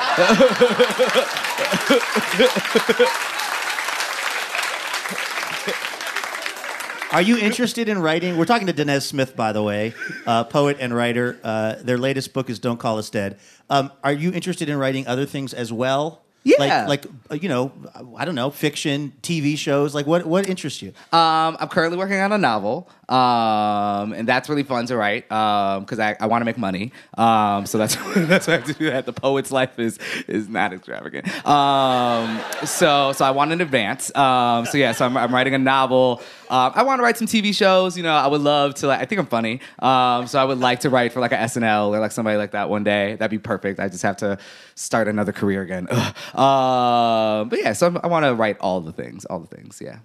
Are 7.14 7.22
you 7.22 7.38
interested 7.38 7.90
in 7.90 8.00
writing? 8.00 8.40
We're 8.40 8.46
talking 8.46 8.66
to 8.66 8.74
Danez 8.74 9.04
Smith, 9.04 9.36
by 9.36 9.52
the 9.52 9.62
way, 9.62 9.94
uh, 10.26 10.46
poet 10.46 10.78
and 10.80 10.96
writer. 10.96 11.38
Uh, 11.44 11.76
their 11.76 12.00
latest 12.00 12.34
book 12.34 12.50
is 12.50 12.58
"Don't 12.58 12.80
Call 12.80 12.98
Us 12.98 13.12
Dead." 13.12 13.38
Um, 13.70 13.92
are 14.04 14.12
you 14.12 14.32
interested 14.32 14.68
in 14.68 14.80
writing 14.80 15.06
other 15.06 15.28
things 15.28 15.54
as 15.54 15.72
well? 15.72 16.24
Yeah. 16.44 16.86
like 16.88 16.88
like 16.88 17.06
uh, 17.32 17.36
you 17.36 17.50
know, 17.50 17.72
I 18.18 18.26
don't 18.26 18.36
know, 18.36 18.50
fiction, 18.50 19.14
TV 19.22 19.58
shows. 19.58 19.96
Like 19.96 20.06
what 20.06 20.26
what 20.26 20.48
interests 20.50 20.82
you? 20.82 20.90
Um, 21.12 21.58
I'm 21.60 21.68
currently 21.70 21.98
working 21.98 22.20
on 22.20 22.32
a 22.32 22.38
novel, 22.38 22.90
um, 23.10 24.14
and 24.14 24.28
that's 24.28 24.50
really 24.50 24.64
fun 24.64 24.86
to 24.88 24.98
write 24.98 25.28
because 25.30 26.00
I, 26.00 26.16
I 26.20 26.28
want 26.28 26.42
to 26.42 26.46
make 26.46 26.58
money. 26.58 26.92
Um, 27.18 27.66
so 27.66 27.78
that's 27.78 27.96
that's 28.16 28.48
why 28.48 28.54
I 28.54 28.58
have 28.58 28.66
to 28.66 28.74
do 28.74 28.90
that. 28.90 29.06
The 29.06 29.14
poet's 29.14 29.52
life 29.52 29.80
is 29.80 30.00
is 30.28 30.50
not 30.50 30.74
extravagant. 30.74 31.28
Um, 31.48 32.42
so 32.66 33.14
so 33.14 33.26
I 33.26 33.32
want 33.32 33.52
in 33.52 33.62
advance. 33.62 34.14
Um, 34.16 34.66
so 34.66 34.78
yeah, 34.78 34.92
so 34.92 35.06
I'm, 35.06 35.16
I'm 35.18 35.34
writing 35.34 35.54
a 35.54 35.60
novel. 35.60 36.22
Um, 36.50 36.72
I 36.76 36.84
want 36.84 37.00
to 37.00 37.04
write 37.04 37.18
some 37.18 37.28
TV 37.28 37.54
shows. 37.54 37.98
You 37.98 38.04
know, 38.04 38.14
I 38.14 38.28
would 38.28 38.42
love 38.42 38.76
to. 38.76 38.88
Like, 38.88 39.02
I 39.02 39.06
think 39.06 39.20
I'm 39.20 39.26
funny. 39.28 39.60
Um, 39.80 40.28
so 40.28 40.40
I 40.40 40.44
would 40.44 40.60
like 40.60 40.82
to 40.82 40.90
write 40.90 41.14
for 41.14 41.20
like 41.20 41.32
a 41.32 41.38
SNL 41.38 41.88
or 41.90 42.00
like 42.00 42.12
somebody 42.12 42.38
like 42.38 42.52
that 42.52 42.70
one 42.70 42.84
day. 42.84 43.16
That'd 43.16 43.32
be 43.32 43.40
perfect. 43.40 43.80
I 43.80 43.90
just 43.90 44.04
have 44.04 44.18
to 44.18 44.38
start 44.76 45.08
another 45.08 45.32
career 45.32 45.62
again. 45.62 45.88
Um, 46.36 47.50
but 47.50 47.60
yeah, 47.60 47.74
so 47.74 47.88
I'm, 47.88 47.98
I 48.04 48.08
want 48.08 48.26
to 48.26 48.34
write 48.34 48.58
all 48.60 48.82
the 48.82 48.92
things. 48.92 49.26
All 49.26 49.40
the 49.40 49.48
things. 49.56 49.82
Yeah. 49.84 49.98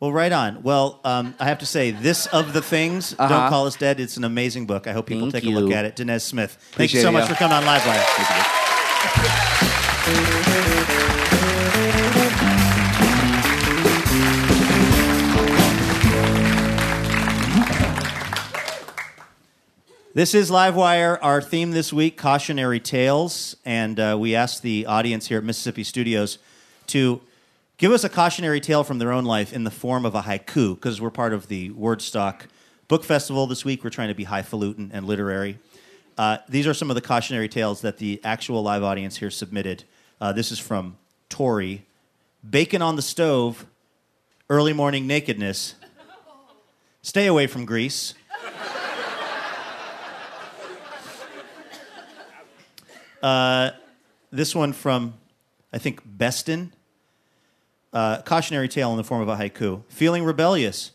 Well, 0.00 0.12
right 0.12 0.32
on. 0.32 0.62
Well, 0.62 1.00
um, 1.04 1.34
I 1.40 1.44
have 1.46 1.58
to 1.60 1.66
say, 1.66 1.90
this 1.90 2.26
of 2.26 2.52
the 2.52 2.60
things, 2.60 3.14
Uh-huh. 3.18 3.28
"Don't 3.28 3.48
Call 3.48 3.66
Us 3.66 3.76
Dead." 3.76 3.98
It's 3.98 4.16
an 4.18 4.24
amazing 4.24 4.66
book. 4.66 4.86
I 4.86 4.92
hope 4.92 5.06
people 5.06 5.30
Thank 5.30 5.44
take 5.44 5.54
a 5.54 5.58
look 5.58 5.72
at 5.72 5.84
it. 5.86 5.96
Danez 5.96 6.20
Smith, 6.22 6.58
thank 6.72 6.92
you 6.92 7.00
so 7.00 7.10
much 7.10 7.28
for 7.28 7.34
coming 7.34 7.56
on 7.56 7.62
Livewire. 7.64 8.04
This 20.16 20.32
is 20.32 20.50
Livewire. 20.50 21.18
Our 21.20 21.42
theme 21.42 21.72
this 21.72 21.92
week, 21.92 22.16
cautionary 22.16 22.80
tales, 22.80 23.54
and 23.66 24.00
uh, 24.00 24.16
we 24.18 24.34
asked 24.34 24.62
the 24.62 24.86
audience 24.86 25.28
here 25.28 25.36
at 25.36 25.44
Mississippi 25.44 25.84
Studios 25.84 26.38
to 26.86 27.20
give 27.76 27.92
us 27.92 28.02
a 28.02 28.08
cautionary 28.08 28.58
tale 28.58 28.82
from 28.82 28.96
their 28.96 29.12
own 29.12 29.26
life 29.26 29.52
in 29.52 29.64
the 29.64 29.70
form 29.70 30.06
of 30.06 30.14
a 30.14 30.22
haiku, 30.22 30.74
because 30.74 31.02
we're 31.02 31.10
part 31.10 31.34
of 31.34 31.48
the 31.48 31.68
Wordstock 31.72 32.46
Book 32.88 33.04
Festival 33.04 33.46
this 33.46 33.62
week. 33.62 33.84
We're 33.84 33.90
trying 33.90 34.08
to 34.08 34.14
be 34.14 34.24
highfalutin 34.24 34.90
and 34.94 35.06
literary. 35.06 35.58
Uh, 36.16 36.38
these 36.48 36.66
are 36.66 36.72
some 36.72 36.88
of 36.90 36.94
the 36.94 37.02
cautionary 37.02 37.50
tales 37.50 37.82
that 37.82 37.98
the 37.98 38.18
actual 38.24 38.62
live 38.62 38.82
audience 38.82 39.18
here 39.18 39.30
submitted. 39.30 39.84
Uh, 40.18 40.32
this 40.32 40.50
is 40.50 40.58
from 40.58 40.96
Tori. 41.28 41.84
Bacon 42.48 42.80
on 42.80 42.96
the 42.96 43.02
stove, 43.02 43.66
early 44.48 44.72
morning 44.72 45.06
nakedness. 45.06 45.74
Stay 47.02 47.26
away 47.26 47.46
from 47.46 47.66
grease. 47.66 48.14
This 54.30 54.54
one 54.54 54.72
from, 54.72 55.14
I 55.72 55.78
think, 55.78 56.00
Beston. 56.04 56.72
Uh, 57.92 58.20
cautionary 58.22 58.68
tale 58.68 58.90
in 58.90 58.96
the 58.98 59.04
form 59.04 59.22
of 59.22 59.28
a 59.28 59.36
haiku. 59.36 59.82
Feeling 59.88 60.24
rebellious. 60.24 60.92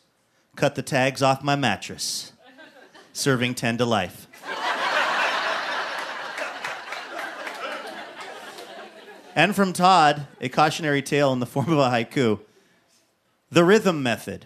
Cut 0.56 0.76
the 0.76 0.84
tags 0.84 1.22
off 1.22 1.44
my 1.44 1.56
mattress. 1.56 2.34
Serving 3.14 3.56
10 3.56 3.80
to 3.80 3.86
life. 3.86 4.28
and 9.36 9.56
from 9.56 9.74
Todd, 9.74 10.28
a 10.40 10.50
cautionary 10.50 11.02
tale 11.02 11.34
in 11.34 11.40
the 11.40 11.46
form 11.46 11.72
of 11.72 11.80
a 11.80 11.90
haiku. 11.90 12.40
The 13.50 13.64
rhythm 13.64 14.04
method. 14.04 14.46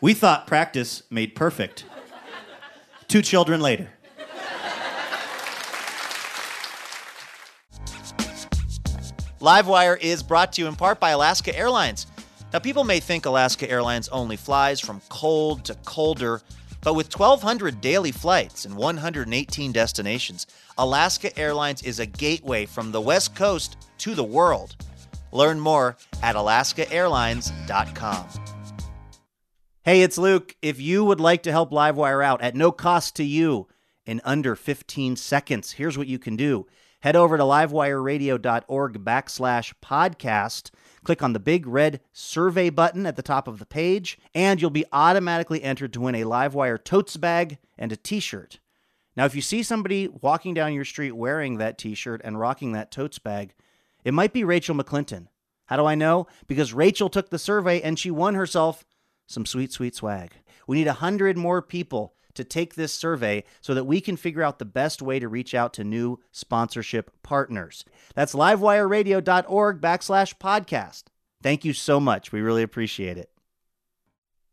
We 0.00 0.14
thought 0.14 0.46
practice 0.46 1.02
made 1.10 1.34
perfect. 1.34 1.84
Two 3.06 3.22
children 3.22 3.60
later. 3.60 3.90
Livewire 9.40 10.00
is 10.00 10.22
brought 10.22 10.52
to 10.52 10.62
you 10.62 10.68
in 10.68 10.74
part 10.74 10.98
by 10.98 11.10
Alaska 11.10 11.56
Airlines. 11.56 12.06
Now, 12.52 12.58
people 12.58 12.82
may 12.82 12.98
think 12.98 13.24
Alaska 13.24 13.70
Airlines 13.70 14.08
only 14.08 14.36
flies 14.36 14.80
from 14.80 15.00
cold 15.08 15.64
to 15.66 15.74
colder, 15.84 16.40
but 16.80 16.94
with 16.94 17.16
1,200 17.16 17.80
daily 17.80 18.10
flights 18.10 18.64
and 18.64 18.74
118 18.76 19.70
destinations, 19.70 20.48
Alaska 20.76 21.38
Airlines 21.38 21.82
is 21.82 22.00
a 22.00 22.06
gateway 22.06 22.66
from 22.66 22.90
the 22.90 23.00
West 23.00 23.36
Coast 23.36 23.76
to 23.98 24.16
the 24.16 24.24
world. 24.24 24.74
Learn 25.30 25.60
more 25.60 25.96
at 26.20 26.34
alaskaairlines.com. 26.34 28.26
Hey, 29.84 30.02
it's 30.02 30.18
Luke. 30.18 30.56
If 30.62 30.80
you 30.80 31.04
would 31.04 31.20
like 31.20 31.44
to 31.44 31.52
help 31.52 31.70
Livewire 31.70 32.24
out 32.24 32.42
at 32.42 32.56
no 32.56 32.72
cost 32.72 33.14
to 33.16 33.24
you 33.24 33.68
in 34.04 34.20
under 34.24 34.56
15 34.56 35.14
seconds, 35.14 35.72
here's 35.72 35.96
what 35.96 36.08
you 36.08 36.18
can 36.18 36.34
do. 36.34 36.66
Head 37.00 37.14
over 37.14 37.36
to 37.36 37.44
livewireradio.org 37.44 39.04
backslash 39.04 39.72
podcast. 39.80 40.70
Click 41.04 41.22
on 41.22 41.32
the 41.32 41.38
big 41.38 41.64
red 41.66 42.00
survey 42.12 42.70
button 42.70 43.06
at 43.06 43.14
the 43.14 43.22
top 43.22 43.46
of 43.46 43.60
the 43.60 43.66
page, 43.66 44.18
and 44.34 44.60
you'll 44.60 44.70
be 44.70 44.84
automatically 44.92 45.62
entered 45.62 45.92
to 45.92 46.00
win 46.00 46.16
a 46.16 46.24
Livewire 46.24 46.82
totes 46.82 47.16
bag 47.16 47.58
and 47.78 47.92
a 47.92 47.96
t 47.96 48.18
shirt. 48.18 48.58
Now, 49.16 49.26
if 49.26 49.36
you 49.36 49.42
see 49.42 49.62
somebody 49.62 50.08
walking 50.08 50.54
down 50.54 50.74
your 50.74 50.84
street 50.84 51.12
wearing 51.12 51.58
that 51.58 51.78
t 51.78 51.94
shirt 51.94 52.20
and 52.24 52.40
rocking 52.40 52.72
that 52.72 52.90
totes 52.90 53.20
bag, 53.20 53.54
it 54.02 54.12
might 54.12 54.32
be 54.32 54.42
Rachel 54.42 54.74
McClinton. 54.74 55.28
How 55.66 55.76
do 55.76 55.84
I 55.84 55.94
know? 55.94 56.26
Because 56.48 56.72
Rachel 56.74 57.08
took 57.08 57.30
the 57.30 57.38
survey 57.38 57.80
and 57.80 57.96
she 57.96 58.10
won 58.10 58.34
herself 58.34 58.84
some 59.28 59.46
sweet, 59.46 59.72
sweet 59.72 59.94
swag. 59.94 60.32
We 60.66 60.78
need 60.78 60.88
a 60.88 60.98
100 60.98 61.36
more 61.36 61.62
people 61.62 62.14
to 62.38 62.44
take 62.44 62.74
this 62.74 62.94
survey 62.94 63.44
so 63.60 63.74
that 63.74 63.84
we 63.84 64.00
can 64.00 64.16
figure 64.16 64.42
out 64.42 64.58
the 64.58 64.64
best 64.64 65.02
way 65.02 65.18
to 65.18 65.28
reach 65.28 65.54
out 65.54 65.74
to 65.74 65.84
new 65.84 66.18
sponsorship 66.32 67.10
partners. 67.22 67.84
That's 68.14 68.34
livewireradio.org 68.34 69.80
backslash 69.80 70.38
podcast. 70.38 71.04
Thank 71.42 71.64
you 71.64 71.72
so 71.72 72.00
much. 72.00 72.32
We 72.32 72.40
really 72.40 72.62
appreciate 72.62 73.18
it. 73.18 73.30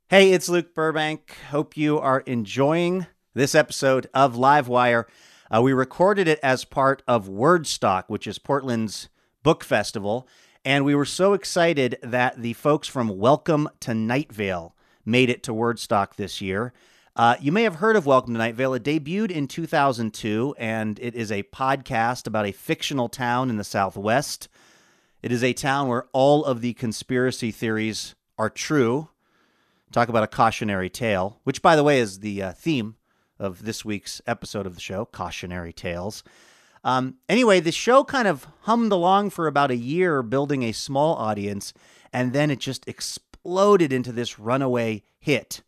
Hey, 0.10 0.34
it's 0.34 0.50
Luke 0.50 0.76
Burbank. 0.76 1.36
Hope 1.50 1.78
you 1.78 1.98
are 2.00 2.20
enjoying 2.22 3.08
this 3.34 3.56
episode 3.56 4.08
of 4.14 4.36
Livewire. 4.36 5.06
Uh, 5.50 5.62
we 5.62 5.74
recorded 5.74 6.28
it 6.28 6.40
as 6.42 6.66
part 6.66 7.02
of 7.08 7.28
Wordstock, 7.30 8.06
which 8.08 8.28
is 8.28 8.38
Portland's 8.40 9.10
book 9.42 9.64
festival. 9.64 10.28
And 10.64 10.84
we 10.84 10.96
were 10.96 11.06
so 11.06 11.34
excited 11.34 11.98
that 12.02 12.42
the 12.42 12.54
folks 12.54 12.88
from 12.88 13.20
Welcome 13.20 13.70
to 13.82 13.94
Night 13.94 14.32
Vale 14.34 14.76
made 15.06 15.30
it 15.30 15.44
to 15.44 15.54
Wordstock 15.54 16.16
this 16.16 16.42
year. 16.42 16.74
Uh, 17.18 17.38
you 17.40 17.50
may 17.50 17.64
have 17.64 17.76
heard 17.76 17.96
of 17.96 18.06
Welcome 18.06 18.34
to 18.34 18.38
Night 18.38 18.56
Vale. 18.56 18.74
It 18.74 18.84
debuted 18.84 19.32
in 19.32 19.48
2002, 19.48 20.54
and 20.58 21.00
it 21.00 21.16
is 21.16 21.32
a 21.32 21.44
podcast 21.44 22.28
about 22.28 22.46
a 22.46 22.52
fictional 22.52 23.08
town 23.08 23.50
in 23.50 23.56
the 23.56 23.64
Southwest. 23.64 24.50
It 25.22 25.32
is 25.32 25.42
a 25.42 25.54
town 25.54 25.88
where 25.88 26.08
all 26.12 26.44
of 26.44 26.60
the 26.60 26.74
conspiracy 26.74 27.52
theories 27.52 28.16
are 28.38 28.50
true. 28.50 29.08
Talk 29.94 30.10
about 30.10 30.24
a 30.24 30.28
cautionary 30.28 30.90
tale, 30.90 31.40
which, 31.46 31.62
by 31.62 31.78
the 31.78 31.86
way, 31.86 32.02
is 32.02 32.20
the 32.20 32.44
uh, 32.44 32.52
theme 32.52 32.98
of 33.40 33.64
this 33.64 33.86
week's 33.86 34.22
episode 34.28 34.66
of 34.66 34.76
the 34.76 34.82
show 34.82 35.06
Cautionary 35.06 35.72
Tales. 35.72 36.22
Um, 36.84 37.16
anyway, 37.30 37.62
the 37.62 37.72
show 37.72 38.04
kind 38.04 38.28
of 38.28 38.46
hummed 38.64 38.92
along 38.92 39.30
for 39.30 39.48
about 39.48 39.72
a 39.72 39.78
year, 39.78 40.22
building 40.22 40.64
a 40.64 40.74
small 40.74 41.16
audience, 41.16 41.72
and 42.12 42.34
then 42.34 42.52
it 42.52 42.60
just 42.60 42.86
exploded 42.90 43.94
into 43.94 44.12
this 44.12 44.38
runaway 44.38 45.04
hit. 45.18 45.62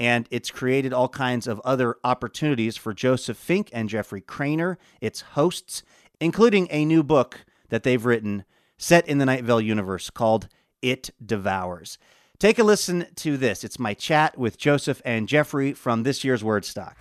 And 0.00 0.28
it's 0.30 0.50
created 0.50 0.92
all 0.92 1.08
kinds 1.08 1.46
of 1.46 1.60
other 1.64 1.96
opportunities 2.04 2.76
for 2.76 2.94
Joseph 2.94 3.36
Fink 3.36 3.68
and 3.72 3.88
Jeffrey 3.88 4.20
Cranor, 4.20 4.76
its 5.00 5.20
hosts, 5.20 5.82
including 6.20 6.68
a 6.70 6.84
new 6.84 7.02
book 7.02 7.44
that 7.68 7.82
they've 7.82 8.04
written 8.04 8.44
set 8.76 9.08
in 9.08 9.18
the 9.18 9.26
Night 9.26 9.44
Vale 9.44 9.60
universe 9.60 10.10
called 10.10 10.48
It 10.82 11.10
Devours. 11.24 11.98
Take 12.38 12.60
a 12.60 12.64
listen 12.64 13.06
to 13.16 13.36
this. 13.36 13.64
It's 13.64 13.80
my 13.80 13.94
chat 13.94 14.38
with 14.38 14.56
Joseph 14.56 15.02
and 15.04 15.28
Jeffrey 15.28 15.72
from 15.72 16.04
this 16.04 16.22
year's 16.22 16.44
Wordstock. 16.44 16.94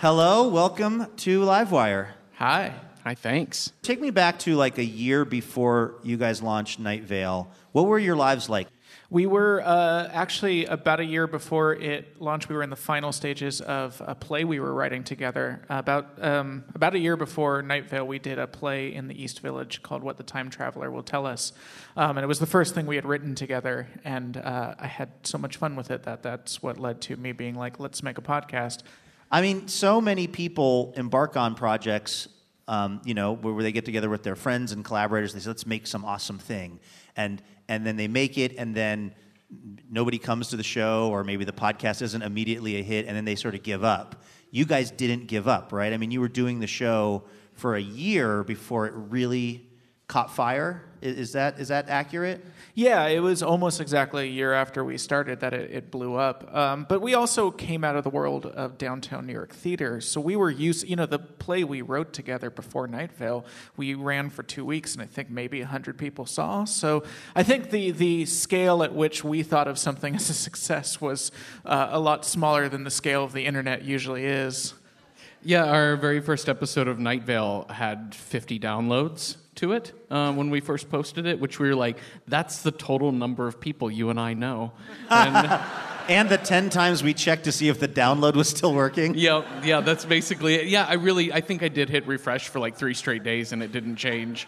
Hello, 0.00 0.48
welcome 0.48 1.06
to 1.18 1.40
Livewire. 1.42 2.08
Hi. 2.36 2.72
Hi, 3.04 3.14
thanks. 3.14 3.72
Take 3.82 4.00
me 4.00 4.10
back 4.10 4.38
to 4.40 4.56
like 4.56 4.78
a 4.78 4.84
year 4.84 5.24
before 5.24 5.94
you 6.02 6.16
guys 6.16 6.42
launched 6.42 6.80
Night 6.80 7.02
Vale. 7.02 7.48
What 7.72 7.86
were 7.86 7.98
your 7.98 8.16
lives 8.16 8.48
like? 8.48 8.66
We 9.08 9.26
were 9.26 9.62
uh, 9.64 10.08
actually 10.12 10.64
about 10.64 10.98
a 10.98 11.04
year 11.04 11.28
before 11.28 11.74
it 11.74 12.20
launched. 12.20 12.48
We 12.48 12.56
were 12.56 12.64
in 12.64 12.70
the 12.70 12.76
final 12.76 13.12
stages 13.12 13.60
of 13.60 14.02
a 14.04 14.16
play 14.16 14.44
we 14.44 14.58
were 14.58 14.74
writing 14.74 15.04
together. 15.04 15.62
about 15.68 16.20
um, 16.20 16.64
about 16.74 16.96
a 16.96 16.98
year 16.98 17.16
before 17.16 17.62
Night 17.62 17.88
Vale, 17.88 18.04
we 18.04 18.18
did 18.18 18.40
a 18.40 18.48
play 18.48 18.92
in 18.92 19.06
the 19.06 19.22
East 19.22 19.40
Village 19.40 19.80
called 19.82 20.02
"What 20.02 20.16
the 20.16 20.24
Time 20.24 20.50
Traveler 20.50 20.90
Will 20.90 21.04
Tell 21.04 21.24
Us," 21.24 21.52
um, 21.96 22.16
and 22.16 22.24
it 22.24 22.26
was 22.26 22.40
the 22.40 22.46
first 22.46 22.74
thing 22.74 22.86
we 22.86 22.96
had 22.96 23.06
written 23.06 23.36
together. 23.36 23.86
And 24.04 24.36
uh, 24.38 24.74
I 24.76 24.88
had 24.88 25.10
so 25.22 25.38
much 25.38 25.56
fun 25.56 25.76
with 25.76 25.92
it 25.92 26.02
that 26.02 26.24
that's 26.24 26.60
what 26.60 26.80
led 26.80 27.00
to 27.02 27.16
me 27.16 27.30
being 27.30 27.54
like, 27.54 27.78
"Let's 27.78 28.02
make 28.02 28.18
a 28.18 28.22
podcast." 28.22 28.82
I 29.30 29.40
mean, 29.40 29.68
so 29.68 30.00
many 30.00 30.26
people 30.26 30.94
embark 30.96 31.36
on 31.36 31.54
projects, 31.54 32.28
um, 32.66 33.00
you 33.04 33.14
know, 33.14 33.34
where, 33.34 33.62
they 33.62 33.72
get 33.72 33.84
together 33.84 34.08
with 34.08 34.24
their 34.24 34.36
friends 34.36 34.72
and 34.72 34.84
collaborators. 34.84 35.32
They 35.32 35.40
say, 35.40 35.50
"Let's 35.50 35.66
make 35.66 35.86
some 35.86 36.04
awesome 36.04 36.38
thing," 36.38 36.80
and 37.16 37.42
and 37.68 37.86
then 37.86 37.96
they 37.96 38.08
make 38.08 38.38
it, 38.38 38.56
and 38.56 38.74
then 38.74 39.14
nobody 39.90 40.18
comes 40.18 40.48
to 40.48 40.56
the 40.56 40.62
show, 40.62 41.08
or 41.10 41.24
maybe 41.24 41.44
the 41.44 41.52
podcast 41.52 42.02
isn't 42.02 42.22
immediately 42.22 42.76
a 42.76 42.82
hit, 42.82 43.06
and 43.06 43.16
then 43.16 43.24
they 43.24 43.34
sort 43.34 43.54
of 43.54 43.62
give 43.62 43.84
up. 43.84 44.22
You 44.50 44.64
guys 44.64 44.90
didn't 44.90 45.26
give 45.26 45.48
up, 45.48 45.72
right? 45.72 45.92
I 45.92 45.96
mean, 45.96 46.10
you 46.10 46.20
were 46.20 46.28
doing 46.28 46.60
the 46.60 46.66
show 46.66 47.24
for 47.54 47.74
a 47.74 47.80
year 47.80 48.44
before 48.44 48.86
it 48.86 48.92
really 48.94 49.68
caught 50.08 50.30
fire. 50.30 50.85
Is, 51.00 51.18
is 51.18 51.32
that 51.32 51.58
is 51.58 51.68
that 51.68 51.88
accurate? 51.88 52.44
Yeah, 52.78 53.06
it 53.06 53.20
was 53.20 53.42
almost 53.42 53.80
exactly 53.80 54.24
a 54.24 54.30
year 54.30 54.52
after 54.52 54.84
we 54.84 54.98
started 54.98 55.40
that 55.40 55.54
it, 55.54 55.70
it 55.70 55.90
blew 55.90 56.14
up. 56.14 56.54
Um, 56.54 56.84
but 56.86 57.00
we 57.00 57.14
also 57.14 57.50
came 57.50 57.84
out 57.84 57.96
of 57.96 58.04
the 58.04 58.10
world 58.10 58.44
of 58.44 58.76
downtown 58.76 59.26
New 59.26 59.32
York 59.32 59.54
theater. 59.54 60.02
So 60.02 60.20
we 60.20 60.36
were 60.36 60.50
used, 60.50 60.86
you 60.86 60.94
know, 60.94 61.06
the 61.06 61.18
play 61.18 61.64
we 61.64 61.80
wrote 61.80 62.12
together 62.12 62.50
before 62.50 62.86
Night 62.86 63.12
Vale, 63.12 63.46
we 63.78 63.94
ran 63.94 64.28
for 64.28 64.42
two 64.42 64.62
weeks, 64.62 64.92
and 64.92 65.02
I 65.02 65.06
think 65.06 65.30
maybe 65.30 65.60
100 65.60 65.96
people 65.96 66.26
saw. 66.26 66.64
So 66.66 67.02
I 67.34 67.42
think 67.42 67.70
the, 67.70 67.92
the 67.92 68.26
scale 68.26 68.82
at 68.82 68.92
which 68.94 69.24
we 69.24 69.42
thought 69.42 69.68
of 69.68 69.78
something 69.78 70.14
as 70.16 70.28
a 70.28 70.34
success 70.34 71.00
was 71.00 71.32
uh, 71.64 71.88
a 71.90 71.98
lot 71.98 72.26
smaller 72.26 72.68
than 72.68 72.84
the 72.84 72.90
scale 72.90 73.24
of 73.24 73.32
the 73.32 73.46
internet 73.46 73.84
usually 73.84 74.26
is. 74.26 74.74
Yeah, 75.42 75.64
our 75.64 75.96
very 75.96 76.20
first 76.20 76.46
episode 76.46 76.88
of 76.88 76.98
Night 76.98 77.22
Vale 77.22 77.66
had 77.70 78.14
50 78.14 78.60
downloads 78.60 79.36
to 79.56 79.72
it 79.72 79.92
uh, 80.10 80.32
when 80.32 80.50
we 80.50 80.60
first 80.60 80.88
posted 80.90 81.26
it, 81.26 81.40
which 81.40 81.58
we 81.58 81.68
were 81.68 81.74
like, 81.74 81.98
that's 82.28 82.62
the 82.62 82.70
total 82.70 83.12
number 83.12 83.46
of 83.46 83.60
people 83.60 83.90
you 83.90 84.10
and 84.10 84.20
I 84.20 84.34
know. 84.34 84.72
And, 85.10 85.60
And 86.08 86.28
the 86.28 86.38
10 86.38 86.70
times 86.70 87.02
we 87.02 87.14
checked 87.14 87.44
to 87.44 87.52
see 87.52 87.68
if 87.68 87.80
the 87.80 87.88
download 87.88 88.36
was 88.36 88.48
still 88.48 88.72
working? 88.72 89.14
yeah, 89.16 89.42
yeah, 89.64 89.80
that's 89.80 90.04
basically 90.04 90.54
it. 90.54 90.66
Yeah, 90.68 90.86
I 90.86 90.94
really, 90.94 91.32
I 91.32 91.40
think 91.40 91.64
I 91.64 91.68
did 91.68 91.88
hit 91.88 92.06
refresh 92.06 92.48
for 92.48 92.60
like 92.60 92.76
three 92.76 92.94
straight 92.94 93.24
days 93.24 93.52
and 93.52 93.62
it 93.62 93.72
didn't 93.72 93.96
change. 93.96 94.46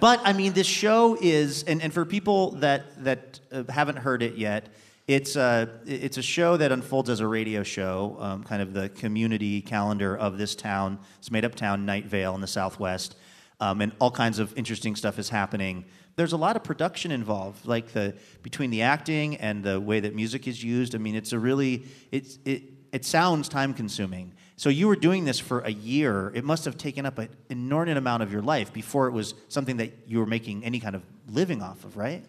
But 0.00 0.20
I 0.22 0.32
mean, 0.32 0.52
this 0.52 0.66
show 0.66 1.16
is, 1.20 1.62
and, 1.64 1.82
and 1.82 1.92
for 1.92 2.04
people 2.04 2.52
that 2.56 3.04
that 3.04 3.40
uh, 3.50 3.64
haven't 3.68 3.96
heard 3.96 4.22
it 4.22 4.36
yet, 4.36 4.68
it's 5.08 5.34
a 5.34 5.70
it's 5.86 6.18
a 6.18 6.22
show 6.22 6.56
that 6.56 6.70
unfolds 6.70 7.10
as 7.10 7.20
a 7.20 7.26
radio 7.26 7.62
show, 7.62 8.16
um, 8.20 8.44
kind 8.44 8.62
of 8.62 8.74
the 8.74 8.90
community 8.90 9.60
calendar 9.60 10.16
of 10.16 10.38
this 10.38 10.54
town. 10.54 10.98
It's 11.18 11.30
made 11.30 11.44
up 11.44 11.54
town, 11.54 11.86
Night 11.86 12.04
Vale 12.04 12.34
in 12.34 12.40
the 12.40 12.46
Southwest, 12.46 13.16
um, 13.60 13.80
and 13.80 13.92
all 14.00 14.10
kinds 14.10 14.38
of 14.38 14.56
interesting 14.56 14.96
stuff 14.96 15.18
is 15.18 15.28
happening. 15.28 15.84
There's 16.16 16.32
a 16.32 16.36
lot 16.36 16.56
of 16.56 16.64
production 16.64 17.10
involved, 17.10 17.66
like 17.66 17.92
the 17.92 18.14
between 18.42 18.70
the 18.70 18.82
acting 18.82 19.36
and 19.36 19.62
the 19.62 19.80
way 19.80 20.00
that 20.00 20.14
music 20.14 20.46
is 20.48 20.62
used. 20.62 20.94
I 20.94 20.98
mean, 20.98 21.14
it's 21.14 21.32
a 21.32 21.38
really 21.38 21.84
it's 22.10 22.38
it 22.44 22.62
it 22.92 23.04
sounds 23.04 23.48
time 23.48 23.74
consuming. 23.74 24.32
So 24.56 24.70
you 24.70 24.88
were 24.88 24.96
doing 24.96 25.24
this 25.24 25.38
for 25.38 25.60
a 25.60 25.70
year. 25.70 26.32
It 26.34 26.44
must 26.44 26.64
have 26.64 26.76
taken 26.76 27.06
up 27.06 27.18
an 27.18 27.28
inordinate 27.48 27.96
amount 27.96 28.24
of 28.24 28.32
your 28.32 28.42
life 28.42 28.72
before 28.72 29.06
it 29.06 29.12
was 29.12 29.34
something 29.48 29.76
that 29.76 29.92
you 30.06 30.18
were 30.18 30.26
making 30.26 30.64
any 30.64 30.80
kind 30.80 30.96
of 30.96 31.02
living 31.28 31.62
off 31.62 31.84
of, 31.84 31.96
right? 31.96 32.24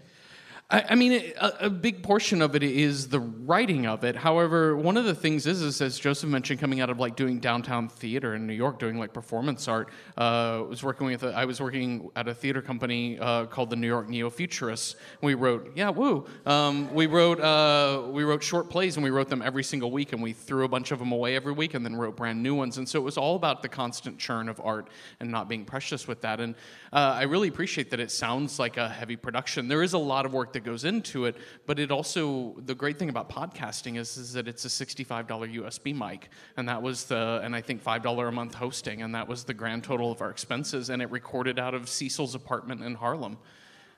I, 0.71 0.85
I 0.89 0.95
mean, 0.95 1.33
a, 1.41 1.53
a 1.61 1.69
big 1.69 2.03
portion 2.03 2.43
of 2.43 2.55
it 2.55 2.61
is 2.61 3.07
the 3.07 3.19
writing 3.19 3.87
of 3.87 4.03
it. 4.03 4.15
However, 4.15 4.77
one 4.77 4.97
of 4.97 5.05
the 5.05 5.15
things 5.15 5.47
is, 5.47 5.63
is 5.63 5.81
as 5.81 5.97
Joseph 5.97 6.29
mentioned, 6.29 6.59
coming 6.59 6.79
out 6.79 6.91
of 6.91 6.99
like 6.99 7.15
doing 7.15 7.39
downtown 7.39 7.89
theater 7.89 8.35
in 8.35 8.45
New 8.45 8.53
York, 8.53 8.77
doing 8.77 8.99
like 8.99 9.11
performance 9.11 9.67
art. 9.67 9.89
Uh, 10.15 10.63
was 10.69 10.83
working 10.83 11.07
with. 11.07 11.23
A, 11.23 11.29
I 11.29 11.45
was 11.45 11.59
working 11.59 12.11
at 12.15 12.27
a 12.27 12.35
theater 12.35 12.61
company 12.61 13.17
uh, 13.19 13.47
called 13.47 13.71
the 13.71 13.75
New 13.75 13.87
York 13.87 14.09
Neo 14.09 14.29
Futurists. 14.29 14.95
We 15.21 15.33
wrote, 15.33 15.71
yeah, 15.75 15.89
woo. 15.89 16.27
Um, 16.45 16.93
we 16.93 17.07
wrote, 17.07 17.39
uh, 17.39 18.03
we 18.07 18.23
wrote 18.23 18.43
short 18.43 18.69
plays, 18.69 18.95
and 18.95 19.03
we 19.03 19.09
wrote 19.09 19.29
them 19.29 19.41
every 19.41 19.63
single 19.63 19.89
week, 19.89 20.13
and 20.13 20.21
we 20.21 20.33
threw 20.33 20.65
a 20.65 20.69
bunch 20.69 20.91
of 20.91 20.99
them 20.99 21.11
away 21.11 21.35
every 21.35 21.53
week, 21.53 21.73
and 21.73 21.83
then 21.83 21.95
wrote 21.95 22.15
brand 22.15 22.43
new 22.43 22.53
ones. 22.53 22.77
And 22.77 22.87
so 22.87 22.99
it 22.99 23.03
was 23.03 23.17
all 23.17 23.35
about 23.35 23.63
the 23.63 23.69
constant 23.69 24.19
churn 24.19 24.47
of 24.47 24.61
art 24.63 24.89
and 25.19 25.31
not 25.31 25.49
being 25.49 25.65
precious 25.65 26.07
with 26.07 26.21
that. 26.21 26.39
And 26.39 26.53
uh, 26.93 27.15
I 27.17 27.23
really 27.23 27.47
appreciate 27.47 27.89
that 27.89 27.99
it 27.99 28.11
sounds 28.11 28.59
like 28.59 28.77
a 28.77 28.87
heavy 28.87 29.15
production. 29.15 29.67
There 29.67 29.81
is 29.81 29.93
a 29.93 29.97
lot 29.97 30.27
of 30.27 30.33
work 30.33 30.53
that 30.53 30.58
goes 30.63 30.83
into 30.83 31.25
it, 31.25 31.35
but 31.65 31.79
it 31.79 31.91
also 31.91 32.55
the 32.65 32.75
great 32.75 32.97
thing 32.97 33.09
about 33.09 33.29
podcasting 33.29 33.97
is, 33.97 34.17
is 34.17 34.33
that 34.33 34.47
it's 34.47 34.65
a 34.65 34.67
$65 34.67 35.27
USB 35.27 35.95
mic, 35.95 36.29
and 36.57 36.67
that 36.69 36.81
was 36.81 37.05
the 37.05 37.41
and 37.43 37.55
I 37.55 37.61
think 37.61 37.83
$5 37.83 38.27
a 38.27 38.31
month 38.31 38.55
hosting, 38.55 39.01
and 39.01 39.15
that 39.15 39.27
was 39.27 39.43
the 39.43 39.53
grand 39.53 39.83
total 39.83 40.11
of 40.11 40.21
our 40.21 40.29
expenses, 40.29 40.89
and 40.89 41.01
it 41.01 41.09
recorded 41.11 41.59
out 41.59 41.73
of 41.73 41.89
Cecil's 41.89 42.35
apartment 42.35 42.83
in 42.83 42.95
Harlem. 42.95 43.37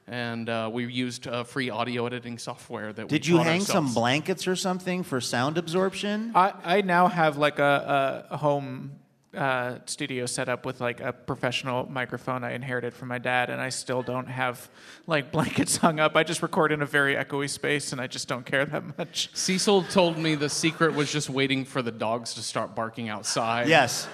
And 0.07 0.49
uh, 0.49 0.69
we 0.71 0.91
used 0.91 1.27
uh, 1.27 1.43
free 1.43 1.69
audio 1.69 2.05
editing 2.05 2.37
software 2.37 2.91
that 2.91 3.03
we 3.03 3.09
Did 3.09 3.27
you 3.27 3.37
taught 3.37 3.45
hang 3.45 3.61
some 3.61 3.93
blankets 3.93 4.47
or 4.47 4.55
something 4.55 5.03
for 5.03 5.21
sound 5.21 5.57
absorption? 5.57 6.31
I, 6.35 6.53
I 6.63 6.81
now 6.81 7.07
have 7.07 7.37
like 7.37 7.59
a, 7.59 8.25
a, 8.29 8.33
a 8.33 8.37
home 8.37 8.93
uh, 9.35 9.75
studio 9.85 10.25
setup 10.25 10.65
with 10.65 10.81
like 10.81 10.99
a 10.99 11.13
professional 11.13 11.89
microphone 11.89 12.43
I 12.43 12.53
inherited 12.53 12.93
from 12.93 13.07
my 13.07 13.17
dad, 13.17 13.49
and 13.49 13.61
I 13.61 13.69
still 13.69 14.01
don't 14.01 14.27
have 14.27 14.69
like 15.07 15.31
blankets 15.33 15.77
hung 15.77 15.99
up. 15.99 16.15
I 16.15 16.23
just 16.23 16.41
record 16.41 16.71
in 16.71 16.81
a 16.81 16.85
very 16.85 17.15
echoey 17.15 17.49
space, 17.49 17.91
and 17.91 18.01
I 18.01 18.07
just 18.07 18.27
don't 18.27 18.45
care 18.45 18.65
that 18.65 18.97
much. 18.97 19.29
Cecil 19.33 19.83
told 19.83 20.17
me 20.17 20.35
the 20.35 20.49
secret 20.49 20.93
was 20.93 21.11
just 21.11 21.29
waiting 21.29 21.65
for 21.65 21.81
the 21.81 21.91
dogs 21.91 22.33
to 22.35 22.41
start 22.41 22.75
barking 22.75 23.09
outside. 23.09 23.67
Yes. 23.67 24.07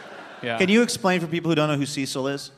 Yeah. 0.43 0.57
Can 0.57 0.69
you 0.69 0.83
explain 0.83 1.19
for 1.19 1.27
people 1.27 1.49
who 1.49 1.55
don't 1.55 1.69
know 1.69 1.77
who 1.77 1.85
Cecil 1.85 2.27
is? 2.27 2.51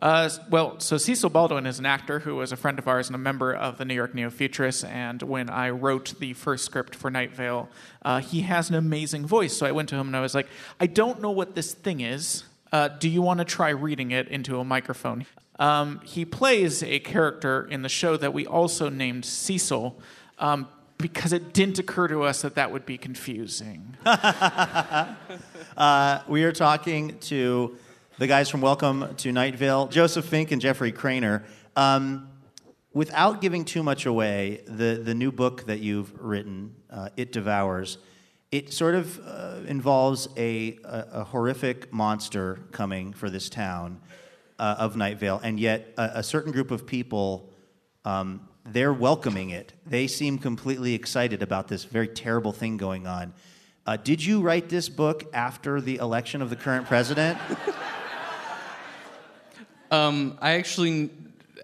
Uh, 0.00 0.30
well, 0.48 0.78
so 0.78 0.96
Cecil 0.96 1.30
Baldwin 1.30 1.66
is 1.66 1.80
an 1.80 1.86
actor 1.86 2.20
who 2.20 2.36
was 2.36 2.52
a 2.52 2.56
friend 2.56 2.78
of 2.78 2.86
ours 2.86 3.08
and 3.08 3.16
a 3.16 3.18
member 3.18 3.52
of 3.52 3.78
the 3.78 3.84
New 3.84 3.94
York 3.94 4.14
Neo 4.14 4.30
Futurists. 4.30 4.84
And 4.84 5.20
when 5.22 5.50
I 5.50 5.70
wrote 5.70 6.14
the 6.20 6.34
first 6.34 6.64
script 6.64 6.94
for 6.94 7.10
Night 7.10 7.34
Vale, 7.34 7.68
uh, 8.02 8.20
he 8.20 8.42
has 8.42 8.70
an 8.70 8.76
amazing 8.76 9.26
voice. 9.26 9.56
So 9.56 9.66
I 9.66 9.72
went 9.72 9.88
to 9.88 9.96
him 9.96 10.06
and 10.06 10.16
I 10.16 10.20
was 10.20 10.34
like, 10.34 10.46
I 10.78 10.86
don't 10.86 11.20
know 11.20 11.32
what 11.32 11.56
this 11.56 11.74
thing 11.74 12.00
is. 12.00 12.44
Uh, 12.70 12.88
do 12.88 13.08
you 13.08 13.22
want 13.22 13.38
to 13.38 13.44
try 13.44 13.70
reading 13.70 14.12
it 14.12 14.28
into 14.28 14.60
a 14.60 14.64
microphone? 14.64 15.26
Um, 15.58 16.00
he 16.04 16.24
plays 16.24 16.84
a 16.84 17.00
character 17.00 17.66
in 17.68 17.82
the 17.82 17.88
show 17.88 18.16
that 18.16 18.32
we 18.32 18.46
also 18.46 18.88
named 18.88 19.24
Cecil. 19.24 20.00
Um, 20.38 20.68
because 20.98 21.32
it 21.32 21.52
didn't 21.52 21.78
occur 21.78 22.08
to 22.08 22.24
us 22.24 22.42
that 22.42 22.56
that 22.56 22.72
would 22.72 22.84
be 22.84 22.98
confusing. 22.98 23.96
We 26.28 26.42
are 26.42 26.52
talking 26.52 27.18
to 27.20 27.78
the 28.18 28.26
guys 28.26 28.48
from 28.48 28.60
Welcome 28.60 29.14
to 29.18 29.30
Night 29.30 29.54
Vale, 29.54 29.86
Joseph 29.86 30.24
Fink 30.24 30.50
and 30.50 30.60
Jeffrey 30.60 30.90
Cranor. 30.90 31.44
Um, 31.76 32.28
without 32.92 33.40
giving 33.40 33.64
too 33.64 33.84
much 33.84 34.06
away, 34.06 34.62
the, 34.66 35.00
the 35.00 35.14
new 35.14 35.30
book 35.30 35.66
that 35.66 35.78
you've 35.78 36.12
written, 36.20 36.74
uh, 36.90 37.10
It 37.16 37.30
Devours, 37.30 37.98
it 38.50 38.72
sort 38.72 38.96
of 38.96 39.20
uh, 39.24 39.60
involves 39.68 40.28
a, 40.36 40.80
a, 40.82 41.06
a 41.12 41.24
horrific 41.24 41.92
monster 41.92 42.58
coming 42.72 43.12
for 43.12 43.30
this 43.30 43.48
town 43.48 44.00
uh, 44.58 44.74
of 44.80 44.96
Night 44.96 45.18
Vale, 45.18 45.40
and 45.44 45.60
yet 45.60 45.94
a, 45.96 46.18
a 46.18 46.22
certain 46.24 46.50
group 46.50 46.72
of 46.72 46.88
people, 46.88 47.52
um, 48.04 48.48
they're 48.66 48.92
welcoming 48.92 49.50
it. 49.50 49.74
They 49.86 50.08
seem 50.08 50.38
completely 50.38 50.94
excited 50.94 51.40
about 51.40 51.68
this 51.68 51.84
very 51.84 52.08
terrible 52.08 52.52
thing 52.52 52.78
going 52.78 53.06
on. 53.06 53.32
Uh, 53.86 53.96
did 53.96 54.24
you 54.24 54.40
write 54.40 54.68
this 54.68 54.88
book 54.88 55.30
after 55.32 55.80
the 55.80 55.98
election 55.98 56.42
of 56.42 56.50
the 56.50 56.56
current 56.56 56.86
president? 56.86 57.38
Um, 59.90 60.38
I 60.40 60.52
actually, 60.52 61.10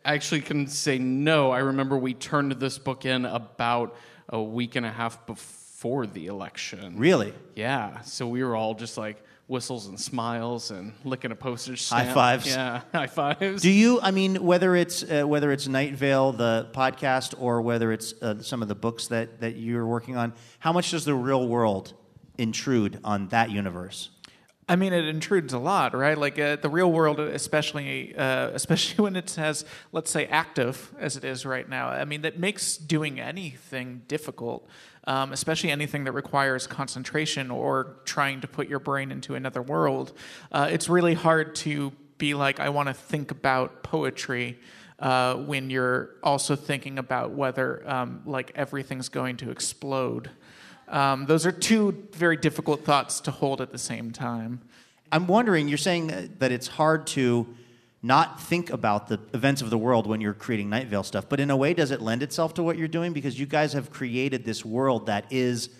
actually 0.04 0.40
can 0.40 0.66
say 0.66 0.98
no. 0.98 1.50
I 1.50 1.60
remember 1.60 1.96
we 1.96 2.14
turned 2.14 2.52
this 2.52 2.78
book 2.78 3.04
in 3.04 3.24
about 3.24 3.96
a 4.28 4.42
week 4.42 4.76
and 4.76 4.86
a 4.86 4.90
half 4.90 5.26
before 5.26 6.06
the 6.06 6.26
election. 6.26 6.98
Really? 6.98 7.34
Yeah. 7.54 8.00
So 8.02 8.26
we 8.26 8.42
were 8.42 8.56
all 8.56 8.74
just 8.74 8.96
like 8.96 9.22
whistles 9.46 9.86
and 9.86 10.00
smiles 10.00 10.70
and 10.70 10.92
licking 11.04 11.30
a 11.30 11.36
postage 11.36 11.82
stamp. 11.82 12.08
High 12.08 12.14
fives. 12.14 12.46
Yeah, 12.46 12.80
high 12.92 13.06
fives. 13.06 13.62
Do 13.62 13.70
you? 13.70 14.00
I 14.00 14.10
mean, 14.10 14.36
whether 14.42 14.74
it's 14.74 15.02
uh, 15.02 15.24
whether 15.24 15.52
it's 15.52 15.68
Night 15.68 15.94
Vale, 15.94 16.32
the 16.32 16.68
podcast, 16.72 17.34
or 17.38 17.60
whether 17.62 17.92
it's 17.92 18.14
uh, 18.22 18.40
some 18.42 18.62
of 18.62 18.68
the 18.68 18.74
books 18.74 19.08
that 19.08 19.40
that 19.40 19.56
you're 19.56 19.86
working 19.86 20.16
on, 20.16 20.32
how 20.58 20.72
much 20.72 20.90
does 20.90 21.04
the 21.04 21.14
real 21.14 21.46
world 21.46 21.92
intrude 22.38 22.98
on 23.04 23.28
that 23.28 23.50
universe? 23.50 24.10
I 24.66 24.76
mean, 24.76 24.94
it 24.94 25.04
intrudes 25.04 25.52
a 25.52 25.58
lot, 25.58 25.94
right? 25.94 26.16
Like 26.16 26.38
uh, 26.38 26.56
the 26.56 26.70
real 26.70 26.90
world, 26.90 27.20
especially, 27.20 28.16
uh, 28.16 28.48
especially 28.54 29.02
when 29.02 29.16
it's 29.16 29.36
as, 29.38 29.64
let's 29.92 30.10
say, 30.10 30.26
active 30.26 30.94
as 30.98 31.16
it 31.16 31.24
is 31.24 31.44
right 31.44 31.68
now. 31.68 31.88
I 31.88 32.04
mean, 32.04 32.22
that 32.22 32.38
makes 32.38 32.76
doing 32.76 33.20
anything 33.20 34.02
difficult, 34.08 34.66
um, 35.06 35.32
especially 35.32 35.70
anything 35.70 36.04
that 36.04 36.12
requires 36.12 36.66
concentration 36.66 37.50
or 37.50 37.96
trying 38.04 38.40
to 38.40 38.48
put 38.48 38.68
your 38.68 38.78
brain 38.78 39.10
into 39.10 39.34
another 39.34 39.60
world. 39.60 40.12
Uh, 40.50 40.68
it's 40.70 40.88
really 40.88 41.14
hard 41.14 41.54
to 41.56 41.92
be 42.16 42.32
like, 42.32 42.58
I 42.58 42.70
want 42.70 42.88
to 42.88 42.94
think 42.94 43.30
about 43.30 43.82
poetry. 43.82 44.58
Uh, 44.96 45.34
when 45.34 45.70
you're 45.70 46.10
also 46.22 46.54
thinking 46.54 47.00
about 47.00 47.32
whether 47.32 47.82
um, 47.90 48.22
like 48.24 48.52
everything's 48.54 49.08
going 49.08 49.36
to 49.36 49.50
explode 49.50 50.30
um, 50.88 51.26
those 51.26 51.46
are 51.46 51.52
two 51.52 52.08
very 52.12 52.36
difficult 52.36 52.84
thoughts 52.84 53.20
to 53.20 53.30
hold 53.30 53.60
at 53.60 53.72
the 53.72 53.78
same 53.78 54.10
time. 54.10 54.60
I'm 55.10 55.26
wondering. 55.26 55.68
You're 55.68 55.78
saying 55.78 56.30
that, 56.38 56.52
it's 56.52 56.66
hard 56.66 57.06
to 57.08 57.46
not 58.02 58.40
think 58.42 58.70
about 58.70 59.08
the 59.08 59.18
events 59.32 59.62
of 59.62 59.70
the 59.70 59.78
world 59.78 60.06
when 60.06 60.20
you're 60.20 60.34
creating 60.34 60.68
Night 60.68 60.88
Vale 60.88 61.02
stuff, 61.02 61.26
but 61.28 61.40
in 61.40 61.50
a 61.50 61.56
way, 61.56 61.72
does 61.72 61.90
it 61.90 62.02
lend 62.02 62.22
itself 62.22 62.54
to 62.54 62.62
what 62.62 62.76
you're 62.76 62.88
doing? 62.88 63.12
Because 63.12 63.38
you 63.38 63.46
guys 63.46 63.72
have 63.72 63.90
created 63.90 64.44
this 64.44 64.64
world 64.64 65.06
that 65.06 65.24
is, 65.30 65.70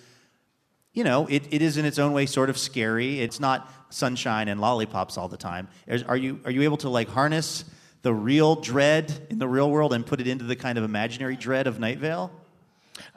you 0.93 1.05
know, 1.05 1.27
it, 1.27 1.43
it 1.51 1.61
is 1.61 1.77
in 1.77 1.85
its 1.85 1.99
own 1.99 2.13
way 2.13 2.27
sort 2.27 2.49
of 2.49 2.57
scary. 2.57 3.21
It's 3.21 3.41
not 3.41 3.71
sunshine 3.91 4.49
and 4.49 4.61
lollipops 4.61 5.19
all 5.19 5.29
the 5.29 5.37
time. 5.37 5.69
Are 6.07 6.17
you 6.17 6.41
are 6.45 6.51
you 6.51 6.63
able 6.63 6.79
to 6.79 6.89
like 6.89 7.09
harness 7.09 7.65
the 8.03 8.15
real 8.15 8.57
dread 8.57 9.27
in 9.31 9.39
the 9.39 9.49
real 9.49 9.71
world 9.71 9.93
and 9.93 10.05
put 10.05 10.21
it 10.21 10.27
into 10.27 10.45
the 10.45 10.57
kind 10.57 10.79
of 10.79 10.85
imaginary 10.85 11.37
dread 11.37 11.67
of 11.67 11.79
Night 11.79 11.99
Vale? 11.99 12.31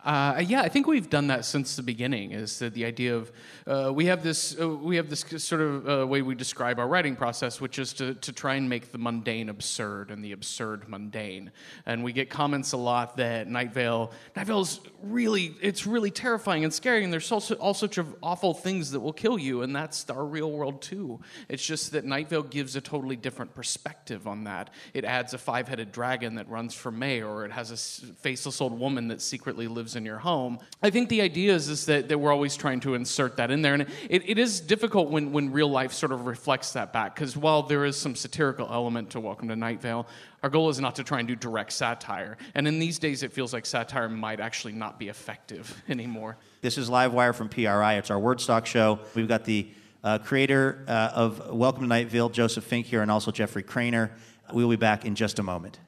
Uh, 0.08 0.42
yeah, 0.48 0.62
I 0.62 0.70
think 0.70 0.88
we've 0.88 1.10
done 1.10 1.28
that 1.28 1.44
since 1.44 1.76
the 1.76 1.84
beginning. 1.84 2.32
Is 2.32 2.60
that 2.60 2.74
the 2.74 2.86
idea 2.86 3.18
of 3.18 3.30
uh, 3.68 3.92
we 3.94 4.06
have 4.06 4.24
this 4.24 4.58
uh, 4.58 4.70
we 4.70 4.96
have 4.96 5.10
this 5.10 5.26
sort 5.44 5.60
of 5.60 5.90
uh, 5.90 6.08
way 6.08 6.22
we 6.22 6.34
describe 6.34 6.80
our 6.80 6.88
writing 6.88 7.18
process, 7.18 7.60
which 7.60 7.78
is 7.78 7.92
to, 7.96 8.14
to 8.14 8.32
try 8.32 8.56
and 8.56 8.70
make 8.70 8.94
the 8.94 8.98
mundane 8.98 9.50
absurd 9.50 10.10
and 10.10 10.24
the 10.24 10.32
absurd 10.32 10.88
mundane. 10.88 11.52
And 11.86 12.06
we 12.06 12.14
get 12.14 12.30
comments 12.30 12.72
a 12.72 12.78
lot 12.78 13.18
that 13.18 13.50
Night 13.50 13.74
Vale 13.74 14.14
Night 14.34 14.48
Vale's 14.48 14.80
really 15.04 15.54
it's 15.62 15.86
really 15.86 16.10
terrifying 16.10 16.64
and 16.64 16.74
scary, 16.74 17.04
and 17.04 17.12
there's 17.12 17.30
all 17.30 17.42
sorts 17.74 17.98
of 17.98 18.16
awful 18.24 18.54
things 18.54 18.92
that 18.92 19.02
will 19.02 19.12
kill 19.12 19.38
you, 19.38 19.62
and 19.62 19.76
that's 19.76 20.10
our 20.10 20.24
real 20.24 20.50
world 20.50 20.82
too. 20.82 21.20
It's 21.50 21.66
just 21.66 21.92
that 21.92 22.06
Night 22.06 22.30
Vale 22.30 22.44
gives 22.44 22.78
a 22.78 22.82
totally 22.82 23.18
different 23.18 23.54
perspective 23.54 24.26
on 24.26 24.46
that. 24.46 24.70
It 24.94 25.04
adds 25.04 25.34
a 25.34 25.38
five-headed 25.38 25.92
dragon 25.92 26.36
that 26.36 26.48
runs 26.48 26.74
for 26.74 26.92
mayor, 26.92 27.28
or 27.28 27.44
it 27.44 27.52
has 27.52 27.72
a 27.72 28.14
faceless 28.16 28.62
old 28.62 28.80
woman 28.80 29.10
that 29.10 29.22
secretly 29.22 29.68
lives 29.68 29.97
in 29.98 30.06
your 30.06 30.20
home. 30.20 30.60
I 30.82 30.90
think 30.90 31.10
the 31.10 31.22
idea 31.22 31.54
is, 31.54 31.68
is 31.68 31.86
that, 31.88 32.08
that 32.08 32.18
we're 32.18 32.32
always 32.32 32.56
trying 32.56 32.80
to 32.82 32.94
insert 32.94 33.36
that 33.38 33.52
in 33.52 33.62
there. 33.62 33.74
And 33.74 33.84
it, 34.10 34.30
it 34.30 34.38
is 34.38 34.62
difficult 34.62 35.10
when, 35.10 35.34
when 35.34 35.52
real 35.52 35.70
life 35.70 35.92
sort 35.92 36.14
of 36.14 36.26
reflects 36.26 36.72
that 36.74 36.94
back, 36.94 37.16
because 37.16 37.36
while 37.36 37.64
there 37.64 37.84
is 37.84 37.98
some 37.98 38.16
satirical 38.16 38.70
element 38.72 39.10
to 39.12 39.20
Welcome 39.20 39.50
to 39.50 39.56
Night 39.56 39.82
Vale, 39.82 40.08
our 40.44 40.50
goal 40.50 40.70
is 40.70 40.80
not 40.80 40.96
to 40.96 41.04
try 41.04 41.20
and 41.20 41.28
do 41.28 41.36
direct 41.36 41.74
satire. 41.74 42.38
And 42.56 42.68
in 42.68 42.80
these 42.80 43.00
days, 43.00 43.24
it 43.24 43.34
feels 43.34 43.52
like 43.52 43.66
satire 43.66 44.08
might 44.08 44.40
actually 44.40 44.74
not 44.74 45.00
be 45.00 45.10
effective 45.10 45.84
anymore. 45.90 46.38
This 46.62 46.78
is 46.78 46.90
Livewire 46.90 47.36
from 47.36 47.50
PRI. 47.50 47.96
It's 47.96 48.12
our 48.12 48.20
Wordstock 48.20 48.66
show. 48.66 49.00
We've 49.16 49.28
got 49.28 49.44
the 49.44 49.68
uh, 50.04 50.20
creator 50.20 50.86
uh, 50.88 51.12
of 51.14 51.52
Welcome 51.52 51.82
to 51.82 51.88
Night 51.88 52.08
Vale, 52.08 52.30
Joseph 52.30 52.64
Fink 52.64 52.86
here, 52.86 53.02
and 53.02 53.12
also 53.12 53.32
Jeffrey 53.32 53.64
Cranor. 53.64 54.12
We'll 54.54 54.70
be 54.70 54.76
back 54.78 55.04
in 55.04 55.16
just 55.16 55.40
a 55.40 55.44
moment. 55.44 55.80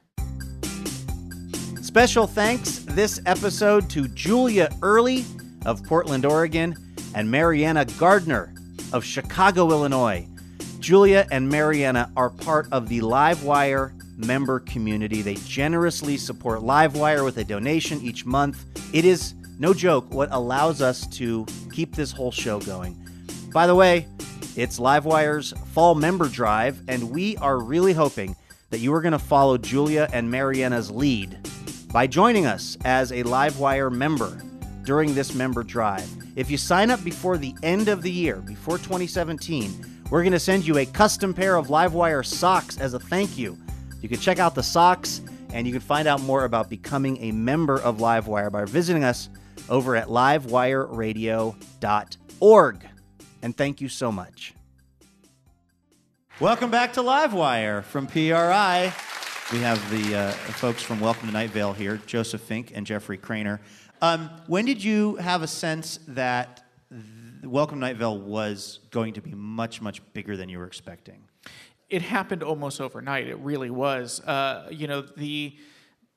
Special 1.90 2.28
thanks 2.28 2.78
this 2.90 3.20
episode 3.26 3.90
to 3.90 4.06
Julia 4.06 4.68
Early 4.80 5.24
of 5.66 5.82
Portland, 5.82 6.24
Oregon, 6.24 6.76
and 7.16 7.28
Mariana 7.28 7.84
Gardner 7.84 8.54
of 8.92 9.04
Chicago, 9.04 9.68
Illinois. 9.70 10.24
Julia 10.78 11.26
and 11.32 11.48
Mariana 11.48 12.12
are 12.16 12.30
part 12.30 12.68
of 12.70 12.88
the 12.88 13.00
Livewire 13.00 13.92
member 14.16 14.60
community. 14.60 15.20
They 15.20 15.34
generously 15.34 16.16
support 16.16 16.60
Livewire 16.60 17.24
with 17.24 17.38
a 17.38 17.44
donation 17.44 18.00
each 18.02 18.24
month. 18.24 18.64
It 18.94 19.04
is, 19.04 19.34
no 19.58 19.74
joke, 19.74 20.14
what 20.14 20.28
allows 20.30 20.80
us 20.80 21.08
to 21.16 21.44
keep 21.72 21.96
this 21.96 22.12
whole 22.12 22.30
show 22.30 22.60
going. 22.60 22.96
By 23.52 23.66
the 23.66 23.74
way, 23.74 24.06
it's 24.54 24.78
Livewire's 24.78 25.52
fall 25.72 25.96
member 25.96 26.28
drive, 26.28 26.80
and 26.86 27.10
we 27.10 27.36
are 27.38 27.58
really 27.58 27.94
hoping 27.94 28.36
that 28.70 28.78
you 28.78 28.94
are 28.94 29.02
going 29.02 29.10
to 29.10 29.18
follow 29.18 29.58
Julia 29.58 30.08
and 30.12 30.30
Mariana's 30.30 30.88
lead 30.88 31.36
by 31.92 32.06
joining 32.06 32.46
us 32.46 32.78
as 32.84 33.10
a 33.10 33.24
Livewire 33.24 33.90
member 33.90 34.40
during 34.84 35.12
this 35.14 35.34
member 35.34 35.64
drive. 35.64 36.08
If 36.36 36.48
you 36.50 36.56
sign 36.56 36.90
up 36.90 37.02
before 37.02 37.36
the 37.36 37.52
end 37.62 37.88
of 37.88 38.02
the 38.02 38.10
year, 38.10 38.36
before 38.36 38.78
2017, 38.78 39.84
we're 40.10 40.22
going 40.22 40.32
to 40.32 40.38
send 40.38 40.66
you 40.66 40.78
a 40.78 40.86
custom 40.86 41.34
pair 41.34 41.56
of 41.56 41.66
Livewire 41.66 42.24
socks 42.24 42.78
as 42.78 42.94
a 42.94 43.00
thank 43.00 43.36
you. 43.36 43.58
You 44.00 44.08
can 44.08 44.20
check 44.20 44.38
out 44.38 44.54
the 44.54 44.62
socks 44.62 45.20
and 45.52 45.66
you 45.66 45.72
can 45.72 45.82
find 45.82 46.06
out 46.06 46.22
more 46.22 46.44
about 46.44 46.70
becoming 46.70 47.16
a 47.18 47.32
member 47.32 47.80
of 47.80 47.98
Livewire 47.98 48.52
by 48.52 48.64
visiting 48.64 49.02
us 49.02 49.28
over 49.68 49.96
at 49.96 50.06
livewireradio.org. 50.06 52.86
And 53.42 53.56
thank 53.56 53.80
you 53.80 53.88
so 53.88 54.12
much. 54.12 54.54
Welcome 56.38 56.70
back 56.70 56.92
to 56.94 57.00
Livewire 57.00 57.82
from 57.82 58.06
PRI. 58.06 58.92
We 59.52 59.58
have 59.62 59.90
the 59.90 60.14
uh, 60.16 60.30
folks 60.30 60.80
from 60.80 61.00
Welcome 61.00 61.26
to 61.26 61.32
Night 61.32 61.50
Vale 61.50 61.72
here, 61.72 62.00
Joseph 62.06 62.40
Fink 62.40 62.70
and 62.72 62.86
Jeffrey 62.86 63.18
Cranor. 63.18 63.58
Um, 64.00 64.30
when 64.46 64.64
did 64.64 64.84
you 64.84 65.16
have 65.16 65.42
a 65.42 65.48
sense 65.48 65.98
that 66.06 66.62
th- 66.88 67.02
Welcome 67.42 67.78
to 67.78 67.80
Night 67.80 67.96
Vale 67.96 68.16
was 68.16 68.78
going 68.92 69.14
to 69.14 69.20
be 69.20 69.34
much, 69.34 69.82
much 69.82 70.02
bigger 70.12 70.36
than 70.36 70.48
you 70.48 70.58
were 70.58 70.66
expecting? 70.66 71.24
It 71.88 72.02
happened 72.02 72.44
almost 72.44 72.80
overnight. 72.80 73.26
It 73.26 73.38
really 73.38 73.70
was. 73.70 74.20
Uh, 74.20 74.68
you 74.70 74.86
know, 74.86 75.00
the 75.00 75.56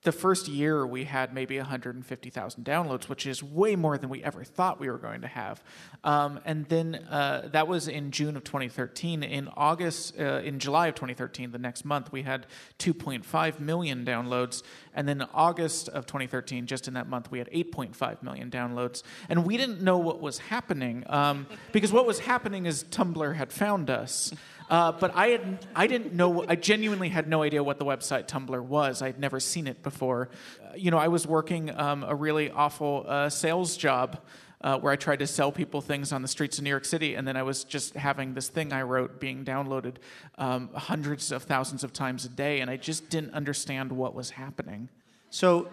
the 0.03 0.11
first 0.11 0.47
year 0.47 0.85
we 0.85 1.05
had 1.05 1.33
maybe 1.33 1.57
150,000 1.57 2.63
downloads, 2.63 3.07
which 3.07 3.25
is 3.25 3.41
way 3.41 3.75
more 3.75 3.97
than 3.97 4.09
we 4.09 4.21
ever 4.23 4.43
thought 4.43 4.79
we 4.79 4.89
were 4.89 4.97
going 4.97 5.21
to 5.21 5.27
have. 5.27 5.63
Um, 6.03 6.41
and 6.43 6.65
then 6.67 6.95
uh, 7.09 7.49
that 7.53 7.67
was 7.67 7.87
in 7.87 8.11
June 8.11 8.35
of 8.35 8.43
2013. 8.43 9.23
In 9.23 9.47
August, 9.55 10.19
uh, 10.19 10.41
in 10.43 10.59
July 10.59 10.87
of 10.87 10.95
2013, 10.95 11.51
the 11.51 11.57
next 11.57 11.85
month, 11.85 12.11
we 12.11 12.23
had 12.23 12.45
2.5 12.79 13.59
million 13.61 14.05
downloads. 14.05 14.61
And 14.93 15.07
then 15.07 15.25
August 15.33 15.87
of 15.89 16.05
2013, 16.05 16.67
just 16.67 16.87
in 16.89 16.95
that 16.95 17.07
month, 17.07 17.31
we 17.31 17.37
had 17.39 17.49
8.5 17.51 18.21
million 18.21 18.51
downloads. 18.51 19.03
And 19.29 19.45
we 19.45 19.55
didn't 19.55 19.81
know 19.81 19.97
what 19.97 20.19
was 20.19 20.37
happening 20.37 21.05
um, 21.07 21.47
because 21.71 21.93
what 21.93 22.05
was 22.05 22.19
happening 22.19 22.65
is 22.65 22.83
Tumblr 22.83 23.35
had 23.35 23.53
found 23.53 23.89
us. 23.89 24.33
Uh, 24.69 24.91
but 24.91 25.15
I 25.15 25.27
had 25.27 25.65
I 25.75 25.87
didn't 25.87 26.13
know 26.13 26.45
I 26.47 26.55
genuinely 26.55 27.09
had 27.09 27.27
no 27.27 27.43
idea 27.43 27.63
what 27.63 27.79
the 27.79 27.85
website 27.85 28.27
Tumblr 28.27 28.61
was. 28.61 29.01
I'd 29.01 29.19
never 29.19 29.39
seen 29.39 29.67
it 29.67 29.83
before. 29.83 30.29
Uh, 30.63 30.75
you 30.75 30.91
know, 30.91 30.97
I 30.97 31.07
was 31.07 31.27
working 31.27 31.69
um, 31.77 32.03
a 32.03 32.15
really 32.15 32.49
awful 32.51 33.05
uh, 33.07 33.29
sales 33.29 33.77
job. 33.77 34.19
Uh, 34.61 34.79
where 34.79 34.93
I 34.93 34.95
tried 34.95 35.19
to 35.19 35.27
sell 35.27 35.51
people 35.51 35.81
things 35.81 36.13
on 36.13 36.21
the 36.21 36.27
streets 36.29 36.57
of 36.57 36.63
New 36.63 36.69
York 36.69 36.85
City, 36.85 37.15
and 37.15 37.27
then 37.27 37.35
I 37.35 37.43
was 37.43 37.65
just 37.65 37.95
having 37.95 38.33
this 38.33 38.47
thing 38.47 38.71
I 38.71 38.83
wrote 38.83 39.19
being 39.19 39.43
downloaded 39.43 39.95
um, 40.37 40.69
hundreds 40.73 41.33
of 41.33 41.43
thousands 41.43 41.83
of 41.83 41.91
times 41.91 42.23
a 42.23 42.29
day, 42.29 42.61
and 42.61 42.71
I 42.71 42.77
just 42.77 43.09
didn't 43.09 43.33
understand 43.33 43.91
what 43.91 44.15
was 44.15 44.29
happening. 44.29 44.87
So, 45.31 45.67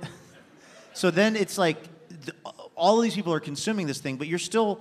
so 0.93 1.13
then 1.13 1.37
it's 1.37 1.57
like 1.57 1.81
th- 2.09 2.37
all 2.75 3.01
these 3.01 3.15
people 3.15 3.33
are 3.33 3.39
consuming 3.39 3.87
this 3.87 4.01
thing, 4.01 4.17
but 4.17 4.27
you're 4.27 4.41
still 4.41 4.81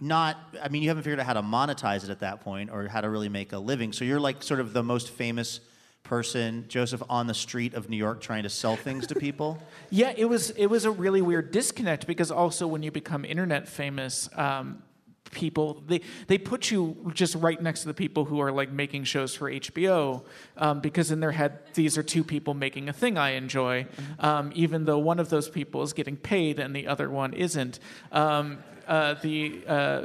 not. 0.00 0.36
I 0.62 0.68
mean, 0.68 0.82
you 0.82 0.88
haven't 0.88 1.02
figured 1.02 1.20
out 1.20 1.26
how 1.26 1.34
to 1.34 1.42
monetize 1.42 2.04
it 2.04 2.10
at 2.10 2.20
that 2.20 2.40
point, 2.40 2.70
or 2.70 2.86
how 2.88 3.00
to 3.00 3.08
really 3.08 3.28
make 3.28 3.52
a 3.52 3.58
living. 3.58 3.92
So 3.92 4.04
you're 4.04 4.20
like 4.20 4.42
sort 4.42 4.60
of 4.60 4.72
the 4.72 4.82
most 4.82 5.10
famous 5.10 5.60
person, 6.02 6.64
Joseph, 6.68 7.02
on 7.10 7.26
the 7.26 7.34
street 7.34 7.74
of 7.74 7.90
New 7.90 7.96
York, 7.96 8.20
trying 8.20 8.44
to 8.44 8.48
sell 8.48 8.76
things 8.76 9.06
to 9.08 9.14
people. 9.14 9.58
Yeah, 9.90 10.12
it 10.16 10.26
was 10.26 10.50
it 10.50 10.66
was 10.66 10.84
a 10.84 10.90
really 10.90 11.22
weird 11.22 11.50
disconnect 11.50 12.06
because 12.06 12.30
also 12.30 12.66
when 12.66 12.82
you 12.82 12.90
become 12.90 13.24
internet 13.24 13.66
famous, 13.66 14.28
um, 14.36 14.82
people 15.30 15.82
they 15.86 16.00
they 16.26 16.38
put 16.38 16.70
you 16.70 17.10
just 17.14 17.34
right 17.34 17.60
next 17.60 17.82
to 17.82 17.88
the 17.88 17.94
people 17.94 18.24
who 18.24 18.40
are 18.40 18.52
like 18.52 18.70
making 18.70 19.04
shows 19.04 19.34
for 19.34 19.50
HBO 19.50 20.24
um, 20.56 20.80
because 20.80 21.10
in 21.10 21.20
their 21.20 21.32
head 21.32 21.58
these 21.74 21.98
are 21.98 22.02
two 22.02 22.24
people 22.24 22.54
making 22.54 22.88
a 22.88 22.92
thing 22.92 23.18
I 23.18 23.30
enjoy, 23.30 23.86
um, 24.18 24.52
even 24.54 24.84
though 24.84 24.98
one 24.98 25.18
of 25.18 25.28
those 25.30 25.48
people 25.48 25.82
is 25.82 25.92
getting 25.92 26.16
paid 26.16 26.58
and 26.58 26.74
the 26.74 26.86
other 26.86 27.10
one 27.10 27.32
isn't. 27.32 27.78
Um, 28.12 28.58
uh, 28.86 29.14
the 29.14 29.62
uh, 29.66 30.02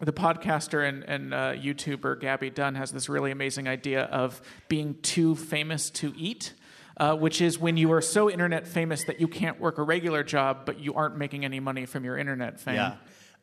the 0.00 0.12
podcaster 0.12 0.88
and, 0.88 1.04
and 1.04 1.32
uh, 1.32 1.52
YouTuber 1.52 2.20
Gabby 2.20 2.50
Dunn 2.50 2.74
has 2.74 2.90
this 2.90 3.08
really 3.08 3.30
amazing 3.30 3.68
idea 3.68 4.04
of 4.04 4.40
being 4.68 4.96
too 5.02 5.36
famous 5.36 5.90
to 5.90 6.12
eat. 6.16 6.54
Uh, 6.96 7.12
which 7.16 7.40
is 7.40 7.58
when 7.58 7.76
you 7.76 7.90
are 7.90 8.00
so 8.00 8.30
internet 8.30 8.68
famous 8.68 9.02
that 9.06 9.18
you 9.18 9.26
can't 9.26 9.58
work 9.58 9.78
a 9.78 9.82
regular 9.82 10.22
job, 10.22 10.58
but 10.64 10.78
you 10.78 10.94
aren't 10.94 11.16
making 11.16 11.44
any 11.44 11.58
money 11.58 11.86
from 11.86 12.04
your 12.04 12.16
internet 12.16 12.60
fame. 12.60 12.76
Yeah. 12.76 12.94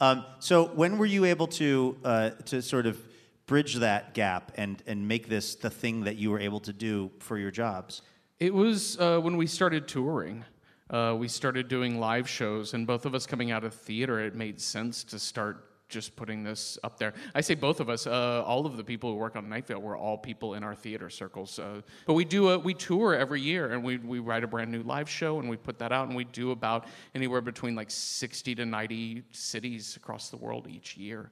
Um, 0.02 0.26
so 0.40 0.66
when 0.66 0.98
were 0.98 1.06
you 1.06 1.26
able 1.26 1.46
to 1.48 1.96
uh, 2.04 2.32
to 2.46 2.64
sort 2.64 2.88
of 2.88 3.00
bridge 3.46 3.76
that 3.76 4.16
gap 4.16 4.52
and 4.56 4.82
and 4.88 5.08
make 5.08 5.30
this 5.30 5.54
the 5.54 5.70
thing 5.70 6.06
that 6.06 6.18
you 6.18 6.32
were 6.32 6.40
able 6.40 6.60
to 6.62 6.74
do 6.74 7.12
for 7.20 7.38
your 7.38 7.52
jobs? 7.52 8.02
It 8.40 8.52
was 8.52 9.00
uh, 9.00 9.20
when 9.20 9.38
we 9.38 9.46
started 9.46 9.88
touring. 9.88 10.44
Uh, 10.90 11.16
we 11.18 11.28
started 11.28 11.68
doing 11.68 12.00
live 12.00 12.28
shows, 12.28 12.74
and 12.74 12.86
both 12.86 13.06
of 13.06 13.16
us 13.16 13.26
coming 13.26 13.52
out 13.52 13.64
of 13.64 13.74
theater, 13.74 14.20
it 14.20 14.36
made 14.36 14.60
sense 14.60 15.06
to 15.06 15.20
start 15.20 15.71
just 15.92 16.16
putting 16.16 16.44
this 16.44 16.80
up 16.84 16.98
there. 16.98 17.14
I 17.36 17.42
say 17.42 17.56
both 17.56 17.80
of 17.80 17.90
us. 17.90 18.08
Uh, 18.08 18.44
all 18.44 18.66
of 18.66 18.78
the 18.78 18.84
people 18.84 19.12
who 19.12 19.18
work 19.18 19.36
on 19.36 19.48
Night 19.50 19.68
Vale 19.68 19.82
were 19.82 19.98
all 19.98 20.18
people 20.18 20.56
in 20.56 20.64
our 20.64 20.74
theater 20.74 21.10
circles. 21.10 21.60
Uh, 21.60 21.82
but 22.08 22.14
we 22.14 22.26
do 22.26 22.50
a, 22.50 22.58
we 22.58 22.74
tour 22.74 23.14
every 23.14 23.42
year, 23.42 23.74
and 23.74 23.84
we 23.84 23.98
we 23.98 24.20
write 24.20 24.44
a 24.44 24.48
brand 24.48 24.72
new 24.72 24.82
live 24.84 25.10
show, 25.10 25.40
and 25.40 25.50
we 25.50 25.58
put 25.58 25.78
that 25.80 25.92
out, 25.92 26.08
and 26.08 26.16
we 26.16 26.24
do 26.24 26.52
about 26.52 26.88
anywhere 27.14 27.42
between 27.42 27.76
like 27.76 27.92
sixty 27.92 28.56
to 28.56 28.66
ninety 28.66 29.24
cities 29.32 29.96
across 29.98 30.30
the 30.30 30.38
world 30.38 30.68
each 30.68 30.98
year. 30.98 31.32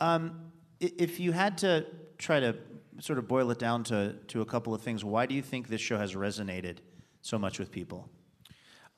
Um, 0.00 0.50
if 0.80 1.20
you 1.20 1.32
had 1.32 1.58
to 1.58 1.86
try 2.16 2.40
to 2.40 2.56
sort 3.00 3.18
of 3.18 3.28
boil 3.28 3.50
it 3.50 3.58
down 3.58 3.84
to 3.84 4.14
to 4.28 4.40
a 4.40 4.46
couple 4.46 4.74
of 4.74 4.80
things, 4.82 5.04
why 5.04 5.26
do 5.26 5.34
you 5.34 5.42
think 5.42 5.68
this 5.68 5.80
show 5.80 5.98
has 5.98 6.14
resonated 6.14 6.78
so 7.20 7.38
much 7.38 7.58
with 7.58 7.70
people? 7.70 8.08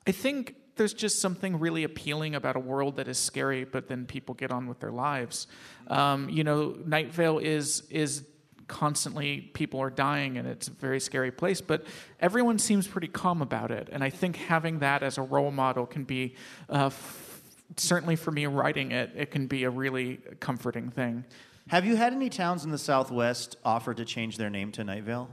I 0.07 0.11
think 0.11 0.55
there's 0.81 0.95
just 0.95 1.21
something 1.21 1.59
really 1.59 1.83
appealing 1.83 2.33
about 2.33 2.55
a 2.55 2.59
world 2.59 2.95
that 2.95 3.07
is 3.07 3.19
scary, 3.19 3.65
but 3.65 3.87
then 3.87 4.07
people 4.07 4.33
get 4.33 4.49
on 4.51 4.65
with 4.65 4.79
their 4.79 4.89
lives. 4.91 5.45
Um, 5.85 6.27
you 6.27 6.43
know, 6.43 6.75
Night 6.87 7.13
Vale 7.13 7.37
is 7.37 7.83
is 7.91 8.23
constantly 8.67 9.41
people 9.53 9.79
are 9.79 9.91
dying 9.91 10.39
and 10.39 10.47
it's 10.47 10.69
a 10.69 10.71
very 10.71 10.99
scary 11.01 11.29
place 11.29 11.59
but 11.59 11.83
everyone 12.21 12.57
seems 12.57 12.87
pretty 12.87 13.07
calm 13.09 13.41
about 13.41 13.69
it 13.69 13.89
and 13.91 14.01
i 14.01 14.09
think 14.09 14.37
having 14.37 14.79
that 14.79 15.03
as 15.03 15.17
a 15.17 15.21
role 15.21 15.51
model 15.51 15.85
can 15.85 16.05
be 16.05 16.33
uh, 16.69 16.85
f- 16.85 17.41
certainly 17.75 18.15
for 18.15 18.31
me 18.31 18.45
writing 18.45 18.93
it 18.93 19.11
it 19.13 19.29
can 19.29 19.45
be 19.45 19.65
a 19.65 19.69
really 19.69 20.21
comforting 20.39 20.89
thing 20.89 21.25
Have 21.67 21.85
you 21.85 21.95
had 21.97 22.13
any 22.13 22.29
towns 22.29 22.65
in 22.65 22.71
the 22.71 22.77
Southwest 22.77 23.57
offer 23.63 23.93
to 23.93 24.05
change 24.05 24.37
their 24.37 24.49
name 24.49 24.71
to 24.73 24.83
Night 24.83 25.03
Vale? 25.03 25.29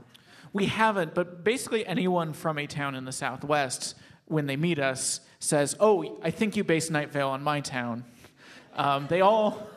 We 0.53 0.65
haven't, 0.65 1.13
but 1.13 1.43
basically 1.43 1.85
anyone 1.85 2.33
from 2.33 2.57
a 2.57 2.67
town 2.67 2.95
in 2.95 3.05
the 3.05 3.11
Southwest, 3.11 3.95
when 4.25 4.45
they 4.45 4.55
meet 4.55 4.79
us, 4.79 5.21
says, 5.39 5.75
"Oh, 5.79 6.17
I 6.21 6.31
think 6.31 6.55
you 6.55 6.63
based 6.63 6.91
Night 6.91 7.11
Vale 7.11 7.29
on 7.29 7.41
my 7.41 7.61
town." 7.61 8.05
Um, 8.75 9.07
they 9.07 9.21
all, 9.21 9.67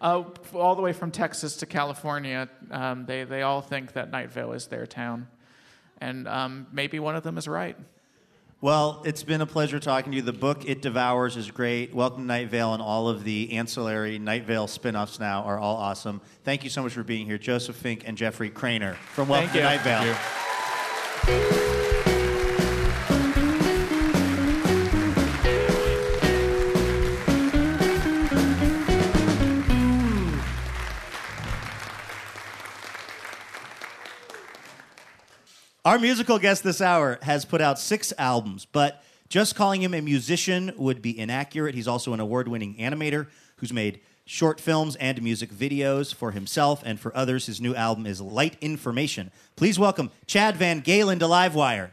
uh, 0.00 0.24
all 0.54 0.74
the 0.74 0.82
way 0.82 0.92
from 0.92 1.10
Texas 1.10 1.56
to 1.58 1.66
California, 1.66 2.48
um, 2.70 3.06
they 3.06 3.24
they 3.24 3.42
all 3.42 3.60
think 3.60 3.92
that 3.92 4.10
Night 4.10 4.30
Vale 4.30 4.52
is 4.52 4.66
their 4.66 4.86
town, 4.86 5.28
and 6.00 6.26
um, 6.26 6.66
maybe 6.72 6.98
one 6.98 7.14
of 7.16 7.22
them 7.22 7.38
is 7.38 7.46
right. 7.46 7.76
Well, 8.60 9.02
it's 9.04 9.24
been 9.24 9.40
a 9.40 9.46
pleasure 9.46 9.80
talking 9.80 10.12
to 10.12 10.16
you. 10.16 10.22
The 10.22 10.32
book 10.32 10.64
It 10.68 10.82
Devours 10.82 11.36
is 11.36 11.50
great. 11.50 11.92
Welcome 11.92 12.20
to 12.20 12.26
Night 12.26 12.48
Vale, 12.48 12.74
and 12.74 12.82
all 12.82 13.08
of 13.08 13.24
the 13.24 13.54
ancillary 13.54 14.20
Night 14.20 14.44
Vale 14.44 14.68
spin-offs 14.68 15.18
now 15.18 15.42
are 15.42 15.58
all 15.58 15.74
awesome. 15.74 16.20
Thank 16.44 16.62
you 16.62 16.70
so 16.70 16.80
much 16.80 16.92
for 16.92 17.02
being 17.02 17.26
here, 17.26 17.38
Joseph 17.38 17.74
Fink 17.74 18.04
and 18.06 18.16
Jeffrey 18.16 18.50
Cranor 18.50 18.94
from 18.94 19.28
Welcome 19.28 19.50
Thank 19.50 19.52
to 19.52 19.58
you. 19.58 19.64
Night 19.64 21.50
Vale. 21.50 21.61
Our 35.84 35.98
musical 35.98 36.38
guest 36.38 36.62
this 36.62 36.80
hour 36.80 37.18
has 37.22 37.44
put 37.44 37.60
out 37.60 37.76
six 37.76 38.12
albums, 38.16 38.64
but 38.64 39.02
just 39.28 39.56
calling 39.56 39.82
him 39.82 39.94
a 39.94 40.00
musician 40.00 40.72
would 40.76 41.02
be 41.02 41.18
inaccurate. 41.18 41.74
He's 41.74 41.88
also 41.88 42.12
an 42.12 42.20
award 42.20 42.46
winning 42.46 42.76
animator 42.76 43.26
who's 43.56 43.72
made 43.72 44.00
short 44.24 44.60
films 44.60 44.94
and 44.94 45.20
music 45.20 45.50
videos 45.50 46.14
for 46.14 46.30
himself 46.30 46.84
and 46.84 47.00
for 47.00 47.16
others. 47.16 47.46
His 47.46 47.60
new 47.60 47.74
album 47.74 48.06
is 48.06 48.20
Light 48.20 48.56
Information. 48.60 49.32
Please 49.56 49.76
welcome 49.76 50.12
Chad 50.28 50.54
VanGaalen 50.54 51.18
to 51.18 51.24
Livewire. 51.24 51.90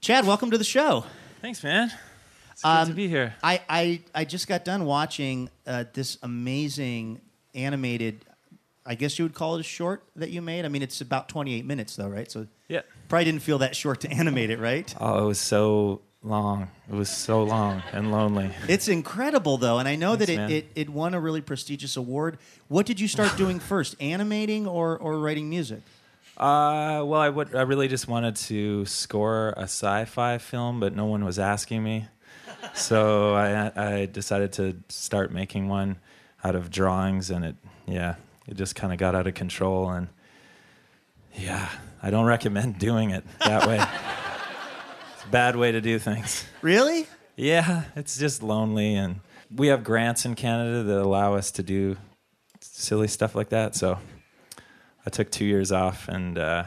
Chad, 0.00 0.26
welcome 0.26 0.50
to 0.50 0.58
the 0.58 0.64
show. 0.64 1.04
Thanks, 1.40 1.62
man. 1.62 1.92
It's 2.60 2.62
good 2.62 2.68
Um, 2.68 2.88
to 2.88 2.94
be 2.94 3.08
here. 3.08 3.34
I, 3.42 3.62
I, 3.70 4.00
I 4.14 4.24
just 4.26 4.46
got 4.46 4.66
done 4.66 4.84
watching 4.84 5.48
uh, 5.66 5.84
this 5.94 6.18
amazing 6.22 7.20
animated, 7.54 8.22
I 8.84 8.94
guess 8.96 9.18
you 9.18 9.24
would 9.24 9.32
call 9.32 9.56
it 9.56 9.60
a 9.60 9.64
short 9.64 10.02
that 10.16 10.28
you 10.30 10.42
made. 10.42 10.66
I 10.66 10.68
mean, 10.68 10.82
it's 10.82 11.00
about 11.00 11.28
28 11.30 11.64
minutes, 11.64 11.96
though, 11.96 12.08
right? 12.08 12.30
So 12.30 12.46
Yeah. 12.68 12.82
probably 13.08 13.24
didn't 13.24 13.42
feel 13.42 13.58
that 13.58 13.74
short 13.74 14.00
to 14.02 14.10
animate 14.20 14.50
it, 14.50 14.58
right? 14.58 14.94
Oh, 15.00 15.24
it 15.24 15.26
was 15.26 15.38
so 15.40 16.02
long. 16.22 16.68
It 16.90 16.94
was 16.94 17.08
so 17.08 17.42
long 17.44 17.82
and 17.94 18.12
lonely. 18.12 18.50
It's 18.68 18.88
incredible, 18.88 19.56
though, 19.56 19.78
and 19.78 19.88
I 19.88 19.96
know 19.96 20.14
that 20.16 20.28
it, 20.28 20.50
it, 20.50 20.66
it 20.74 20.90
won 20.90 21.14
a 21.14 21.20
really 21.20 21.40
prestigious 21.40 21.96
award. 21.96 22.36
What 22.68 22.84
did 22.84 23.00
you 23.00 23.08
start 23.08 23.38
doing 23.38 23.58
first, 23.72 23.96
animating 24.00 24.66
or, 24.66 24.98
or 24.98 25.18
writing 25.18 25.48
music? 25.48 25.80
Uh, 26.36 27.02
well, 27.04 27.20
I 27.20 27.28
would. 27.30 27.54
I 27.54 27.62
really 27.62 27.88
just 27.88 28.06
wanted 28.08 28.34
to 28.36 28.86
score 28.86 29.50
a 29.58 29.62
sci-fi 29.64 30.38
film, 30.38 30.80
but 30.80 30.94
no 30.96 31.04
one 31.04 31.22
was 31.22 31.38
asking 31.38 31.82
me, 31.82 32.06
so 32.74 33.34
I 33.34 33.72
I 34.02 34.06
decided 34.06 34.52
to 34.54 34.76
start 34.88 35.32
making 35.32 35.68
one 35.68 35.98
out 36.44 36.54
of 36.54 36.70
drawings, 36.70 37.30
and 37.30 37.44
it 37.44 37.56
yeah, 37.86 38.14
it 38.46 38.56
just 38.56 38.74
kind 38.74 38.92
of 38.92 38.98
got 38.98 39.14
out 39.14 39.26
of 39.26 39.34
control, 39.34 39.90
and 39.90 40.08
yeah, 41.36 41.68
I 42.02 42.10
don't 42.10 42.26
recommend 42.26 42.78
doing 42.78 43.10
it 43.10 43.24
that 43.44 43.66
way. 43.66 43.76
it's 45.14 45.24
a 45.24 45.28
bad 45.28 45.56
way 45.56 45.72
to 45.72 45.80
do 45.80 45.98
things. 45.98 46.44
Really? 46.62 47.06
Yeah, 47.36 47.84
it's 47.96 48.18
just 48.18 48.42
lonely, 48.42 48.94
and 48.94 49.20
we 49.54 49.68
have 49.68 49.82
grants 49.84 50.24
in 50.24 50.34
Canada 50.34 50.82
that 50.82 50.98
allow 51.00 51.34
us 51.34 51.50
to 51.52 51.62
do 51.62 51.96
silly 52.60 53.08
stuff 53.08 53.34
like 53.34 53.48
that. 53.50 53.74
So 53.74 53.98
I 55.06 55.10
took 55.10 55.30
two 55.30 55.44
years 55.46 55.72
off 55.72 56.08
and 56.08 56.36
uh, 56.38 56.64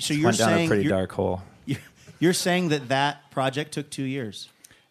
So 0.00 0.14
you're 0.14 0.26
went 0.26 0.38
down 0.38 0.58
a 0.58 0.66
pretty 0.66 0.88
dark 0.88 1.12
hole. 1.12 1.42
you're- 1.66 1.80
you're 2.20 2.32
saying 2.32 2.70
that 2.70 2.88
that 2.88 3.30
project 3.30 3.72
took 3.72 3.88
two 3.90 4.02
years. 4.02 4.48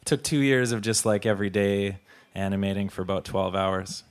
Took 0.07 0.23
two 0.23 0.39
years 0.39 0.71
of 0.71 0.81
just 0.81 1.05
like 1.05 1.25
every 1.25 1.49
day 1.49 1.97
animating 2.33 2.87
for 2.87 3.01
about 3.01 3.25
twelve 3.25 3.55
hours. 3.55 4.03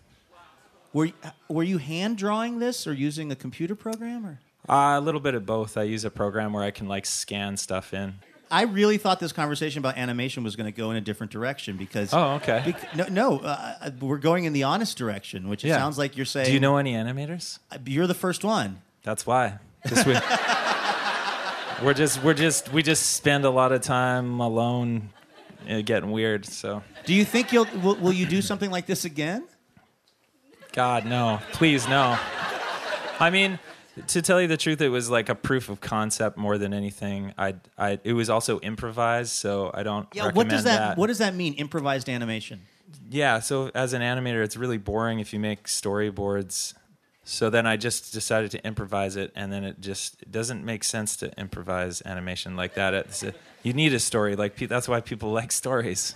Were 0.92 1.08
were 1.48 1.62
you 1.62 1.78
hand 1.78 2.18
drawing 2.18 2.58
this 2.58 2.86
or 2.86 2.92
using 2.92 3.32
a 3.32 3.36
computer 3.36 3.74
program 3.74 4.26
or? 4.26 4.38
Uh, 4.68 4.98
a 4.98 5.00
little 5.00 5.20
bit 5.20 5.34
of 5.34 5.46
both. 5.46 5.76
I 5.78 5.84
use 5.84 6.04
a 6.04 6.10
program 6.10 6.52
where 6.52 6.62
I 6.62 6.70
can 6.70 6.86
like 6.86 7.06
scan 7.06 7.56
stuff 7.56 7.94
in. 7.94 8.14
I 8.50 8.62
really 8.62 8.98
thought 8.98 9.20
this 9.20 9.32
conversation 9.32 9.78
about 9.78 9.96
animation 9.96 10.44
was 10.44 10.54
going 10.54 10.70
to 10.70 10.76
go 10.76 10.90
in 10.90 10.96
a 10.98 11.00
different 11.00 11.32
direction 11.32 11.76
because. 11.78 12.12
Oh, 12.12 12.34
okay. 12.34 12.62
bec- 12.66 12.94
no, 12.94 13.06
no 13.08 13.38
uh, 13.40 13.90
we're 13.98 14.18
going 14.18 14.44
in 14.44 14.52
the 14.52 14.64
honest 14.64 14.98
direction, 14.98 15.48
which 15.48 15.64
it 15.64 15.68
Yeah. 15.68 15.78
sounds 15.78 15.96
like 15.98 16.16
you're 16.16 16.26
saying. 16.26 16.46
Do 16.46 16.52
you 16.52 16.60
know 16.60 16.76
any 16.76 16.92
animators? 16.92 17.58
You're 17.86 18.06
the 18.06 18.14
first 18.14 18.44
one. 18.44 18.82
That's 19.02 19.26
why. 19.26 19.60
This 19.84 20.04
we're 21.82 21.94
just 21.94 22.22
we're 22.22 22.34
just 22.34 22.72
we 22.72 22.82
just 22.82 23.14
spend 23.14 23.44
a 23.44 23.50
lot 23.50 23.72
of 23.72 23.80
time 23.82 24.40
alone, 24.40 25.10
uh, 25.68 25.80
getting 25.82 26.10
weird. 26.10 26.46
So, 26.46 26.82
Do 27.04 27.14
you 27.14 27.24
think 27.24 27.52
you'll 27.52 27.66
will, 27.82 27.96
will 27.96 28.12
you 28.12 28.26
do 28.26 28.40
something 28.42 28.70
like 28.70 28.86
this 28.86 29.04
again? 29.04 29.46
God 30.72 31.06
no, 31.06 31.40
please 31.52 31.88
no. 31.88 32.18
I 33.18 33.30
mean, 33.30 33.58
to 34.08 34.20
tell 34.20 34.42
you 34.42 34.46
the 34.48 34.58
truth, 34.58 34.80
it 34.82 34.90
was 34.90 35.08
like 35.08 35.28
a 35.30 35.34
proof 35.34 35.68
of 35.70 35.80
concept 35.80 36.36
more 36.36 36.58
than 36.58 36.74
anything. 36.74 37.32
I 37.38 37.54
I 37.78 37.98
it 38.04 38.12
was 38.12 38.28
also 38.28 38.60
improvised, 38.60 39.32
so 39.32 39.70
I 39.72 39.82
don't. 39.82 40.06
Yeah. 40.12 40.32
What 40.32 40.48
does 40.48 40.64
that, 40.64 40.98
What 40.98 41.06
does 41.06 41.18
that 41.18 41.34
mean? 41.34 41.54
Improvised 41.54 42.08
animation. 42.08 42.60
yeah 43.10 43.40
so 43.40 43.70
as 43.74 43.92
an 43.92 44.02
animator 44.02 44.42
it's 44.44 44.56
really 44.56 44.78
boring 44.78 45.18
if 45.20 45.32
you 45.32 45.40
make 45.40 45.64
storyboards 45.64 46.74
so 47.28 47.50
then 47.50 47.66
i 47.66 47.76
just 47.76 48.12
decided 48.12 48.50
to 48.52 48.64
improvise 48.64 49.16
it 49.16 49.32
and 49.34 49.52
then 49.52 49.64
it 49.64 49.80
just 49.80 50.22
it 50.22 50.30
doesn't 50.30 50.64
make 50.64 50.84
sense 50.84 51.16
to 51.16 51.26
improvise 51.38 52.00
animation 52.06 52.54
like 52.54 52.74
that 52.74 52.94
it's 52.94 53.22
a, 53.24 53.34
you 53.64 53.72
need 53.72 53.92
a 53.92 53.98
story 53.98 54.36
like 54.36 54.54
pe- 54.54 54.66
that's 54.66 54.86
why 54.88 55.00
people 55.00 55.32
like 55.40 55.50
stories 55.50 56.14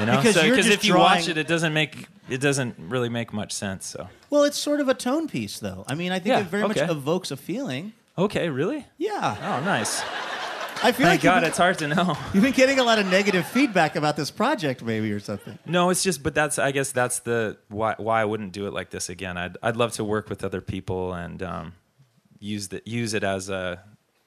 you 0.00 0.06
know 0.06 0.16
Because 0.16 0.34
So- 0.36 0.44
if 0.72 0.84
you 0.84 0.96
watch 0.96 1.28
it 1.28 1.36
it 1.36 1.46
doesn't 1.46 1.74
make 1.74 2.06
it 2.30 2.40
doesn't 2.40 2.76
really 2.78 3.10
make 3.10 3.30
much 3.32 3.52
sense 3.52 3.86
so 3.86 4.08
Well, 4.30 4.44
it's 4.44 4.58
sort 4.58 4.80
of 4.80 4.88
a 4.88 4.94
tone 4.94 5.28
piece, 5.28 5.58
though. 5.60 5.84
I 5.86 5.94
mean, 5.94 6.12
I 6.12 6.18
think 6.18 6.26
Yeah, 6.34 6.40
it 6.40 6.46
very 6.46 6.66
much 6.68 6.76
evokes 6.78 7.30
a 7.30 7.36
feeling. 7.36 7.92
okay 8.16 8.48
really 8.48 8.86
Yeah. 8.98 9.36
oh 9.40 9.64
nice 9.64 10.02
I 10.82 10.92
feel 10.92 11.06
thank 11.06 11.06
like 11.06 11.22
god 11.22 11.40
been- 11.40 11.48
it's 11.48 11.58
hard 11.58 11.78
to 11.78 11.88
know 11.88 12.16
You've 12.34 12.42
been 12.44 12.52
getting 12.52 12.78
a 12.78 12.84
lot 12.84 12.98
of 12.98 13.06
negative 13.06 13.46
feedback 13.46 13.96
about 13.96 14.16
this 14.16 14.30
project, 14.30 14.82
maybe, 14.82 15.10
or 15.12 15.20
something. 15.20 15.58
No, 15.66 15.90
it's 15.90 16.02
just, 16.02 16.22
but 16.22 16.34
that's, 16.34 16.58
I 16.58 16.70
guess 16.72 16.92
that's 16.92 17.18
the 17.20 17.56
why, 17.68 17.94
why 17.98 18.20
I 18.20 18.24
wouldn't 18.24 18.52
do 18.52 18.66
it 18.66 18.72
like 18.72 18.90
this 18.90 19.08
again. 19.08 19.36
I'd, 19.36 19.56
I'd 19.62 19.76
love 19.76 19.92
to 19.92 20.04
work 20.04 20.28
with 20.28 20.44
other 20.44 20.60
people 20.60 21.12
and 21.12 21.42
um, 21.42 21.72
use 22.38 22.68
the, 22.68 22.82
use 22.84 23.14
it 23.14 23.24
as 23.24 23.48
a 23.48 23.82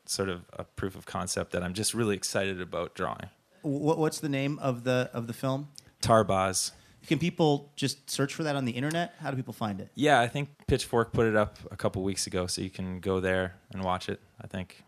sort 0.06 0.30
of 0.30 0.44
a 0.54 0.64
proof 0.64 0.96
of 0.96 1.06
concept 1.06 1.52
that 1.54 1.64
I'm 1.64 1.74
just 1.74 1.94
really 1.94 2.16
excited 2.16 2.60
about 2.60 2.96
drawing. 2.96 3.30
What, 3.62 3.98
what's 3.98 4.20
the 4.20 4.30
name 4.30 4.60
of 4.60 4.84
the 4.84 5.10
of 5.14 5.28
the 5.28 5.34
film? 5.34 5.70
Tarboz. 6.02 6.72
Can 7.08 7.18
people 7.18 7.72
just 7.76 8.10
search 8.10 8.34
for 8.34 8.44
that 8.44 8.56
on 8.56 8.66
the 8.66 8.72
internet? 8.74 9.16
How 9.20 9.32
do 9.32 9.38
people 9.38 9.54
find 9.54 9.80
it? 9.82 9.90
Yeah, 9.96 10.20
I 10.20 10.28
think 10.28 10.50
Pitchfork 10.68 11.14
put 11.14 11.26
it 11.28 11.36
up 11.36 11.58
a 11.72 11.78
couple 11.78 12.04
weeks 12.04 12.28
ago, 12.28 12.46
so 12.48 12.62
you 12.62 12.70
can 12.70 13.00
go 13.00 13.20
there 13.20 13.56
and 13.72 13.84
watch 13.84 14.10
it. 14.10 14.20
I 14.42 14.48
think. 14.48 14.84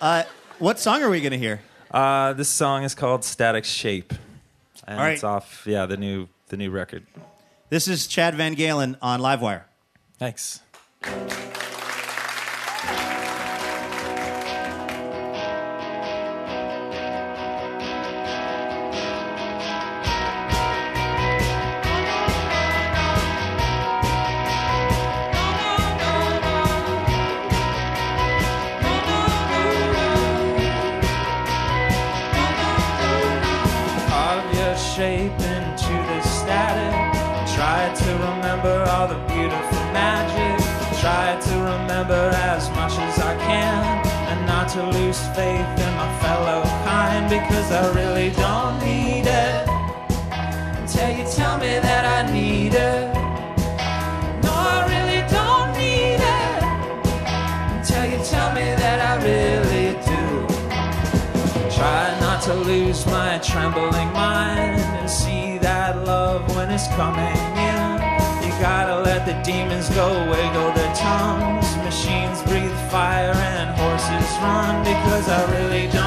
Uh, 0.00 0.24
what 0.58 0.78
song 0.78 1.02
are 1.02 1.10
we 1.10 1.20
going 1.20 1.32
to 1.32 1.38
hear? 1.38 1.60
Uh, 1.90 2.32
this 2.32 2.48
song 2.48 2.84
is 2.84 2.94
called 2.94 3.24
Static 3.24 3.64
Shape, 3.64 4.12
and 4.86 4.98
All 4.98 5.04
right. 5.04 5.12
it's 5.14 5.24
off 5.24 5.64
yeah 5.66 5.86
the 5.86 5.96
new 5.96 6.28
the 6.48 6.56
new 6.56 6.70
record. 6.70 7.06
This 7.70 7.88
is 7.88 8.06
Chad 8.06 8.34
VanGaalen 8.34 8.96
on 9.02 9.20
Livewire. 9.20 9.62
Thanks. 10.18 10.60
Demons 69.46 69.88
go, 69.90 70.08
wiggle 70.28 70.72
their 70.72 70.92
tongues. 70.96 71.76
Machines 71.76 72.42
breathe 72.42 72.76
fire 72.90 73.30
and 73.30 73.70
horses 73.78 74.28
run 74.42 74.82
because 74.82 75.28
I 75.28 75.40
really 75.54 75.86
don't 75.86 76.05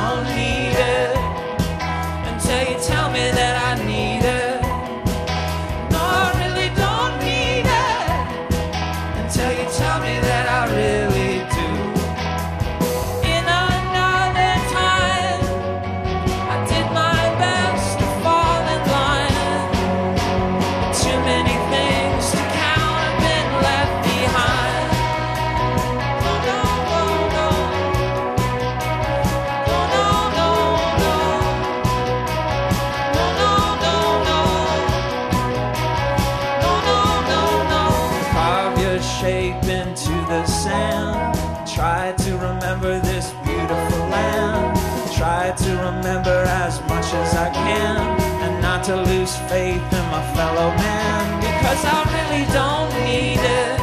to 48.90 48.96
lose 48.96 49.38
faith 49.52 49.86
in 50.00 50.06
my 50.10 50.24
fellow 50.34 50.70
man. 50.72 51.40
Because 51.42 51.86
I 51.86 52.00
really 52.16 52.46
don't 52.60 52.90
need 53.06 53.38
it. 53.38 53.80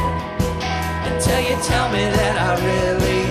Until 1.09 1.39
you 1.47 1.55
tell 1.63 1.89
me 1.93 2.03
that 2.17 2.35
I 2.37 2.51
really 2.67 3.26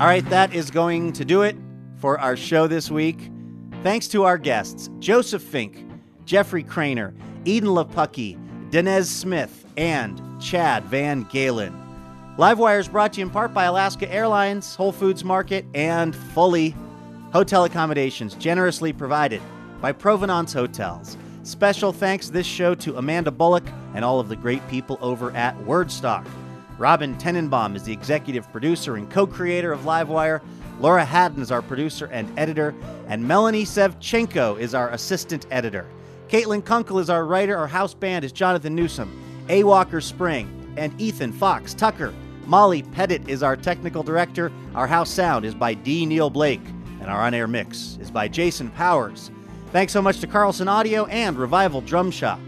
All 0.00 0.06
right, 0.06 0.24
that 0.30 0.54
is 0.54 0.70
going 0.70 1.12
to 1.14 1.24
do 1.24 1.42
it 1.42 1.56
for 1.96 2.20
our 2.20 2.36
show 2.36 2.68
this 2.68 2.88
week. 2.88 3.32
Thanks 3.82 4.06
to 4.08 4.22
our 4.22 4.38
guests 4.38 4.88
Joseph 5.00 5.42
Fink, 5.42 5.84
Jeffrey 6.24 6.62
Cranor, 6.62 7.12
Edan 7.44 7.74
Lepucki, 7.74 8.38
Danez 8.70 9.06
Smith, 9.06 9.66
and 9.76 10.22
Chad 10.40 10.84
VanGaalen. 10.84 11.74
Livewire 12.36 12.78
is 12.78 12.86
brought 12.86 13.14
to 13.14 13.20
you 13.20 13.26
in 13.26 13.32
part 13.32 13.52
by 13.52 13.64
Alaska 13.64 14.08
Airlines, 14.08 14.76
Whole 14.76 14.92
Foods 14.92 15.24
Market, 15.24 15.66
and 15.74 16.14
Fully 16.14 16.76
Hotel 17.32 17.64
accommodations 17.64 18.36
generously 18.36 18.92
provided 18.92 19.42
by 19.80 19.90
Provenance 19.90 20.52
Hotels. 20.52 21.16
Special 21.42 21.92
thanks 21.92 22.30
this 22.30 22.46
show 22.46 22.76
to 22.76 22.98
Amanda 22.98 23.32
Bullock 23.32 23.64
and 23.94 24.04
all 24.04 24.20
of 24.20 24.28
the 24.28 24.36
great 24.36 24.66
people 24.68 24.96
over 25.00 25.32
at 25.32 25.58
Wordstock. 25.62 26.24
Robin 26.78 27.16
Tenenbaum 27.16 27.74
is 27.74 27.82
the 27.82 27.92
executive 27.92 28.50
producer 28.52 28.96
and 28.96 29.10
co 29.10 29.26
creator 29.26 29.72
of 29.72 29.80
Livewire. 29.80 30.40
Laura 30.80 31.04
Haddon 31.04 31.42
is 31.42 31.50
our 31.50 31.60
producer 31.60 32.06
and 32.06 32.32
editor, 32.38 32.72
and 33.08 33.26
Melanie 33.26 33.64
Sevcenko 33.64 34.58
is 34.60 34.74
our 34.74 34.90
assistant 34.90 35.46
editor. 35.50 35.86
Caitlin 36.28 36.64
Kunkel 36.64 37.00
is 37.00 37.10
our 37.10 37.24
writer. 37.26 37.56
Our 37.56 37.66
house 37.66 37.94
band 37.94 38.24
is 38.24 38.30
Jonathan 38.30 38.76
Newsom, 38.76 39.10
A. 39.48 39.64
Walker 39.64 40.00
Spring, 40.00 40.48
and 40.76 40.98
Ethan 41.00 41.32
Fox 41.32 41.74
Tucker. 41.74 42.14
Molly 42.46 42.82
Pettit 42.82 43.28
is 43.28 43.42
our 43.42 43.56
technical 43.56 44.04
director. 44.04 44.52
Our 44.76 44.86
house 44.86 45.10
sound 45.10 45.44
is 45.44 45.54
by 45.54 45.74
D. 45.74 46.06
Neil 46.06 46.30
Blake, 46.30 46.64
and 47.00 47.10
our 47.10 47.22
on 47.22 47.34
air 47.34 47.48
mix 47.48 47.98
is 48.00 48.10
by 48.10 48.28
Jason 48.28 48.70
Powers. 48.70 49.32
Thanks 49.72 49.92
so 49.92 50.00
much 50.00 50.20
to 50.20 50.28
Carlson 50.28 50.68
Audio 50.68 51.06
and 51.06 51.36
Revival 51.36 51.80
Drum 51.80 52.12
Shop. 52.12 52.38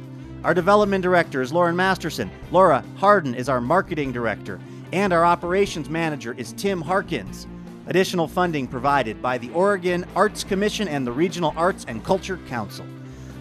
Our 0.42 0.54
development 0.54 1.02
director 1.02 1.42
is 1.42 1.52
Lauren 1.52 1.76
Masterson. 1.76 2.30
Laura 2.50 2.82
Harden 2.96 3.34
is 3.34 3.50
our 3.50 3.60
marketing 3.60 4.10
director, 4.10 4.58
and 4.90 5.12
our 5.12 5.22
operations 5.22 5.90
manager 5.90 6.34
is 6.38 6.54
Tim 6.54 6.80
Harkins. 6.80 7.46
Additional 7.88 8.26
funding 8.26 8.66
provided 8.66 9.20
by 9.20 9.36
the 9.36 9.50
Oregon 9.50 10.06
Arts 10.16 10.42
Commission 10.42 10.88
and 10.88 11.06
the 11.06 11.12
Regional 11.12 11.52
Arts 11.58 11.84
and 11.88 12.02
Culture 12.02 12.38
Council. 12.48 12.86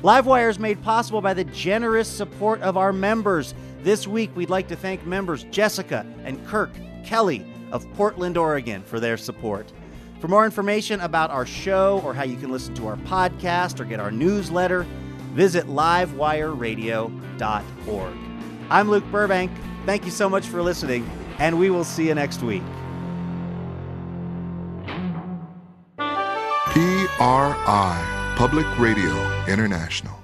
Livewire 0.03 0.49
is 0.49 0.59
made 0.59 0.83
possible 0.83 1.21
by 1.21 1.33
the 1.33 1.45
generous 1.45 2.09
support 2.09 2.59
of 2.61 2.75
our 2.75 2.91
members. 2.91 3.53
This 3.81 4.05
week, 4.05 4.35
we'd 4.35 4.49
like 4.49 4.67
to 4.67 4.75
thank 4.75 5.05
members 5.05 5.45
Jessica 5.45 6.05
and 6.25 6.45
Kirk 6.47 6.71
Kelly 7.05 7.45
of 7.71 7.89
Portland, 7.93 8.37
Oregon, 8.37 8.83
for 8.83 8.99
their 8.99 9.15
support. 9.15 9.71
For 10.19 10.27
more 10.27 10.43
information 10.43 10.99
about 10.99 11.31
our 11.31 11.45
show 11.45 12.01
or 12.03 12.13
how 12.13 12.23
you 12.23 12.35
can 12.35 12.51
listen 12.51 12.75
to 12.75 12.87
our 12.87 12.97
podcast 12.97 13.79
or 13.79 13.85
get 13.85 14.01
our 14.01 14.11
newsletter, 14.11 14.85
visit 15.33 15.67
livewireradio.org. 15.67 18.13
I'm 18.69 18.89
Luke 18.89 19.05
Burbank. 19.11 19.51
Thank 19.85 20.05
you 20.05 20.11
so 20.11 20.29
much 20.29 20.45
for 20.45 20.61
listening, 20.61 21.09
and 21.39 21.57
we 21.57 21.69
will 21.69 21.83
see 21.83 22.07
you 22.07 22.15
next 22.15 22.43
week. 22.43 22.63
PRI, 27.17 28.33
Public 28.37 28.65
Radio 28.77 29.11
International. 29.47 30.18